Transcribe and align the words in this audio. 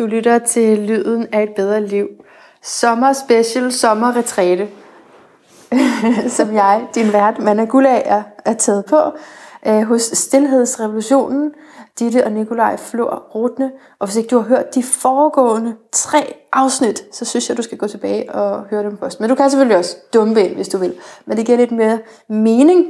Du 0.00 0.06
lytter 0.06 0.38
til 0.38 0.78
Lyden 0.78 1.26
af 1.32 1.42
et 1.42 1.50
bedre 1.56 1.86
liv. 1.86 2.08
Sommer 2.62 3.12
special, 3.12 3.72
sommerretræte, 3.72 4.68
som 6.36 6.54
jeg, 6.54 6.86
din 6.94 7.12
vært, 7.12 7.38
Manna 7.38 7.64
Gullager, 7.64 8.22
er, 8.44 8.54
taget 8.54 8.84
på 8.84 8.96
øh, 9.66 9.82
hos 9.82 10.02
Stilhedsrevolutionen, 10.02 11.52
Ditte 11.98 12.24
og 12.24 12.32
Nikolaj 12.32 12.76
Flor 12.76 13.26
Rotne. 13.34 13.70
Og 13.98 14.06
hvis 14.06 14.16
ikke 14.16 14.28
du 14.28 14.38
har 14.38 14.48
hørt 14.48 14.74
de 14.74 14.82
foregående 14.82 15.74
tre 15.92 16.34
afsnit, 16.52 17.04
så 17.12 17.24
synes 17.24 17.48
jeg, 17.48 17.56
du 17.56 17.62
skal 17.62 17.78
gå 17.78 17.86
tilbage 17.86 18.34
og 18.34 18.64
høre 18.70 18.82
dem 18.82 18.98
først. 18.98 19.20
Men 19.20 19.28
du 19.28 19.34
kan 19.34 19.50
selvfølgelig 19.50 19.78
også 19.78 19.96
dumpe 20.14 20.42
ind, 20.42 20.54
hvis 20.54 20.68
du 20.68 20.78
vil. 20.78 20.94
Men 21.26 21.36
det 21.36 21.46
giver 21.46 21.58
lidt 21.58 21.72
mere 21.72 21.98
mening, 22.28 22.86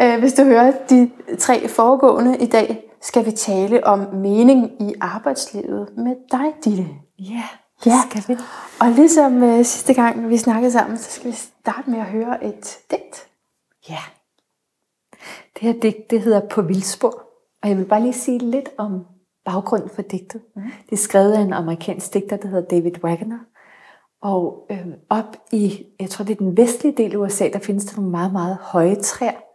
øh, 0.00 0.18
hvis 0.18 0.32
du 0.32 0.44
hører 0.44 0.72
de 0.90 1.10
tre 1.38 1.68
foregående 1.68 2.36
i 2.36 2.46
dag 2.46 2.85
skal 3.06 3.26
vi 3.26 3.30
tale 3.30 3.86
om 3.86 3.98
mening 4.14 4.82
i 4.82 4.94
arbejdslivet 5.00 5.88
med 5.96 6.16
dig, 6.30 6.54
Ditte. 6.64 6.88
Ja, 7.18 7.44
det 7.84 7.90
ja. 7.90 8.00
skal 8.10 8.22
vi. 8.28 8.40
Og 8.80 8.90
ligesom 8.90 9.42
øh, 9.42 9.64
sidste 9.64 9.94
gang, 9.94 10.28
vi 10.28 10.36
snakkede 10.36 10.72
sammen, 10.72 10.98
så 10.98 11.10
skal 11.10 11.30
vi 11.30 11.36
starte 11.36 11.90
med 11.90 11.98
at 11.98 12.04
høre 12.04 12.44
et 12.44 12.78
digt. 12.90 13.28
Ja. 13.88 13.98
Det 15.54 15.60
her 15.60 15.72
digt, 15.72 16.10
det 16.10 16.20
hedder 16.20 16.40
På 16.48 16.62
vildspor. 16.62 17.22
Og 17.62 17.68
jeg 17.68 17.78
vil 17.78 17.84
bare 17.84 18.02
lige 18.02 18.12
sige 18.12 18.38
lidt 18.38 18.68
om 18.78 19.06
baggrunden 19.44 19.90
for 19.90 20.02
digtet. 20.02 20.42
Mm. 20.56 20.62
Det 20.62 20.92
er 20.92 20.96
skrevet 20.96 21.32
af 21.32 21.40
en 21.40 21.52
amerikansk 21.52 22.14
digter, 22.14 22.36
der 22.36 22.48
hedder 22.48 22.68
David 22.68 23.04
Wagner. 23.04 23.38
Og 24.22 24.66
øh, 24.70 24.86
op 25.10 25.36
i, 25.52 25.86
jeg 26.00 26.10
tror 26.10 26.24
det 26.24 26.32
er 26.32 26.44
den 26.44 26.56
vestlige 26.56 26.96
del 26.96 27.12
af 27.12 27.16
USA, 27.16 27.48
der 27.52 27.58
findes 27.58 27.84
der 27.84 27.96
nogle 27.96 28.10
meget, 28.10 28.32
meget 28.32 28.58
høje 28.60 28.94
træer. 28.94 29.45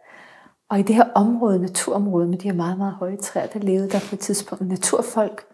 Og 0.72 0.78
i 0.78 0.82
det 0.82 0.94
her 0.94 1.08
område, 1.14 1.58
naturområde 1.58 2.28
med 2.28 2.38
de 2.38 2.48
her 2.48 2.56
meget, 2.56 2.78
meget 2.78 2.94
høje 2.94 3.16
træer, 3.16 3.46
der 3.46 3.58
levede 3.58 3.90
der 3.90 4.00
på 4.08 4.14
et 4.14 4.18
tidspunkt 4.18 4.68
naturfolk. 4.68 5.44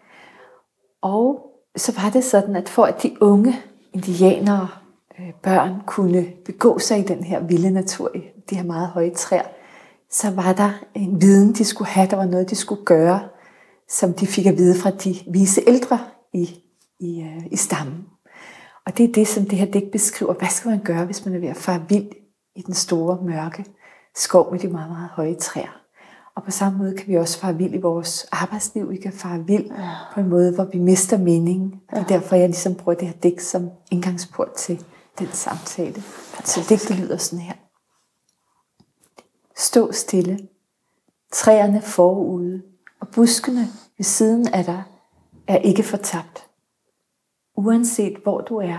Og 1.01 1.51
så 1.75 2.01
var 2.01 2.09
det 2.09 2.23
sådan, 2.23 2.55
at 2.55 2.69
for 2.69 2.83
at 2.83 3.03
de 3.03 3.21
unge 3.21 3.55
indianere, 3.93 4.67
øh, 5.19 5.33
børn, 5.43 5.81
kunne 5.87 6.27
begå 6.45 6.79
sig 6.79 6.99
i 6.99 7.03
den 7.03 7.23
her 7.23 7.39
vilde 7.43 7.71
natur, 7.71 8.11
i 8.15 8.21
de 8.49 8.55
her 8.55 8.63
meget 8.63 8.87
høje 8.87 9.09
træer, 9.09 9.43
så 10.11 10.31
var 10.31 10.53
der 10.53 10.71
en 10.95 11.21
viden, 11.21 11.53
de 11.53 11.65
skulle 11.65 11.89
have. 11.89 12.07
Der 12.07 12.15
var 12.15 12.25
noget, 12.25 12.49
de 12.49 12.55
skulle 12.55 12.85
gøre, 12.85 13.19
som 13.89 14.13
de 14.13 14.27
fik 14.27 14.45
at 14.45 14.57
vide 14.57 14.79
fra 14.79 14.89
de 14.89 15.15
vise 15.31 15.61
ældre 15.67 15.99
i, 16.33 16.63
i, 16.99 17.21
øh, 17.21 17.45
i 17.51 17.55
stammen. 17.55 18.05
Og 18.85 18.97
det 18.97 19.09
er 19.09 19.13
det, 19.13 19.27
som 19.27 19.45
det 19.45 19.57
her 19.57 19.71
digt 19.71 19.91
beskriver. 19.91 20.33
Hvad 20.33 20.49
skal 20.49 20.69
man 20.69 20.83
gøre, 20.83 21.05
hvis 21.05 21.25
man 21.25 21.35
er 21.35 21.39
ved 21.39 21.49
at 21.49 21.57
fare 21.57 21.85
vild 21.89 22.09
i 22.55 22.61
den 22.61 22.73
store 22.73 23.25
mørke 23.25 23.65
skov 24.19 24.51
med 24.51 24.59
de 24.59 24.67
meget, 24.67 24.89
meget 24.89 25.09
høje 25.09 25.35
træer. 25.35 25.81
Og 26.35 26.43
på 26.43 26.51
samme 26.51 26.77
måde 26.77 26.97
kan 26.97 27.07
vi 27.07 27.17
også 27.17 27.39
fare 27.39 27.55
vild 27.55 27.73
i 27.73 27.77
vores 27.77 28.27
arbejdsliv. 28.31 28.89
Vi 28.89 28.97
kan 28.97 29.13
fare 29.13 29.45
vild 29.45 29.71
ja. 29.71 29.95
på 30.13 30.19
en 30.19 30.29
måde, 30.29 30.55
hvor 30.55 30.63
vi 30.63 30.79
mister 30.79 31.17
meningen. 31.17 31.81
Ja. 31.91 31.99
Det 31.99 32.03
er 32.03 32.07
derfor, 32.07 32.35
jeg 32.35 32.49
ligesom 32.49 32.75
bruger 32.75 32.97
det 32.97 33.07
her 33.07 33.15
digt 33.15 33.41
som 33.41 33.69
indgangsport 33.91 34.53
til 34.53 34.85
den 35.19 35.27
samtale. 35.27 36.01
Så 36.43 36.65
digtet 36.69 36.99
lyder 36.99 37.17
sådan 37.17 37.39
her. 37.39 37.53
Stå 39.57 39.91
stille. 39.91 40.39
Træerne 41.31 41.81
forude 41.81 42.61
og 42.99 43.07
buskene 43.07 43.67
ved 43.97 44.03
siden 44.03 44.47
af 44.47 44.63
dig 44.63 44.83
er 45.47 45.57
ikke 45.57 45.83
fortabt. 45.83 46.47
Uanset 47.55 48.17
hvor 48.23 48.41
du 48.41 48.57
er, 48.57 48.77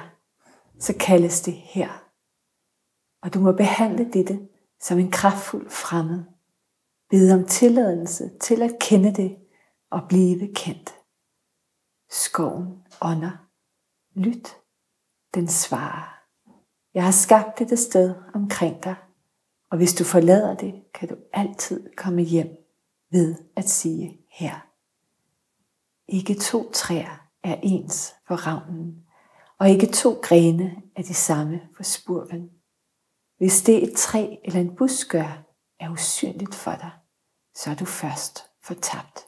så 0.78 0.94
kaldes 1.00 1.41
det 1.41 1.54
her. 1.54 1.88
Og 3.22 3.34
du 3.34 3.41
må 3.41 3.52
behandle 3.52 4.10
dette 4.12 4.38
som 4.81 4.98
en 4.98 5.11
kraftfuld 5.11 5.70
fremmed. 5.70 6.25
Bed 7.11 7.33
om 7.33 7.47
tilladelse 7.47 8.31
til 8.41 8.62
at 8.62 8.78
kende 8.81 9.14
det 9.14 9.37
og 9.91 10.00
blive 10.09 10.55
kendt. 10.55 10.95
Skoven 12.11 12.83
ånder. 13.00 13.47
Lyt. 14.14 14.56
Den 15.34 15.48
svarer. 15.48 16.20
Jeg 16.95 17.05
har 17.05 17.11
skabt 17.12 17.59
dette 17.59 17.77
sted 17.77 18.14
omkring 18.34 18.84
dig, 18.84 18.95
og 19.70 19.77
hvis 19.77 19.95
du 19.95 20.05
forlader 20.05 20.55
det, 20.55 20.84
kan 20.94 21.09
du 21.09 21.16
altid 21.33 21.91
komme 21.97 22.22
hjem 22.22 22.49
ved 23.10 23.34
at 23.56 23.69
sige 23.69 24.21
her. 24.31 24.66
Ikke 26.09 26.34
to 26.34 26.71
træer 26.72 27.28
er 27.43 27.56
ens 27.62 28.15
for 28.27 28.34
ravnen, 28.34 29.04
og 29.59 29.71
ikke 29.71 29.87
to 29.87 30.21
grene 30.22 30.83
er 30.97 31.03
de 31.03 31.15
samme 31.15 31.60
for 31.77 31.83
spurven. 31.83 32.50
Hvis 33.41 33.62
det 33.62 33.83
et 33.83 33.97
træ 33.97 34.37
eller 34.45 34.61
en 34.61 34.77
busk 34.77 35.11
gør, 35.11 35.43
er 35.78 35.91
usynligt 35.91 36.55
for 36.55 36.71
dig, 36.71 36.91
så 37.55 37.71
er 37.71 37.75
du 37.75 37.84
først 37.84 38.51
fortabt. 38.62 39.27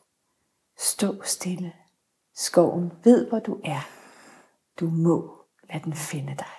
Stå 0.79 1.23
stille. 1.23 1.73
Skoven 2.35 2.93
ved, 3.05 3.29
hvor 3.29 3.39
du 3.39 3.61
er. 3.65 3.81
Du 4.81 4.87
må 4.91 5.45
lade 5.71 5.85
den 5.85 5.95
finde 5.95 6.37
dig. 6.37 6.57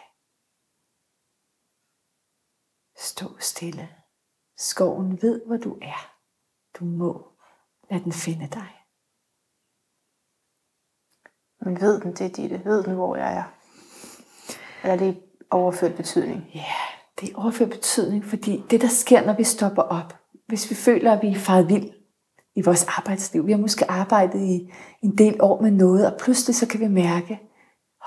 Stå 2.97 3.40
stille. 3.40 3.96
Skoven 4.58 5.22
ved, 5.22 5.46
hvor 5.46 5.58
du 5.58 5.78
er. 5.81 6.16
Du 6.80 6.85
må 6.85 7.31
lade 7.90 8.03
den 8.03 8.14
finde 8.14 8.47
dig. 8.47 8.85
Men 11.62 11.81
ved 11.81 12.02
den 12.02 12.16
det, 12.16 12.35
Ditte? 12.38 12.66
Ved 12.66 12.84
den, 12.84 12.96
hvor 12.96 13.16
jeg 13.16 13.34
er? 13.34 13.44
Eller 14.84 14.94
er 14.94 15.12
det 15.12 15.24
overført 15.52 15.96
betydning? 15.96 16.52
Ja, 16.53 16.59
yeah 16.59 16.92
det 17.23 17.34
er 17.34 17.39
overført 17.39 17.69
betydning, 17.69 18.25
fordi 18.25 18.63
det, 18.72 18.81
der 18.81 18.88
sker, 18.88 19.25
når 19.25 19.34
vi 19.34 19.44
stopper 19.44 19.81
op, 19.81 20.17
hvis 20.47 20.69
vi 20.69 20.75
føler, 20.75 21.11
at 21.11 21.22
vi 21.22 21.28
er 21.28 21.35
faret 21.35 21.69
vild 21.69 21.89
i 22.56 22.61
vores 22.61 22.85
arbejdsliv, 22.97 23.47
vi 23.47 23.51
har 23.51 23.59
måske 23.59 23.91
arbejdet 23.91 24.41
i 24.41 24.72
en 25.01 25.17
del 25.17 25.35
år 25.39 25.61
med 25.61 25.72
noget, 25.72 26.11
og 26.11 26.19
pludselig 26.19 26.56
så 26.56 26.67
kan 26.67 26.79
vi 26.79 26.88
mærke, 26.88 27.39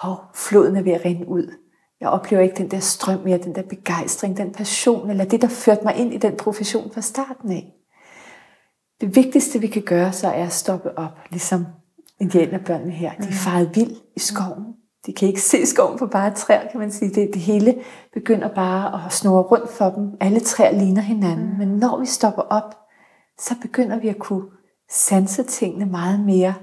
at 0.04 0.16
floden 0.34 0.76
er 0.76 0.82
ved 0.82 0.92
at 0.92 1.04
rinde 1.04 1.28
ud. 1.28 1.52
Jeg 2.00 2.08
oplever 2.08 2.42
ikke 2.42 2.56
den 2.56 2.70
der 2.70 2.78
strøm 2.78 3.20
mere, 3.24 3.38
den 3.38 3.54
der 3.54 3.62
begejstring, 3.62 4.36
den 4.36 4.52
passion, 4.52 5.10
eller 5.10 5.24
det, 5.24 5.40
der 5.42 5.48
førte 5.48 5.84
mig 5.84 5.96
ind 5.96 6.14
i 6.14 6.18
den 6.18 6.36
profession 6.36 6.90
fra 6.92 7.00
starten 7.00 7.52
af. 7.52 7.72
Det 9.00 9.16
vigtigste, 9.16 9.60
vi 9.60 9.66
kan 9.66 9.82
gøre, 9.82 10.12
så 10.12 10.28
er 10.28 10.46
at 10.46 10.52
stoppe 10.52 10.98
op, 10.98 11.18
ligesom 11.30 11.66
indianerbørnene 12.20 12.92
her. 12.92 13.12
De 13.12 13.28
er 13.28 13.32
faret 13.32 13.70
vild 13.74 13.96
i 14.16 14.20
skoven 14.20 14.64
de 15.06 15.12
kan 15.12 15.28
ikke 15.28 15.42
se 15.42 15.66
skoven 15.66 15.98
på 15.98 16.06
bare 16.06 16.34
træer, 16.34 16.68
kan 16.70 16.80
man 16.80 16.92
sige. 16.92 17.10
Det, 17.10 17.30
det 17.34 17.42
hele 17.42 17.74
begynder 18.14 18.48
bare 18.54 19.06
at 19.06 19.12
snurre 19.12 19.42
rundt 19.42 19.70
for 19.70 19.90
dem. 19.90 20.10
Alle 20.20 20.40
træer 20.40 20.78
ligner 20.78 21.02
hinanden. 21.02 21.50
Mm. 21.50 21.58
Men 21.58 21.68
når 21.68 22.00
vi 22.00 22.06
stopper 22.06 22.42
op, 22.42 22.76
så 23.38 23.54
begynder 23.62 23.98
vi 23.98 24.08
at 24.08 24.18
kunne 24.18 24.44
sanse 24.90 25.42
tingene 25.42 25.86
meget 25.86 26.20
mere 26.20 26.54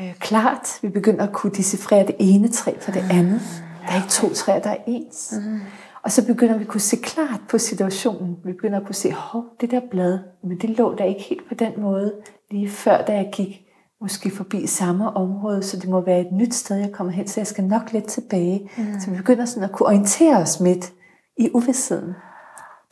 øh, 0.00 0.14
klart. 0.14 0.78
Vi 0.82 0.88
begynder 0.88 1.26
at 1.26 1.32
kunne 1.32 1.52
decifrere 1.52 2.06
det 2.06 2.16
ene 2.18 2.48
træ 2.48 2.72
fra 2.80 2.92
det 2.92 3.04
andet. 3.10 3.40
Der 3.86 3.92
er 3.92 3.96
ikke 3.96 4.08
to 4.08 4.34
træer, 4.34 4.58
der 4.58 4.70
er 4.70 4.82
ens. 4.86 5.34
Mm. 5.36 5.60
Og 6.02 6.12
så 6.12 6.26
begynder 6.26 6.56
vi 6.56 6.64
at 6.64 6.68
kunne 6.68 6.80
se 6.80 6.96
klart 6.96 7.40
på 7.48 7.58
situationen. 7.58 8.36
Vi 8.44 8.52
begynder 8.52 8.80
at 8.80 8.86
kunne 8.86 8.94
se, 8.94 9.12
hov, 9.12 9.44
det 9.60 9.70
der 9.70 9.80
blad, 9.90 10.18
men 10.44 10.58
det 10.60 10.70
lå 10.70 10.94
der 10.94 11.04
ikke 11.04 11.22
helt 11.22 11.48
på 11.48 11.54
den 11.54 11.72
måde, 11.76 12.14
lige 12.50 12.68
før 12.68 13.04
da 13.04 13.12
jeg 13.12 13.30
gik 13.32 13.67
måske 14.00 14.30
forbi 14.30 14.66
samme 14.66 15.16
område, 15.16 15.62
så 15.62 15.76
det 15.76 15.88
må 15.88 16.00
være 16.00 16.20
et 16.20 16.32
nyt 16.32 16.54
sted, 16.54 16.76
jeg 16.76 16.92
kommer 16.92 17.12
hen, 17.12 17.28
så 17.28 17.40
jeg 17.40 17.46
skal 17.46 17.64
nok 17.64 17.92
lidt 17.92 18.06
tilbage. 18.06 18.70
Mm. 18.78 19.00
Så 19.00 19.10
vi 19.10 19.16
begynder 19.16 19.44
sådan 19.44 19.68
at 19.68 19.72
kunne 19.72 19.86
orientere 19.86 20.36
os 20.36 20.60
midt 20.60 20.92
i 21.36 21.50
uvidsheden, 21.54 22.14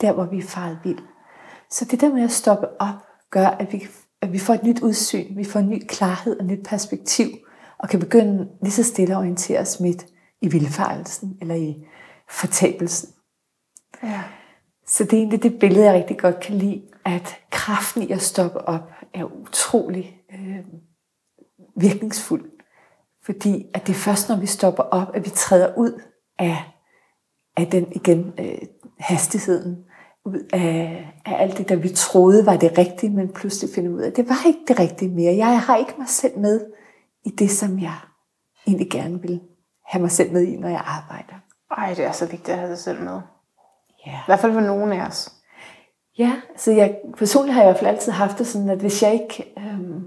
der 0.01 0.13
hvor 0.13 0.25
vi 0.25 0.39
er 0.39 0.43
faret 0.43 0.79
vild. 0.85 0.99
Så 1.71 1.85
det 1.85 2.01
der 2.01 2.15
med 2.15 2.23
at 2.23 2.31
stoppe 2.31 2.81
op, 2.81 2.95
gør, 3.31 3.47
at 3.47 3.73
vi, 3.73 3.87
at 4.23 4.33
vi 4.33 4.39
får 4.39 4.55
et 4.55 4.63
nyt 4.63 4.83
udsyn, 4.83 5.37
vi 5.37 5.45
får 5.45 5.61
en 5.61 5.69
ny 5.69 5.83
klarhed 5.89 6.39
og 6.39 6.45
et 6.45 6.51
nyt 6.51 6.67
perspektiv, 6.67 7.27
og 7.79 7.89
kan 7.89 8.01
begynde 8.01 8.49
lige 8.63 8.73
så 8.73 8.83
stille 8.83 9.15
at 9.15 9.19
orientere 9.19 9.61
os 9.61 9.81
midt 9.81 10.07
i 10.43 10.49
vildfarelsen, 10.49 11.39
eller 11.41 11.55
i 11.55 11.87
fortabelsen. 12.31 13.09
Ja. 14.03 14.23
Så 14.87 15.05
det 15.05 15.13
er 15.13 15.17
egentlig 15.17 15.43
det 15.43 15.59
billede, 15.59 15.85
jeg 15.85 15.95
rigtig 15.95 16.19
godt 16.19 16.41
kan 16.41 16.55
lide, 16.55 16.83
at 17.05 17.37
kraften 17.51 18.03
i 18.03 18.13
at 18.13 18.23
stoppe 18.23 18.69
op 18.69 18.93
er 19.15 19.25
utrolig 19.25 20.17
øh, 20.33 20.65
virkningsfuld. 21.77 22.51
Fordi 23.25 23.67
at 23.75 23.87
det 23.87 23.93
er 23.93 23.99
først, 23.99 24.29
når 24.29 24.37
vi 24.37 24.47
stopper 24.47 24.83
op, 24.83 25.09
at 25.15 25.25
vi 25.25 25.31
træder 25.31 25.75
ud 25.77 26.03
af, 26.39 26.57
af 27.57 27.67
den 27.67 27.93
igen 27.93 28.33
øh, 28.39 28.59
hastigheden, 28.99 29.85
ud 30.25 30.49
af, 30.53 31.07
af 31.25 31.43
alt 31.43 31.59
det, 31.59 31.69
der 31.69 31.77
vi 31.77 31.89
troede 31.89 32.47
var 32.47 32.57
det 32.57 32.79
rigtige, 32.79 33.13
men 33.13 33.33
pludselig 33.33 33.75
finder 33.75 33.91
ud 33.91 34.01
af, 34.01 34.07
at 34.07 34.17
det 34.17 34.29
var 34.29 34.47
ikke 34.47 34.61
det 34.69 34.79
rigtige 34.79 35.11
mere. 35.11 35.37
Jeg 35.37 35.61
har 35.61 35.77
ikke 35.77 35.95
mig 35.99 36.09
selv 36.09 36.39
med 36.39 36.67
i 37.25 37.31
det, 37.31 37.51
som 37.51 37.79
jeg 37.79 37.95
egentlig 38.67 38.91
gerne 38.91 39.23
vil 39.23 39.41
have 39.85 40.03
mig 40.03 40.11
selv 40.11 40.33
med 40.33 40.43
i, 40.43 40.57
når 40.57 40.69
jeg 40.69 40.83
arbejder. 40.87 41.35
Ej, 41.79 41.95
det 41.95 42.05
er 42.05 42.13
så 42.13 42.27
vigtigt 42.27 42.49
at 42.49 42.59
have 42.59 42.77
sig 42.77 42.85
selv 42.85 43.03
med. 43.03 43.21
Ja. 44.07 44.13
I 44.13 44.27
hvert 44.27 44.41
fald 44.41 44.53
for 44.53 44.61
nogen 44.61 44.93
af 44.93 45.07
os. 45.07 45.33
Ja, 46.19 46.33
så 46.57 46.73
jeg 46.73 46.99
personligt 47.17 47.55
har 47.55 47.63
jeg 47.63 47.71
i 47.71 47.73
hvert 47.73 47.79
fald 47.79 47.91
altid 47.91 48.13
haft 48.13 48.39
det 48.39 48.47
sådan, 48.47 48.71
at 48.71 48.79
hvis 48.79 49.03
jeg 49.03 49.13
ikke, 49.13 49.55
øhm, 49.59 50.05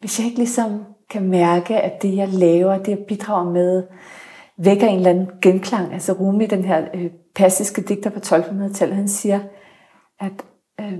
hvis 0.00 0.18
jeg 0.18 0.26
ikke 0.26 0.38
ligesom 0.38 0.84
kan 1.10 1.28
mærke, 1.28 1.76
at 1.76 2.02
det, 2.02 2.16
jeg 2.16 2.28
laver, 2.28 2.78
det 2.78 2.88
jeg 2.88 2.98
bidrager 3.08 3.50
med, 3.50 3.82
vækker 4.58 4.86
en 4.86 4.96
eller 4.96 5.10
anden 5.10 5.28
genklang. 5.42 5.92
Altså 5.92 6.12
Rumi, 6.12 6.46
den 6.46 6.64
her 6.64 6.84
øh, 6.94 7.10
persiske 7.34 7.82
digter 7.82 8.10
på 8.10 8.18
1200-tallet, 8.18 8.96
han 8.96 9.08
siger, 9.08 9.40
at 10.20 10.32
øh, 10.80 10.98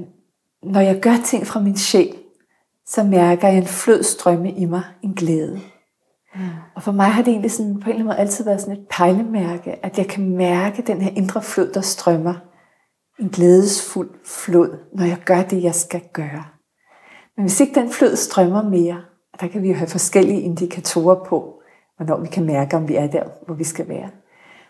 når 0.63 0.81
jeg 0.81 1.01
gør 1.01 1.17
ting 1.25 1.47
fra 1.47 1.61
min 1.61 1.77
sjæl, 1.77 2.15
så 2.87 3.05
mærker 3.05 3.49
jeg 3.49 3.57
en 3.57 3.67
flod 3.67 4.03
strømme 4.03 4.53
i 4.53 4.65
mig, 4.65 4.83
en 5.03 5.15
glæde. 5.15 5.61
Mm. 6.35 6.41
Og 6.75 6.83
for 6.83 6.93
mig 6.93 7.07
har 7.07 7.23
det 7.23 7.31
egentlig 7.31 7.51
sådan, 7.51 7.75
på 7.75 7.81
en 7.81 7.81
eller 7.81 7.93
anden 7.93 8.07
måde 8.07 8.19
altid 8.19 8.45
været 8.45 8.61
sådan 8.61 8.77
et 8.77 8.87
pejlemærke, 8.91 9.85
at 9.85 9.99
jeg 9.99 10.07
kan 10.07 10.37
mærke 10.37 10.83
den 10.83 11.03
her 11.03 11.11
indre 11.11 11.43
flod, 11.43 11.73
der 11.73 11.81
strømmer. 11.81 12.35
En 13.19 13.29
glædesfuld 13.29 14.11
flod, 14.25 14.79
når 14.93 15.05
jeg 15.05 15.19
gør 15.25 15.43
det, 15.43 15.63
jeg 15.63 15.75
skal 15.75 16.03
gøre. 16.13 16.45
Men 17.37 17.44
hvis 17.44 17.61
ikke 17.61 17.81
den 17.81 17.91
flod 17.91 18.17
strømmer 18.17 18.62
mere, 18.62 19.05
og 19.33 19.41
der 19.41 19.49
kan 19.49 19.62
vi 19.62 19.69
jo 19.69 19.75
have 19.75 19.88
forskellige 19.88 20.41
indikatorer 20.41 21.25
på, 21.25 21.62
hvornår 21.97 22.21
vi 22.21 22.29
kan 22.29 22.44
mærke, 22.44 22.77
om 22.77 22.88
vi 22.88 22.94
er 22.94 23.06
der, 23.06 23.25
hvor 23.47 23.55
vi 23.55 23.65
skal 23.65 23.88
være. 23.88 24.11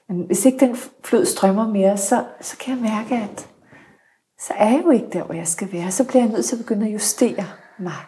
Men 0.08 0.26
hvis 0.26 0.46
ikke 0.46 0.66
den 0.66 0.76
flod 1.04 1.24
strømmer 1.24 1.68
mere, 1.68 1.96
så, 1.96 2.24
så 2.40 2.58
kan 2.58 2.74
jeg 2.74 2.82
mærke, 2.82 3.14
at 3.24 3.48
så 4.38 4.54
er 4.56 4.70
jeg 4.70 4.82
jo 4.84 4.90
ikke 4.90 5.10
der, 5.12 5.24
hvor 5.24 5.34
jeg 5.34 5.48
skal 5.48 5.72
være. 5.72 5.90
Så 5.90 6.06
bliver 6.06 6.22
jeg 6.22 6.32
nødt 6.32 6.44
til 6.44 6.56
at 6.56 6.64
begynde 6.64 6.86
at 6.86 6.92
justere 6.92 7.44
mig. 7.78 8.02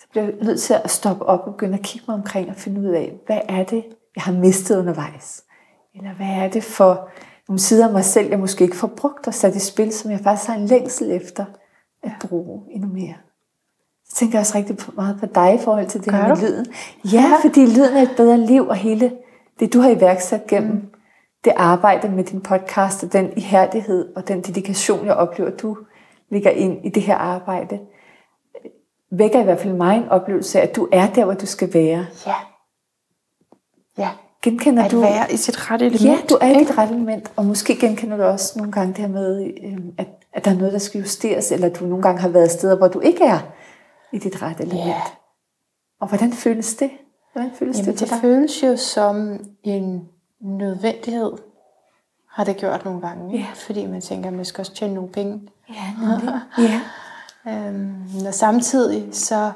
Så 0.00 0.06
bliver 0.10 0.24
jeg 0.24 0.34
nødt 0.42 0.60
til 0.60 0.74
at 0.74 0.90
stoppe 0.90 1.26
op 1.26 1.40
og 1.46 1.52
begynde 1.52 1.78
at 1.78 1.84
kigge 1.84 2.04
mig 2.08 2.16
omkring 2.16 2.48
og 2.50 2.56
finde 2.56 2.80
ud 2.80 2.86
af, 2.94 3.20
hvad 3.26 3.40
er 3.48 3.64
det, 3.64 3.84
jeg 4.16 4.22
har 4.22 4.32
mistet 4.32 4.78
undervejs? 4.78 5.44
Eller 5.94 6.14
hvad 6.14 6.26
er 6.26 6.48
det 6.48 6.64
for 6.64 7.10
nogle 7.48 7.58
sider 7.58 7.86
af 7.86 7.92
mig 7.92 8.04
selv, 8.04 8.28
jeg 8.28 8.38
måske 8.38 8.64
ikke 8.64 8.76
får 8.76 8.92
brugt 8.96 9.26
og 9.26 9.34
sat 9.34 9.56
i 9.56 9.60
spil, 9.60 9.92
som 9.92 10.10
jeg 10.10 10.20
faktisk 10.20 10.48
har 10.48 10.56
en 10.56 10.66
længsel 10.66 11.10
efter 11.10 11.44
at 12.02 12.12
bruge 12.28 12.62
endnu 12.70 12.88
mere? 12.88 13.14
Så 14.08 14.16
tænker 14.16 14.38
jeg 14.38 14.40
også 14.40 14.58
rigtig 14.58 14.76
meget 14.94 15.16
på 15.20 15.26
dig 15.34 15.54
i 15.54 15.58
forhold 15.64 15.86
til 15.86 16.00
det 16.04 16.10
Gør 16.12 16.16
her 16.16 16.28
med 16.28 16.36
du? 16.36 16.42
lyden. 16.42 16.66
Ja, 17.12 17.32
fordi 17.42 17.66
lyden 17.66 17.96
er 17.96 18.02
et 18.02 18.14
bedre 18.16 18.38
liv, 18.38 18.68
og 18.68 18.76
hele 18.76 19.12
det, 19.60 19.72
du 19.72 19.80
har 19.80 19.90
iværksat 19.90 20.46
gennem 20.46 20.72
mm. 20.72 20.90
det 21.44 21.52
arbejde 21.56 22.08
med 22.08 22.24
din 22.24 22.40
podcast, 22.40 23.04
og 23.04 23.12
den 23.12 23.32
ihærdighed 23.36 24.08
og 24.16 24.28
den 24.28 24.40
dedikation, 24.40 25.06
jeg 25.06 25.14
oplever, 25.14 25.50
du 25.50 25.76
ligger 26.30 26.50
ind 26.50 26.86
i 26.86 26.88
det 26.88 27.02
her 27.02 27.16
arbejde, 27.16 27.78
vækker 29.10 29.40
i 29.40 29.44
hvert 29.44 29.60
fald 29.60 29.74
mig 29.74 29.96
en 29.96 30.08
oplevelse 30.08 30.60
af, 30.60 30.62
at 30.62 30.76
du 30.76 30.88
er 30.92 31.06
der, 31.06 31.24
hvor 31.24 31.34
du 31.34 31.46
skal 31.46 31.74
være. 31.74 32.06
Ja. 32.26 32.34
Ja. 33.98 34.08
Genkender 34.42 34.84
At 34.84 34.90
du... 34.90 35.00
være 35.00 35.32
i 35.32 35.36
sit 35.36 35.70
rette 35.70 35.86
element. 35.86 36.04
Ja, 36.04 36.18
du 36.30 36.38
er 36.40 36.48
i 36.48 36.58
dit 36.58 36.78
rette 36.78 36.94
element, 36.94 37.32
og 37.36 37.44
måske 37.44 37.76
genkender 37.76 38.16
du 38.16 38.22
også 38.22 38.52
nogle 38.56 38.72
gange 38.72 38.88
det 38.88 38.98
her 38.98 39.08
med, 39.08 39.50
øhm, 39.64 39.92
at, 39.98 40.06
at 40.32 40.44
der 40.44 40.50
er 40.50 40.54
noget, 40.54 40.72
der 40.72 40.78
skal 40.78 41.00
justeres, 41.00 41.52
eller 41.52 41.68
du 41.68 41.84
nogle 41.84 42.02
gange 42.02 42.20
har 42.20 42.28
været 42.28 42.50
steder, 42.50 42.76
hvor 42.76 42.88
du 42.88 43.00
ikke 43.00 43.24
er 43.24 43.38
i 44.12 44.18
dit 44.18 44.42
rette 44.42 44.62
element. 44.62 44.86
Ja. 44.86 45.02
Og 46.00 46.08
hvordan 46.08 46.32
føles 46.32 46.74
det? 46.76 46.90
Hvordan 47.32 47.50
føles 47.58 47.76
Jamen, 47.78 47.90
det 47.90 47.98
for 47.98 48.04
det 48.06 48.12
dig? 48.14 48.20
føles 48.20 48.62
jo 48.62 48.76
som 48.76 49.40
en 49.62 50.08
nødvendighed, 50.40 51.32
har 52.30 52.44
det 52.44 52.56
gjort 52.56 52.84
nogle 52.84 53.00
gange. 53.00 53.38
Ja. 53.38 53.46
Fordi 53.54 53.86
man 53.86 54.00
tænker, 54.00 54.28
at 54.28 54.34
man 54.36 54.44
skal 54.44 54.62
også 54.62 54.74
tjene 54.74 54.94
nogle 54.94 55.10
penge. 55.10 55.48
Ja, 55.68 56.06
nemlig. 56.08 56.34
ja. 56.70 56.80
Øhm, 57.68 58.26
og 58.26 58.34
samtidig 58.34 59.14
så, 59.14 59.52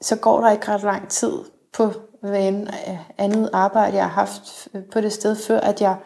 så 0.00 0.16
går 0.16 0.40
der 0.40 0.50
ikke 0.50 0.68
ret 0.68 0.82
lang 0.82 1.08
tid 1.08 1.32
på 1.72 1.92
hvad 2.22 2.48
end 2.48 2.68
øh, 2.68 2.98
andet 3.18 3.50
arbejde, 3.52 3.96
jeg 3.96 4.04
har 4.04 4.10
haft 4.10 4.68
øh, 4.74 4.82
på 4.92 5.00
det 5.00 5.12
sted, 5.12 5.36
før 5.36 5.60
at 5.60 5.80
jeg 5.80 5.96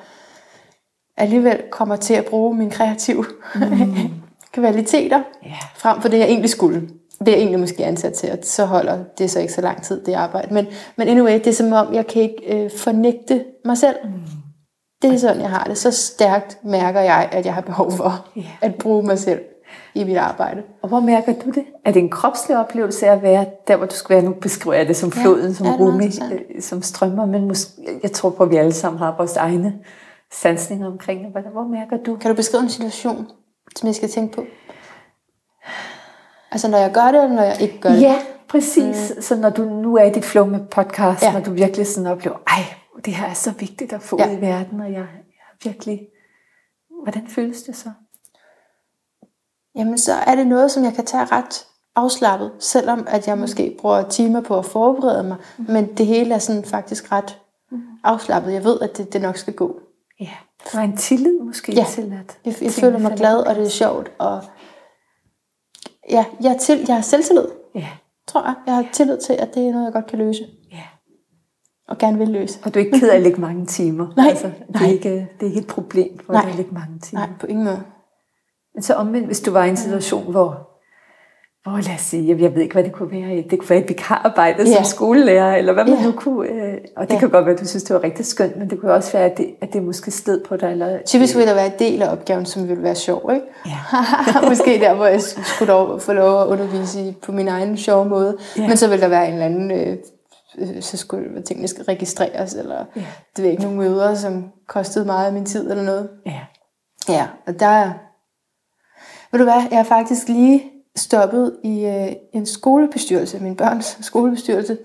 alligevel 1.17 1.63
kommer 1.71 1.97
til 1.97 2.15
at 2.15 2.25
bruge 2.25 2.57
mine 2.57 2.71
kreative 2.71 3.25
mm. 3.55 3.95
kvaliteter 4.53 5.23
Ja. 5.45 5.57
frem 5.77 6.01
for 6.01 6.09
det, 6.09 6.19
jeg 6.19 6.27
egentlig 6.29 6.51
skulle. 6.51 6.89
Det 7.25 7.29
er 7.29 7.37
egentlig 7.37 7.61
måske 7.61 7.85
ansat 7.85 8.13
til, 8.13 8.31
og 8.33 8.39
så 8.43 8.65
holder 8.65 8.99
det 9.19 9.31
så 9.31 9.41
ikke 9.41 9.53
så 9.53 9.61
lang 9.61 9.83
tid, 9.83 10.05
det 10.05 10.13
arbejde. 10.15 10.55
Men, 10.55 10.67
men 10.97 11.09
anyway, 11.09 11.33
det 11.35 11.47
er 11.47 11.53
som 11.53 11.73
om, 11.73 11.95
jeg 11.95 12.07
kan 12.07 12.23
ikke 12.23 12.65
øh, 12.65 12.71
fornægte 12.77 13.45
mig 13.65 13.79
selv. 13.79 13.97
Mm. 14.05 14.11
Det 15.03 15.15
er 15.15 15.19
sådan, 15.19 15.41
jeg 15.41 15.51
har 15.51 15.65
det. 15.65 15.79
Så 15.79 15.91
stærkt 15.91 16.59
mærker 16.65 17.01
jeg, 17.01 17.29
at 17.33 17.47
jeg 17.47 17.55
har 17.55 17.61
behov 17.61 17.93
for 17.93 18.27
Ja. 18.37 18.43
at 18.61 18.75
bruge 18.75 19.03
mig 19.03 19.19
selv 19.19 19.41
i 19.95 20.05
mit 20.05 20.17
arbejde. 20.17 20.63
Og 20.83 20.89
hvor 20.89 21.01
mærker 21.01 21.33
du 21.33 21.51
det? 21.51 21.65
Er 21.85 21.93
det 21.93 22.03
en 22.03 22.09
kropslig 22.11 22.57
oplevelse 22.59 23.07
at 23.09 23.23
være 23.23 23.47
der, 23.69 23.77
hvor 23.77 23.87
du 23.87 23.95
skal 23.95 24.15
være? 24.17 24.25
Nu 24.25 24.33
beskriver 24.33 24.77
jeg 24.77 24.89
det 24.89 24.97
som 24.97 25.13
Ja, 25.17 25.23
floden, 25.23 25.55
som 25.55 25.67
ja, 25.67 25.77
meget 25.77 25.93
Rumi, 25.93 26.05
interessant. 26.05 26.41
øh, 26.55 26.63
som 26.63 26.83
strømmer, 26.83 27.27
men 27.27 27.49
måske, 27.49 27.73
jeg 28.03 28.13
tror 28.13 28.31
på, 28.31 28.43
at 28.43 28.51
vi 28.51 28.57
alle 28.57 28.73
sammen 28.73 28.99
har 28.99 29.15
vores 29.19 29.37
egne 29.37 29.75
sansninger 30.33 30.87
omkring 30.87 31.21
det. 31.25 31.43
Hvor 31.53 31.69
mærker 31.69 31.97
du? 32.07 32.17
Kan 32.17 32.31
du 32.31 32.37
beskrive 32.37 32.63
en 32.63 32.69
situation, 32.69 33.27
som 33.77 33.87
jeg 33.87 33.95
skal 33.95 34.09
tænke 34.09 34.35
på? 34.37 34.45
Altså 36.53 36.69
når 36.69 36.79
jeg 36.79 36.93
gør 36.93 37.05
det, 37.13 37.23
eller 37.23 37.37
når 37.37 37.43
jeg 37.43 37.61
ikke 37.61 37.81
gør 37.81 37.89
det? 37.91 38.01
Ja, 38.03 38.19
præcis. 38.49 39.13
Mm. 39.17 39.23
Så 39.23 39.37
når 39.37 39.51
du 39.51 39.65
nu 39.65 39.97
er 39.97 40.05
i 40.05 40.11
dit 40.11 40.25
flow 40.25 40.47
med 40.47 40.61
podcast, 40.61 41.23
ja. 41.23 41.33
Når 41.33 41.41
du 41.41 41.51
virkelig 41.51 41.87
sådan 41.87 42.07
oplever, 42.07 42.37
ej, 42.47 42.65
det 43.05 43.15
her 43.15 43.27
er 43.27 43.35
så 43.35 43.51
vigtigt 43.59 43.93
at 43.93 44.03
få 44.03 44.17
Ja. 44.19 44.31
ud 44.33 44.37
i 44.39 44.41
verden, 44.41 44.81
og 44.81 44.87
jeg, 44.93 44.95
jeg 44.99 45.07
virkelig... 45.65 46.01
Hvordan 47.03 47.29
føles 47.29 47.63
det 47.63 47.77
så? 47.77 47.91
Jamen 49.77 49.99
så 49.99 50.13
er 50.13 50.35
det 50.35 50.47
noget, 50.47 50.71
som 50.71 50.85
jeg 50.85 50.93
kan 50.95 51.05
tage 51.05 51.25
ret 51.25 51.67
afslappet, 51.97 52.53
selvom 52.59 53.07
at 53.11 53.29
jeg 53.29 53.39
måske 53.39 53.77
bruger 53.81 54.09
timer 54.09 54.41
på 54.41 54.59
at 54.59 54.65
forberede 54.65 55.23
mig, 55.23 55.37
men 55.59 55.87
det 55.97 56.07
hele 56.07 56.35
er 56.35 56.39
sådan 56.39 56.65
faktisk 56.65 57.13
ret 57.13 57.39
afslappet. 58.05 58.53
Jeg 58.53 58.65
ved, 58.65 58.81
at 58.81 58.97
det, 58.97 59.13
det 59.13 59.23
nok 59.23 59.37
skal 59.37 59.55
gå. 59.55 59.81
Ja, 60.21 60.31
der 60.73 60.79
er 60.79 60.83
en 60.83 60.97
tillid 60.97 61.39
måske 61.41 61.73
Ja. 61.73 61.85
til, 61.89 62.03
at 62.21 62.39
Jeg, 62.45 62.63
jeg 62.63 62.71
føler 62.73 62.99
mig 62.99 63.17
glad, 63.17 63.37
og 63.37 63.55
det 63.55 63.65
er 63.65 63.69
sjovt, 63.69 64.11
og 64.19 64.41
ja, 66.11 66.25
jeg, 66.43 66.53
er 66.55 66.59
til, 66.59 66.85
jeg 66.89 66.95
har 66.95 67.03
selvtillid, 67.03 67.47
Ja, 67.75 67.89
tror 68.29 68.43
jeg. 68.43 68.55
Jeg 68.67 68.75
har 68.75 68.87
tillid 68.93 69.19
til, 69.19 69.33
at 69.33 69.55
det 69.55 69.67
er 69.67 69.73
noget, 69.73 69.85
jeg 69.85 69.93
godt 69.93 70.07
kan 70.07 70.19
løse, 70.19 70.47
ja. 70.73 70.83
og 71.89 71.99
gerne 71.99 72.19
vil 72.19 72.29
løse. 72.29 72.59
Og 72.65 72.75
du 72.75 72.79
er 72.79 72.85
ikke 72.85 73.01
ked 73.01 73.11
af 73.11 73.17
at 73.17 73.23
lægge 73.23 73.41
mange 73.41 73.67
timer. 73.67 74.07
Nej, 74.17 74.27
altså, 74.29 74.47
det, 74.47 74.77
er 74.77 74.81
nej. 74.81 74.91
ikke, 74.91 75.11
det 75.11 75.43
er 75.43 75.47
ikke 75.47 75.61
et 75.61 75.67
problem 75.67 76.19
for 76.27 76.33
Nej. 76.33 76.43
dig 76.43 76.51
at 76.51 76.57
lægge 76.57 76.75
mange 76.75 76.99
timer. 76.99 77.21
Nej, 77.27 77.31
på 77.41 77.47
ingen 77.47 77.65
måde. 77.65 77.83
Men 78.75 78.83
så 78.83 78.95
omvendt, 78.95 79.27
hvis 79.27 79.41
du 79.41 79.51
var 79.51 79.65
i 79.65 79.69
en 79.69 79.77
situation, 79.77 80.31
hvor, 80.31 80.70
hvor 81.63 81.73
lad 81.89 81.95
os 81.95 82.01
sige, 82.01 82.29
jeg, 82.29 82.41
jeg 82.41 82.55
ved 82.55 82.63
ikke, 82.63 82.73
hvad 82.73 82.85
det 82.85 82.93
kunne 82.93 83.11
være, 83.11 83.37
det 83.51 83.59
kunne 83.59 83.71
være 83.71 83.79
et 83.79 83.89
vikararbejde 83.89 84.69
Ja. 84.69 84.75
som 84.75 84.85
skolelærer, 84.85 85.57
eller 85.57 85.73
hvad 85.73 85.85
man 85.85 85.95
Ja. 85.99 86.05
nu 86.05 86.13
kunne, 86.13 86.49
øh, 86.49 86.79
og 86.97 87.07
det 87.09 87.15
Ja. 87.15 87.19
kan 87.21 87.31
godt 87.31 87.47
være, 87.47 87.55
at 87.55 87.61
du 87.61 87.67
synes, 87.67 87.83
det 87.83 87.95
var 87.95 88.03
rigtig 88.05 88.27
skønt, 88.27 88.57
men 88.57 88.71
det 88.71 88.81
kunne 88.81 88.93
også 88.93 89.13
være, 89.13 89.31
at 89.31 89.39
det, 89.39 89.55
at 89.61 89.73
det 89.73 89.83
måske 89.83 90.11
sted 90.11 90.45
på 90.45 90.57
dig, 90.57 90.71
eller 90.73 90.99
Typisk 91.07 91.37
vil 91.37 91.47
der 91.47 91.55
være 91.55 91.67
en 91.67 91.73
del 91.79 92.03
af 92.03 92.13
opgaven, 92.13 92.47
som 92.47 92.69
ville 92.69 92.83
være 92.83 92.95
sjov, 92.95 93.31
ikke? 93.35 93.47
Ja. 93.67 93.79
Måske 94.49 94.79
der, 94.81 94.95
hvor 94.95 95.07
jeg 95.07 95.21
skulle 95.23 95.73
lov, 95.73 96.01
få 96.01 96.13
lov 96.13 96.41
at 96.43 96.47
undervise 96.47 97.15
på 97.23 97.33
min 97.33 97.49
egen 97.49 97.77
sjove 97.77 98.05
måde. 98.09 98.37
Ja. 98.59 98.69
Men 98.69 98.77
så 98.77 98.89
vil 98.89 99.01
der 99.01 99.09
være 99.09 99.27
en 99.29 99.33
eller 99.33 99.47
anden, 99.47 99.71
øh, 99.71 99.97
øh, 100.59 100.83
så 100.83 100.97
skulle 100.97 101.43
tingene 101.43 101.69
skal 101.69 101.85
registreres, 101.85 102.55
eller 102.55 102.85
Ja. 102.97 103.03
det 103.37 103.45
ved 103.45 103.51
ikke, 103.51 103.63
nogle 103.63 103.79
møder, 103.79 104.15
som 104.15 104.45
kostede 104.69 105.05
meget 105.07 105.27
af 105.27 105.33
min 105.33 105.47
tid 105.47 105.71
eller 105.71 105.85
noget. 105.85 106.09
Ja. 106.27 106.39
Ja, 107.09 107.27
og 107.47 107.61
der 107.61 107.67
er... 107.67 107.91
Ved 109.33 109.39
du 109.39 109.45
hvad, 109.45 109.63
jeg 109.71 109.79
har 109.79 109.85
faktisk 109.85 110.29
lige 110.29 110.63
stoppet 111.01 111.57
i 111.65 111.85
øh, 111.85 112.13
en 112.33 112.47
skolebestyrelse, 112.47 113.39
min 113.39 113.57
børns 113.57 113.99
skolebestyrelse, 114.01 114.79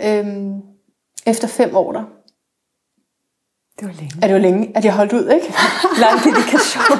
Ja. 0.00 0.18
øhm, 0.20 0.52
efter 1.26 1.48
fem 1.48 1.76
år 1.76 1.92
der. 1.92 2.04
Det 3.80 3.88
var 3.88 3.94
længe. 3.94 4.12
Er 4.22 4.26
det 4.26 4.34
jo 4.34 4.38
længe, 4.38 4.76
at 4.76 4.84
jeg 4.84 4.92
holdt 4.94 5.12
ud, 5.12 5.28
ikke? 5.28 5.46
Lang 6.04 6.18
dedikation. 6.24 6.98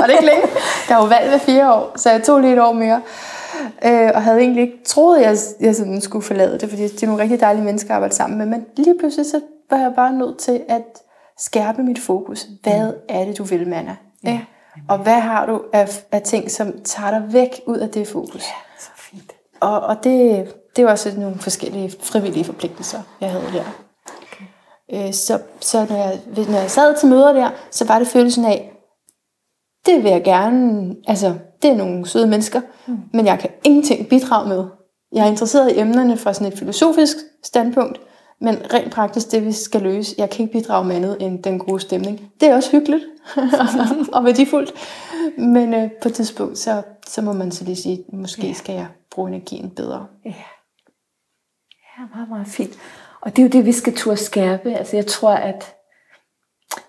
Var 0.00 0.06
det 0.06 0.12
ikke 0.12 0.24
længe? 0.26 0.42
Der 0.88 0.94
er 0.94 0.98
jo 0.98 1.04
valg 1.06 1.30
ved 1.32 1.38
fire 1.38 1.74
år, 1.74 1.92
så 1.98 2.10
jeg 2.10 2.22
tog 2.22 2.40
lige 2.40 2.52
et 2.52 2.60
år 2.60 2.72
mere. 2.72 3.02
Øh, 3.84 4.10
og 4.14 4.22
havde 4.22 4.40
egentlig 4.40 4.62
ikke 4.62 4.78
troet, 4.84 5.18
at 5.18 5.22
jeg, 5.22 5.36
jeg 5.60 5.76
sådan 5.76 6.00
skulle 6.00 6.24
forlade 6.24 6.58
det, 6.58 6.68
fordi 6.70 6.82
det 6.82 7.02
er 7.02 7.06
nogle 7.06 7.22
rigtig 7.22 7.40
dejlige 7.40 7.64
mennesker 7.64 7.90
at 7.90 7.94
arbejde 7.94 8.14
sammen 8.14 8.38
med. 8.38 8.46
Men 8.46 8.64
lige 8.76 8.98
pludselig 8.98 9.26
så 9.26 9.40
var 9.70 9.76
jeg 9.78 9.92
bare 9.96 10.12
nødt 10.12 10.38
til 10.38 10.60
at 10.68 10.82
skærpe 11.38 11.82
mit 11.82 11.98
fokus. 11.98 12.46
Hvad 12.62 12.92
er 13.08 13.24
det, 13.24 13.38
du 13.38 13.44
vil, 13.44 13.68
Manna? 13.68 13.96
Ja. 14.24 14.40
Og 14.88 14.98
hvad 14.98 15.20
har 15.20 15.46
du 15.46 15.62
af, 15.72 16.04
af 16.12 16.22
ting, 16.22 16.50
som 16.50 16.80
tager 16.84 17.10
dig 17.10 17.32
væk 17.32 17.60
ud 17.66 17.78
af 17.78 17.88
det 17.88 18.08
fokus? 18.08 18.42
så 18.80 18.90
fint. 18.96 19.32
Og, 19.60 19.80
og 19.80 20.04
det, 20.04 20.48
det 20.76 20.84
var 20.84 20.90
også 20.90 21.12
nogle 21.16 21.38
forskellige 21.38 21.92
frivillige 22.00 22.44
forpligtelser, 22.44 23.02
jeg 23.20 23.30
havde 23.30 23.44
der. 23.52 23.64
Okay. 24.22 25.06
Øh, 25.06 25.12
så 25.12 25.38
så 25.60 25.86
når, 25.88 25.96
jeg, 25.96 26.20
når 26.48 26.58
jeg 26.58 26.70
sad 26.70 26.96
til 26.96 27.08
møder 27.08 27.32
der, 27.32 27.50
så 27.70 27.84
var 27.86 27.98
det 27.98 28.08
følelsen 28.08 28.44
af, 28.44 28.72
det 29.86 30.04
vil 30.04 30.10
jeg 30.10 30.24
gerne, 30.24 30.96
altså 31.06 31.34
det 31.62 31.70
er 31.70 31.76
nogle 31.76 32.08
søde 32.08 32.26
mennesker, 32.26 32.60
mm. 32.86 32.98
men 33.12 33.26
jeg 33.26 33.38
kan 33.38 33.50
ingenting 33.64 34.08
bidrage 34.08 34.48
med. 34.48 34.64
Jeg 35.12 35.24
er 35.24 35.30
interesseret 35.30 35.72
i 35.72 35.78
emnerne 35.78 36.16
fra 36.16 36.32
sådan 36.32 36.52
et 36.52 36.58
filosofisk 36.58 37.16
standpunkt, 37.44 38.00
men 38.40 38.72
rent 38.74 38.92
praktisk 38.92 39.32
det, 39.32 39.44
vi 39.44 39.52
skal 39.52 39.82
løse, 39.82 40.14
jeg 40.18 40.30
kan 40.30 40.44
ikke 40.44 40.58
bidrage 40.58 40.84
med 40.84 40.96
andet 40.96 41.16
end 41.20 41.42
den 41.42 41.58
gode 41.58 41.80
stemning. 41.80 42.32
Det 42.40 42.48
er 42.48 42.54
også 42.54 42.70
hyggeligt 42.70 43.04
og 44.14 44.24
værdifuldt, 44.24 44.72
men 45.38 45.74
øh, 45.74 45.90
på 46.02 46.08
et 46.08 46.14
tidspunkt, 46.14 46.58
så, 46.58 46.82
så 47.06 47.22
må 47.22 47.32
man 47.32 47.52
så 47.52 47.64
lige 47.64 47.76
sige, 47.76 48.04
måske 48.12 48.54
skal 48.54 48.74
jeg 48.74 48.86
bruge 49.10 49.28
energien 49.28 49.70
bedre. 49.70 50.06
Ja. 50.24 50.34
Ja, 51.98 52.02
meget, 52.14 52.28
meget 52.28 52.46
fint. 52.46 52.78
Og 53.20 53.36
det 53.36 53.42
er 53.42 53.46
jo 53.46 53.52
det, 53.52 53.66
vi 53.66 53.72
skal 53.72 53.96
turde 53.96 54.16
skærpe. 54.16 54.74
Altså 54.74 54.96
jeg 54.96 55.06
tror, 55.06 55.32
at 55.32 55.76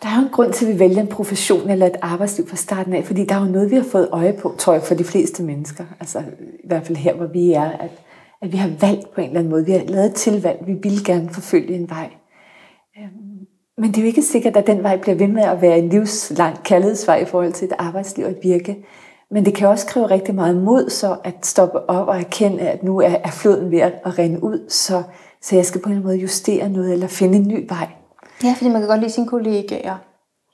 der 0.04 0.10
er 0.10 0.16
jo 0.16 0.22
en 0.22 0.34
grund 0.34 0.54
til, 0.54 0.66
at 0.66 0.74
vi 0.74 0.80
vælger 0.80 1.02
en 1.02 1.08
profession 1.08 1.70
eller 1.70 1.86
et 1.86 1.96
arbejdsliv 2.02 2.48
fra 2.48 2.56
starten 2.56 2.94
af, 2.94 3.06
fordi 3.06 3.26
der 3.26 3.36
er 3.36 3.40
jo 3.40 3.52
noget, 3.52 3.72
vi 3.72 3.76
har 3.76 3.84
fået 3.84 4.10
øje 4.12 4.34
på, 4.42 4.56
tror 4.58 4.74
jeg, 4.74 4.84
for 4.84 4.96
de 4.96 5.04
fleste 5.04 5.44
mennesker. 5.44 5.86
Altså 6.00 6.20
i 6.64 6.68
hvert 6.68 6.86
fald 6.86 6.98
her, 6.98 7.14
hvor 7.14 7.26
vi 7.26 7.52
er, 7.52 7.70
at, 7.70 7.92
at 8.42 8.52
vi 8.52 8.58
har 8.58 8.70
valgt 8.82 9.12
på 9.16 9.22
en 9.22 9.28
eller 9.28 9.40
anden 9.40 9.52
måde. 9.52 9.66
Vi 9.66 9.72
har 9.72 9.80
lavet 9.88 10.06
et 10.06 10.14
tilvalg. 10.14 10.58
Vi 10.68 10.74
vil 10.74 11.06
gerne 11.06 11.30
forfølge 11.30 11.76
en 11.76 11.90
vej. 11.90 12.10
Øhm, 12.98 13.10
Men 13.78 13.90
det 13.90 13.98
er 13.98 14.02
jo 14.02 14.08
ikke 14.08 14.22
sikkert, 14.24 14.58
at 14.58 14.68
den 14.68 14.84
vej 14.84 14.98
bliver 14.98 15.16
ved 15.16 15.28
med 15.28 15.44
at 15.44 15.62
være 15.62 15.78
en 15.80 15.90
livslang 15.90 16.64
kærlighedsvej 16.64 17.18
i 17.18 17.26
forhold 17.26 17.54
til 17.54 17.66
et 17.68 17.74
arbejdsliv 17.80 18.26
og 18.26 18.32
et 18.32 18.38
virke. 18.44 18.78
Men 19.32 19.46
det 19.46 19.54
kan 19.54 19.68
også 19.68 19.88
kræve 19.88 20.06
rigtig 20.06 20.36
meget 20.36 20.56
mod 20.56 20.90
så 20.90 21.18
at 21.24 21.34
stoppe 21.44 21.90
op 21.90 22.08
og 22.08 22.18
erkende, 22.20 22.60
at 22.60 22.84
nu 22.84 23.02
er, 23.02 23.16
floden 23.32 23.72
ved 23.72 23.80
at, 23.80 23.94
rende 24.20 24.44
ud, 24.44 24.70
så 24.70 25.04
Så 25.42 25.56
jeg 25.56 25.66
skal 25.66 25.82
på 25.82 25.90
en 25.90 26.04
måde 26.04 26.16
justere 26.18 26.70
noget, 26.70 26.94
eller 26.94 27.08
finde 27.08 27.38
en 27.38 27.48
ny 27.48 27.66
vej. 27.70 27.88
Ja, 28.44 28.54
fordi 28.58 28.70
man 28.70 28.82
kan 28.82 28.88
godt 28.90 29.00
lide 29.00 29.12
sine 29.12 29.28
kollegaer. 29.28 29.96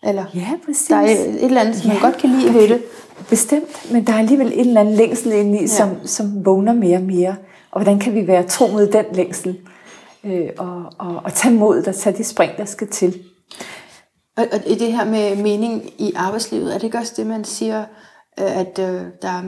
Eller 0.04 0.26
Ja, 0.36 0.48
præcis. 0.66 0.88
der 0.88 0.96
er 0.96 1.02
et 1.06 1.44
eller 1.44 1.62
andet, 1.62 1.76
som 1.76 1.88
man 1.88 1.98
Ja, 1.98 2.06
godt 2.06 2.18
kan 2.18 2.30
lide 2.30 2.54
ved 2.54 2.68
det. 2.70 2.82
Bestemt, 3.30 3.92
men 3.94 4.08
der 4.08 4.14
er 4.14 4.18
alligevel 4.18 4.54
en 4.54 4.68
eller 4.68 4.82
anden 4.82 4.94
længsel 4.94 5.32
inde 5.34 5.60
i, 5.60 5.68
som, 5.68 5.90
som 6.06 6.46
vågner 6.46 6.74
mere 6.74 6.98
og 6.98 7.04
mere. 7.04 7.36
Og 7.74 7.82
hvordan 7.82 8.00
kan 8.00 8.16
vi 8.16 8.28
være 8.28 8.44
tro 8.44 8.68
mod 8.68 8.88
den 8.88 9.06
længsel? 9.14 9.60
Øh, 10.24 10.50
og, 10.58 10.86
og, 11.00 11.22
og 11.24 11.34
tage 11.34 11.56
mod 11.56 11.88
og 11.88 11.96
tage 11.96 12.18
de 12.18 12.24
spring, 12.24 12.58
der 12.58 12.66
skal 12.66 12.88
til. 12.88 13.20
Og, 14.38 14.46
og 14.52 14.60
i 14.68 14.76
det 14.76 14.94
her 14.94 15.06
med 15.06 15.36
mening 15.36 15.84
i 15.98 16.14
arbejdslivet, 16.16 16.74
er 16.74 16.78
det 16.78 16.84
ikke 16.84 16.98
også 16.98 17.14
det, 17.18 17.28
man 17.28 17.44
siger, 17.44 17.86
øh, 18.40 18.60
at 18.60 18.80
øh, 18.80 19.02
der, 19.22 19.28
er, 19.28 19.44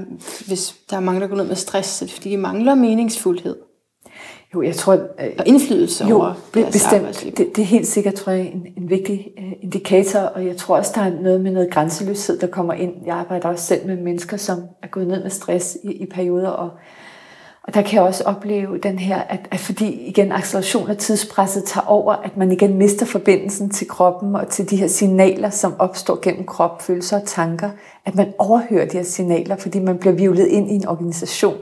hvis 0.48 0.76
der 0.90 0.96
er 0.96 1.02
mange, 1.02 1.22
der 1.22 1.28
går 1.28 1.36
ned 1.36 1.48
med 1.48 1.56
stress, 1.56 1.90
så 1.90 2.06
er 2.06 2.08
det 2.08 2.14
fordi, 2.14 2.30
de 2.30 2.38
mangler 2.38 2.76
meningsfuldhed 2.76 3.56
Jo, 4.56 4.62
jeg 4.62 4.76
tror, 4.76 4.94
øh, 4.94 5.30
og 5.40 5.48
indflydelse 5.48 6.06
jo, 6.06 6.16
over 6.16 6.34
deres 6.54 6.74
bestemt. 6.74 7.38
Det, 7.38 7.56
det 7.56 7.62
er 7.62 7.66
helt 7.66 7.88
sikkert, 7.88 8.14
tror 8.14 8.32
jeg, 8.32 8.46
en, 8.46 8.68
en 8.78 8.90
vigtig 8.90 9.28
øh, 9.38 9.52
indikator, 9.62 10.20
og 10.20 10.46
jeg 10.46 10.58
tror 10.58 10.78
også, 10.78 10.92
der 10.96 11.02
er 11.02 11.22
noget 11.22 11.42
med 11.42 11.52
noget 11.52 11.72
grænseløshed, 11.72 12.40
der 12.40 12.48
kommer 12.48 12.74
ind. 12.74 12.94
Jeg 13.06 13.16
arbejder 13.16 13.50
også 13.50 13.66
selv 13.66 13.88
med 13.88 13.98
mennesker, 13.98 14.38
som 14.38 14.60
er 14.84 14.88
gået 14.88 15.08
ned 15.08 15.24
med 15.24 15.30
stress 15.30 15.78
i, 15.84 15.92
i 15.92 16.06
perioder, 16.06 16.50
og, 16.50 16.70
og 17.68 17.74
der 17.74 17.82
kan 17.82 17.94
jeg 17.96 18.04
også 18.04 18.24
opleve 18.24 18.78
den 18.78 19.00
her, 19.00 19.22
at, 19.22 19.40
at 19.52 19.60
fordi 19.60 19.92
igen 19.92 20.32
acceleration 20.32 20.90
af 20.90 20.98
tidspresset 20.98 21.64
tager 21.64 21.86
over, 21.88 22.14
at 22.14 22.38
man 22.38 22.52
igen 22.52 22.78
mister 22.78 23.06
forbindelsen 23.06 23.70
til 23.70 23.88
kroppen 23.88 24.36
og 24.36 24.48
til 24.48 24.70
de 24.70 24.76
her 24.76 24.88
signaler, 24.88 25.50
som 25.50 25.76
opstår 25.80 26.20
gennem 26.22 26.46
krop, 26.46 26.82
følelser 26.82 27.18
og 27.18 27.26
tanker, 27.26 27.70
at 28.06 28.16
man 28.16 28.34
overhører 28.38 28.88
de 28.88 28.98
her 28.98 29.04
signaler, 29.04 29.56
fordi 29.56 29.80
man 29.80 29.98
bliver 29.98 30.16
vivlet 30.16 30.48
ind 30.48 30.72
i 30.72 30.76
en 30.76 30.88
organisation. 30.88 31.58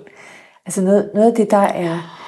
Altså 0.65 0.81
noget, 0.81 1.10
noget 1.13 1.27
af 1.27 1.36
det, 1.36 1.51
der 1.51 1.57
er 1.57 2.19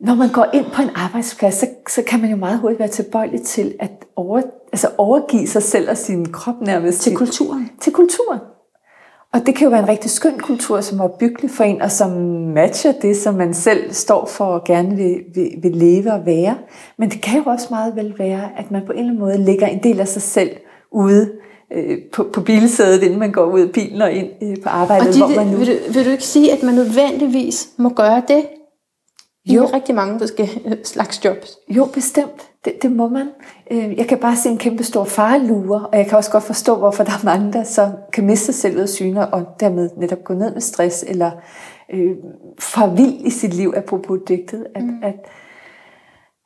når 0.00 0.14
man 0.14 0.32
går 0.32 0.46
ind 0.54 0.66
på 0.74 0.82
en 0.82 0.90
arbejdsplads, 0.94 1.54
så, 1.54 1.66
så 1.88 2.02
kan 2.06 2.20
man 2.20 2.30
jo 2.30 2.36
meget 2.36 2.58
hurtigt 2.58 2.78
være 2.78 2.88
tilbøjelig 2.88 3.42
til 3.42 3.74
at 3.80 3.90
over, 4.16 4.42
altså 4.72 4.88
overgive 4.98 5.46
sig 5.46 5.62
selv 5.62 5.90
og 5.90 5.96
sin 5.96 6.32
krop 6.32 6.60
nærmest 6.60 7.00
Til 7.00 7.16
kulturen. 7.16 7.70
til 7.80 7.92
kulturen. 7.92 8.40
Og 9.34 9.40
det 9.46 9.54
kan 9.54 9.64
jo 9.64 9.70
være 9.70 9.82
en 9.82 9.88
rigtig 9.88 10.10
skøn 10.10 10.38
kultur, 10.38 10.80
som 10.80 11.00
er 11.00 11.04
opbyggelig 11.04 11.50
for 11.50 11.64
en, 11.64 11.82
og 11.82 11.90
som 11.90 12.10
matcher 12.54 12.92
det, 12.92 13.16
som 13.16 13.34
man 13.34 13.54
selv 13.54 13.92
står 13.92 14.26
for 14.26 14.44
og 14.44 14.64
gerne 14.64 14.96
vil, 14.96 15.16
vil, 15.34 15.50
vil 15.62 15.76
leve 15.76 16.12
og 16.12 16.26
være. 16.26 16.56
Men 16.98 17.10
det 17.10 17.20
kan 17.20 17.38
jo 17.38 17.50
også 17.50 17.66
meget 17.70 17.96
vel 17.96 18.14
være, 18.18 18.48
at 18.56 18.70
man 18.70 18.82
på 18.86 18.92
en 18.92 18.98
eller 18.98 19.10
anden 19.10 19.20
måde 19.20 19.38
lægger 19.38 19.66
en 19.66 19.82
del 19.82 20.00
af 20.00 20.08
sig 20.08 20.22
selv 20.22 20.50
ude 20.92 21.30
øh, 21.72 21.98
på, 22.12 22.26
på 22.32 22.40
bilsædet, 22.40 23.02
inden 23.02 23.18
man 23.18 23.32
går 23.32 23.44
ud 23.44 23.60
af 23.60 23.70
bilen 23.70 24.02
og 24.02 24.12
ind 24.12 24.28
øh, 24.42 24.56
på 24.62 24.68
arbejdet. 24.68 25.08
Og 25.08 25.16
hvor 25.16 25.26
Ditte, 25.26 25.44
man 25.44 25.52
nu... 25.52 25.58
vil, 25.58 25.66
du, 25.66 25.92
vil 25.92 26.04
du 26.04 26.10
ikke 26.10 26.24
sige, 26.24 26.52
at 26.52 26.62
man 26.62 26.74
nødvendigvis 26.74 27.68
må 27.76 27.88
gøre 27.88 28.22
det? 28.28 28.44
I 29.48 29.54
Jo. 29.54 29.64
rigtig 29.72 29.94
mange 29.94 30.18
forskellige 30.18 30.78
slags 30.84 31.24
jobs. 31.24 31.58
Jo, 31.68 31.84
bestemt. 31.84 32.48
Det, 32.64 32.82
det 32.82 32.92
må 32.92 33.08
man. 33.08 33.28
Øh, 33.70 33.98
Jeg 33.98 34.08
kan 34.08 34.18
bare 34.18 34.36
se 34.36 34.48
en 34.48 34.58
kæmpe 34.58 34.84
stor 34.84 35.04
farelure, 35.04 35.86
og 35.86 35.98
jeg 35.98 36.06
kan 36.06 36.18
også 36.18 36.30
godt 36.30 36.44
forstå, 36.44 36.76
hvorfor 36.76 37.04
der 37.04 37.12
er 37.12 37.24
mange, 37.24 37.52
der 37.52 37.64
så 37.64 37.90
kan 38.12 38.26
miste 38.26 38.52
selv 38.52 38.76
ud 38.76 38.80
af 38.80 38.88
syne, 38.88 39.34
og 39.34 39.46
dermed 39.60 39.90
netop 39.96 40.24
gå 40.24 40.34
ned 40.34 40.52
med 40.52 40.60
stress, 40.60 41.04
eller 41.08 41.30
øh, 41.94 42.10
fra 42.60 42.86
vild 42.94 43.20
i 43.26 43.30
sit 43.30 43.54
liv, 43.54 43.72
apropos 43.76 44.18
digtet, 44.28 44.66
at, 44.74 44.82
mm. 44.84 45.02
at, 45.02 45.14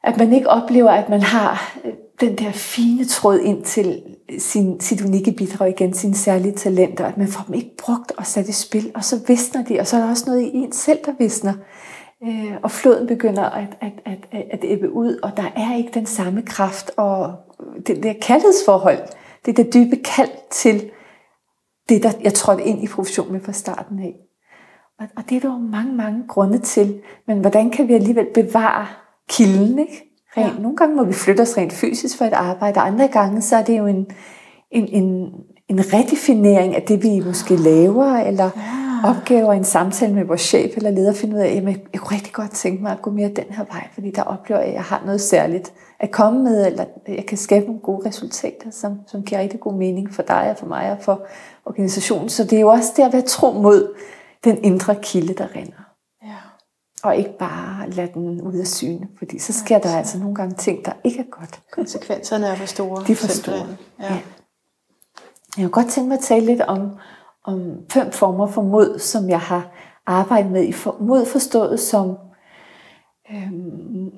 at 0.05 0.17
man 0.19 0.33
ikke 0.33 0.49
oplever, 0.49 0.91
at 0.91 1.09
man 1.09 1.23
har 1.23 1.79
øh, 1.85 1.93
den 2.21 2.39
der 2.39 2.51
fine 2.53 3.05
tråd 3.05 3.39
ind 3.39 3.63
til 3.65 4.03
sin, 4.39 4.81
sit 4.81 5.05
unikke 5.05 5.33
bidrag 5.33 5.69
igen, 5.69 5.95
sine 5.95 6.15
særlige 6.15 6.53
talenter, 6.55 7.07
at 7.07 7.19
man 7.19 7.29
får 7.29 7.45
dem 7.47 7.55
ikke 7.55 7.77
brugt 7.85 8.13
og 8.17 8.27
sat 8.27 8.49
i 8.49 8.53
spil, 8.53 8.91
og 8.95 9.05
så 9.05 9.17
visner 9.27 9.65
de, 9.65 9.81
og 9.81 9.87
så 9.87 9.97
er 9.97 10.01
der 10.01 10.11
også 10.11 10.25
noget 10.27 10.41
i 10.43 10.51
en 10.55 10.73
selv, 10.73 10.99
der 11.07 11.13
visner. 11.19 11.53
Øh, 12.25 12.53
og 12.63 12.71
floden 12.71 13.07
begynder 13.07 13.43
at, 13.43 13.77
at, 13.81 13.93
at, 14.05 14.19
at, 14.33 14.45
at 14.51 14.61
ebbe 14.63 14.93
ud, 14.93 15.19
og 15.23 15.37
der 15.37 15.51
er 15.57 15.77
ikke 15.77 15.91
den 15.95 16.07
samme 16.07 16.43
kraft 16.43 16.91
og 16.97 17.35
det 17.87 18.03
der 18.03 18.13
kaldhedsforhold, 18.23 18.99
det 19.47 19.57
der 19.57 19.63
dybe 19.63 19.97
kald 19.97 20.31
til 20.51 20.91
det, 21.89 22.03
der 22.03 22.11
jeg 22.23 22.35
trådte 22.35 22.65
ind 22.65 22.83
i 22.83 22.89
professionen 22.89 23.33
med 23.33 23.41
fra 23.41 23.53
starten 23.53 23.99
af. 23.99 24.15
Og, 25.01 25.07
og 25.17 25.23
det 25.29 25.37
er 25.37 25.41
der 25.41 25.49
jo 25.49 25.59
mange, 25.59 25.93
mange 25.93 26.25
grunde 26.29 26.59
til. 26.59 27.01
Men 27.27 27.39
hvordan 27.41 27.71
kan 27.71 27.89
vi 27.89 27.95
alligevel 27.95 28.27
bevare 28.35 28.87
kilden, 29.29 29.79
ikke? 29.79 30.13
Rent, 30.37 30.55
ja. 30.55 30.63
Nogle 30.63 30.77
gange 30.77 30.97
må 30.97 31.05
vi 31.05 31.13
flytte 31.13 31.41
os 31.41 31.57
rent 31.57 31.73
fysisk 31.73 32.19
for 32.19 32.25
et 32.25 32.33
arbejde, 32.33 32.81
og 32.81 32.87
andre 32.87 33.09
gange 33.09 33.43
så 33.43 33.57
er 33.57 33.63
det 33.63 33.79
jo 33.79 33.87
en, 33.87 34.07
en, 34.71 34.89
en, 34.89 35.33
en 35.69 35.81
redefinering 35.95 36.77
af 36.77 36.83
det, 36.83 37.03
vi 37.03 37.23
måske 37.27 37.57
laver, 37.57 38.17
eller 38.17 38.51
ja. 38.57 38.82
Opgaver 39.05 39.53
i 39.53 39.57
en 39.57 39.65
samtale 39.65 40.15
med 40.15 40.25
vores 40.25 40.41
chef 40.41 40.77
eller 40.77 40.91
leder, 40.91 41.13
finde 41.13 41.37
ud 41.37 41.41
af, 41.41 41.47
at 41.49 41.65
jeg 41.93 42.01
kunne 42.01 42.17
rigtig 42.17 42.33
godt 42.33 42.51
tænke 42.51 42.83
mig 42.83 42.93
at 42.93 43.03
gå 43.03 43.11
mere 43.11 43.29
den 43.29 43.45
her 43.51 43.65
vej, 43.65 43.89
fordi 43.95 44.11
der 44.11 44.23
oplever 44.23 44.61
jeg, 44.61 44.69
at 44.69 44.75
jeg 44.75 44.83
har 44.83 45.03
noget 45.05 45.21
særligt 45.21 45.73
at 46.01 46.11
komme 46.11 46.43
med, 46.43 46.67
eller 46.67 46.85
jeg 47.09 47.27
kan 47.27 47.39
skabe 47.39 47.67
nogle 47.67 47.81
gode 47.81 48.09
resultater, 48.09 48.71
som, 48.71 49.01
som 49.07 49.23
giver 49.23 49.41
rigtig 49.41 49.61
god 49.61 49.75
mening 49.75 50.15
for 50.15 50.23
dig 50.23 50.51
og 50.51 50.57
for 50.59 50.67
mig 50.67 50.91
og 50.91 50.99
for 51.01 51.27
organisationen. 51.67 52.29
Så 52.29 52.45
det 52.45 52.53
er 52.53 52.61
jo 52.61 52.69
også 52.69 52.93
det 52.97 53.03
at 53.03 53.13
være 53.13 53.23
tro 53.23 53.53
mod 53.53 53.95
den 54.45 54.65
indre 54.65 54.97
kilde, 55.03 55.35
der 55.35 55.57
rinder. 55.57 55.95
Ja. 56.23 56.37
Og 57.03 57.17
ikke 57.17 57.39
bare 57.39 57.91
lade 57.91 58.11
den 58.15 58.41
ud 58.41 58.55
af 58.55 58.67
syne, 58.67 59.09
fordi 59.19 59.39
så 59.39 59.53
sker 59.53 59.79
der 59.79 59.97
altså 59.97 60.19
nogle 60.19 60.35
gange 60.35 60.55
ting, 60.55 60.85
der 60.85 60.93
ikke 61.05 61.21
er 61.21 61.39
godt. 61.39 61.61
Konsekvenserne 61.73 62.47
er 62.47 62.55
for 62.55 62.67
store. 62.67 63.05
De 63.07 63.13
er 63.13 63.17
for 63.17 63.29
store. 63.29 63.67
Ja. 64.01 64.05
Ja. 64.05 64.19
Jeg 65.57 65.71
kunne 65.71 65.83
godt 65.83 65.89
tænke 65.89 66.09
mig 66.09 66.19
at 66.19 66.25
tale 66.25 66.47
lidt 66.47 66.61
om, 66.61 66.91
om 67.45 67.73
fem 67.91 68.13
former 68.13 68.47
for 68.47 68.63
mod, 68.63 68.99
som 68.99 69.29
jeg 69.29 69.41
har 69.41 69.71
arbejdet 70.07 70.53
med. 70.53 70.73
Mod 71.01 71.27
forstået 71.27 71.81
som 71.81 72.17
øhm, 73.31 74.11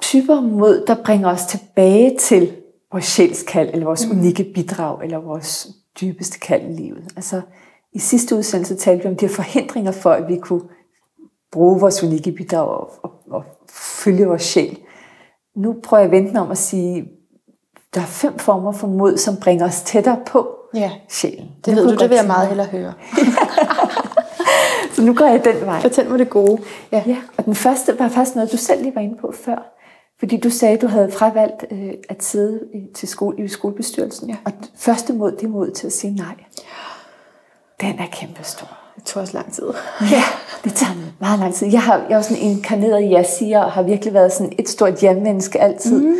typer 0.00 0.40
mod, 0.40 0.84
der 0.86 0.96
bringer 1.04 1.28
os 1.28 1.46
tilbage 1.46 2.18
til 2.18 2.56
vores 2.92 3.04
sjælskald, 3.04 3.70
eller 3.72 3.86
vores 3.86 4.06
mm. 4.06 4.18
unikke 4.18 4.52
bidrag, 4.54 5.04
eller 5.04 5.18
vores 5.18 5.68
dybeste 6.00 6.38
kald 6.40 6.70
i 6.70 6.72
livet. 6.82 7.12
Altså, 7.16 7.40
i 7.92 7.98
sidste 7.98 8.36
udsendelse 8.36 8.76
talte 8.76 9.02
vi 9.02 9.08
om 9.08 9.16
de 9.16 9.26
her 9.26 9.34
forhindringer 9.34 9.92
for, 9.92 10.10
at 10.10 10.28
vi 10.28 10.36
kunne 10.36 10.62
bruge 11.52 11.80
vores 11.80 12.02
unikke 12.02 12.32
bidrag 12.32 12.68
og, 12.68 12.90
og, 13.02 13.12
og 13.30 13.44
følge 13.70 14.26
vores 14.26 14.42
sjæl. 14.42 14.78
Nu 15.56 15.76
prøver 15.82 16.02
jeg 16.02 16.12
at 16.12 16.24
vente 16.24 16.38
om 16.38 16.50
at 16.50 16.58
sige, 16.58 17.08
der 17.94 18.00
er 18.00 18.06
fem 18.06 18.38
former 18.38 18.72
for 18.72 18.86
mod, 18.86 19.16
som 19.16 19.36
bringer 19.36 19.66
os 19.66 19.82
tættere 19.82 20.18
på 20.26 20.48
ja. 20.74 20.90
sjælen. 21.08 21.48
Det 21.64 21.76
ved 21.76 21.84
kunne 21.84 21.96
du, 21.96 22.02
det 22.02 22.10
vil 22.10 22.16
jeg 22.16 22.26
meget 22.26 22.48
hellere 22.48 22.66
høre. 22.66 22.92
Så 24.94 25.02
nu 25.02 25.14
går 25.14 25.26
jeg 25.26 25.44
den 25.44 25.66
vej. 25.66 25.80
Fortæl 25.80 26.08
mig 26.08 26.18
det 26.18 26.30
gode. 26.30 26.62
Ja. 26.92 27.02
ja, 27.06 27.16
og 27.36 27.44
den 27.44 27.54
første 27.54 27.98
var 27.98 28.08
faktisk 28.08 28.34
noget, 28.34 28.52
du 28.52 28.56
selv 28.56 28.82
lige 28.82 28.94
var 28.94 29.00
inde 29.00 29.16
på 29.20 29.32
før. 29.44 29.72
Fordi 30.18 30.36
du 30.36 30.50
sagde, 30.50 30.74
at 30.74 30.82
du 30.82 30.86
havde 30.86 31.12
fravalgt 31.12 31.64
øh, 31.70 31.92
at 32.08 32.24
sidde 32.24 32.60
i, 32.74 32.94
til 32.94 33.08
skole, 33.08 33.44
i 33.44 33.48
skolebestyrelsen. 33.48 34.28
Ja. 34.28 34.36
Og 34.44 34.52
det 34.60 34.70
første 34.76 35.12
mod, 35.12 35.32
det 35.32 35.42
er 35.42 35.48
mod 35.48 35.70
til 35.70 35.86
at 35.86 35.92
sige 35.92 36.14
nej. 36.14 36.34
Den 37.80 37.98
er 37.98 38.06
kæmpestor. 38.12 38.68
Det 38.96 39.04
tog 39.04 39.20
også 39.20 39.34
lang 39.34 39.52
tid. 39.52 39.64
Ja, 40.14 40.22
det 40.64 40.74
tager 40.74 40.92
meget 41.20 41.38
lang 41.38 41.54
tid. 41.54 41.68
Jeg 41.68 41.82
har 41.82 42.06
jeg 42.08 42.18
er 42.18 42.22
sådan 42.22 42.42
en 42.42 42.50
inkarneret 42.50 43.10
ja-siger, 43.10 43.60
og 43.60 43.72
har 43.72 43.82
virkelig 43.82 44.14
været 44.14 44.32
sådan 44.32 44.52
et 44.58 44.68
stort 44.68 45.02
ja-menneske 45.02 45.60
altid. 45.60 46.02
Mm. 46.02 46.16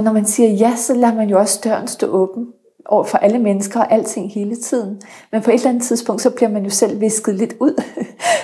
Og 0.00 0.04
når 0.04 0.12
man 0.12 0.26
siger 0.26 0.50
ja, 0.50 0.76
så 0.76 0.94
lader 0.94 1.14
man 1.14 1.28
jo 1.28 1.38
også 1.38 1.60
døren 1.64 1.88
stå 1.88 2.06
åben 2.06 2.46
over 2.86 3.04
for 3.04 3.18
alle 3.18 3.38
mennesker 3.38 3.80
og 3.80 3.92
alting 3.92 4.32
hele 4.32 4.56
tiden. 4.56 5.02
Men 5.32 5.42
på 5.42 5.50
et 5.50 5.54
eller 5.54 5.68
andet 5.68 5.82
tidspunkt, 5.82 6.22
så 6.22 6.30
bliver 6.30 6.48
man 6.48 6.64
jo 6.64 6.70
selv 6.70 7.00
visket 7.00 7.34
lidt 7.34 7.54
ud. 7.60 7.82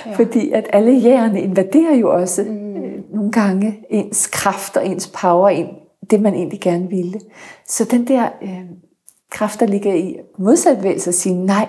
Ja. 0.07 0.13
Fordi 0.13 0.51
at 0.53 0.67
alle 0.73 0.93
jægerne 0.93 1.41
invaderer 1.41 1.95
jo 1.95 2.13
også 2.15 2.43
mm. 2.43 2.77
øh, 2.77 3.15
nogle 3.15 3.33
gange 3.33 3.79
ens 3.91 4.27
kraft 4.27 4.77
og 4.77 4.87
ens 4.87 5.09
power 5.09 5.49
ind, 5.49 5.69
det 6.11 6.21
man 6.21 6.35
egentlig 6.35 6.61
gerne 6.61 6.89
ville. 6.89 7.21
Så 7.69 7.85
den 7.85 8.09
der 8.09 8.29
øh, 8.43 8.65
kraft, 9.31 9.61
der 9.61 9.67
ligger 9.67 9.95
i 9.95 10.17
modsat 10.39 10.77
bevægelse 10.77 11.11
at 11.11 11.15
sige 11.15 11.35
nej, 11.35 11.69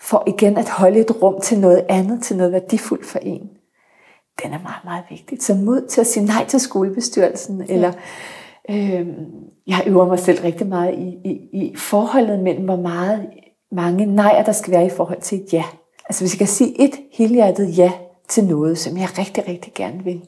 for 0.00 0.24
igen 0.26 0.56
at 0.56 0.68
holde 0.68 1.00
et 1.00 1.22
rum 1.22 1.40
til 1.42 1.58
noget 1.58 1.86
andet, 1.88 2.22
til 2.22 2.36
noget 2.36 2.52
værdifuldt 2.52 3.06
for 3.06 3.18
en. 3.18 3.48
Den 4.42 4.52
er 4.52 4.62
meget, 4.62 4.84
meget 4.84 5.04
vigtig. 5.10 5.42
Så 5.42 5.54
mod 5.54 5.88
til 5.88 6.00
at 6.00 6.06
sige 6.06 6.26
nej 6.26 6.44
til 6.48 6.60
skolebestyrelsen, 6.60 7.64
ja. 7.68 7.74
eller 7.74 7.92
øh, 8.70 9.06
jeg 9.66 9.82
øver 9.86 10.06
mig 10.06 10.18
selv 10.18 10.40
rigtig 10.44 10.66
meget 10.66 10.94
i, 10.94 11.18
i, 11.24 11.32
i 11.52 11.76
forholdet 11.76 12.38
mellem, 12.38 12.64
hvor 12.64 12.76
meget 12.76 13.26
mange 13.72 14.06
nejer 14.06 14.44
der 14.44 14.52
skal 14.52 14.72
være 14.72 14.86
i 14.86 14.90
forhold 14.90 15.20
til 15.20 15.38
et 15.38 15.52
ja. 15.52 15.64
Altså 16.08 16.22
hvis 16.22 16.34
jeg 16.34 16.38
kan 16.38 16.46
sige 16.46 16.82
et 16.84 16.94
helhjertet 17.12 17.78
ja 17.78 17.92
til 18.28 18.44
noget, 18.44 18.78
som 18.78 18.96
jeg 18.96 19.08
rigtig, 19.18 19.48
rigtig 19.48 19.72
gerne 19.74 20.04
vil, 20.04 20.20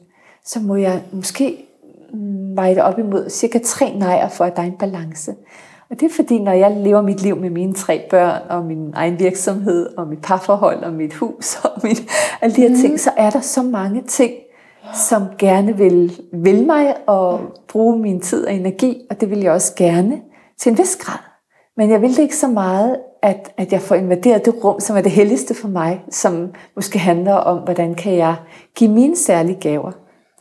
så 0.45 0.59
må 0.59 0.75
jeg 0.75 1.01
måske 1.11 1.57
veje 2.55 2.75
det 2.75 2.83
op 2.83 2.99
imod 2.99 3.29
cirka 3.29 3.59
tre 3.65 3.93
nejer, 3.97 4.29
for 4.29 4.45
at 4.45 4.55
der 4.55 4.61
er 4.61 4.65
en 4.65 4.77
balance. 4.79 5.31
Og 5.89 5.99
det 5.99 6.05
er 6.05 6.15
fordi, 6.15 6.39
når 6.39 6.51
jeg 6.51 6.77
lever 6.79 7.01
mit 7.01 7.21
liv 7.21 7.35
med 7.35 7.49
mine 7.49 7.73
tre 7.73 8.01
børn, 8.09 8.41
og 8.49 8.65
min 8.65 8.93
egen 8.93 9.19
virksomhed, 9.19 9.97
og 9.97 10.07
mit 10.07 10.21
parforhold, 10.21 10.83
og 10.83 10.93
mit 10.93 11.13
hus, 11.13 11.59
og 11.63 11.71
mit, 11.83 12.03
alle 12.41 12.55
de 12.55 12.61
her 12.61 12.69
mm. 12.69 12.75
ting, 12.75 12.99
så 12.99 13.11
er 13.17 13.29
der 13.29 13.39
så 13.39 13.63
mange 13.63 14.03
ting, 14.07 14.31
som 14.93 15.23
gerne 15.39 15.77
vil, 15.77 16.21
vil 16.33 16.65
mig 16.65 16.95
og 17.07 17.39
bruge 17.67 17.99
min 17.99 18.21
tid 18.21 18.45
og 18.45 18.53
energi, 18.53 19.01
og 19.09 19.21
det 19.21 19.29
vil 19.29 19.39
jeg 19.39 19.51
også 19.51 19.75
gerne 19.75 20.21
til 20.57 20.71
en 20.71 20.77
vis 20.77 20.95
grad. 20.95 21.19
Men 21.77 21.89
jeg 21.91 22.01
vil 22.01 22.09
det 22.09 22.19
ikke 22.19 22.35
så 22.35 22.47
meget, 22.47 22.97
at, 23.21 23.51
at 23.57 23.71
jeg 23.71 23.81
får 23.81 23.95
invaderet 23.95 24.45
det 24.45 24.63
rum, 24.63 24.79
som 24.79 24.97
er 24.97 25.01
det 25.01 25.11
helligste 25.11 25.53
for 25.53 25.67
mig, 25.67 26.03
som 26.09 26.53
måske 26.75 26.99
handler 26.99 27.33
om, 27.33 27.63
hvordan 27.63 27.95
kan 27.95 28.15
jeg 28.15 28.35
give 28.75 28.91
mine 28.91 29.15
særlige 29.15 29.59
gaver 29.61 29.91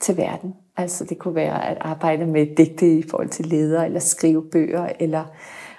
til 0.01 0.17
verden. 0.17 0.55
Altså 0.77 1.05
det 1.05 1.19
kunne 1.19 1.35
være 1.35 1.69
at 1.69 1.79
arbejde 1.81 2.27
med 2.27 2.47
digte 2.57 2.99
i 2.99 3.05
forhold 3.11 3.29
til 3.29 3.47
ledere, 3.47 3.87
eller 3.87 4.01
skrive 4.01 4.43
bøger, 4.53 4.89
eller 5.01 5.25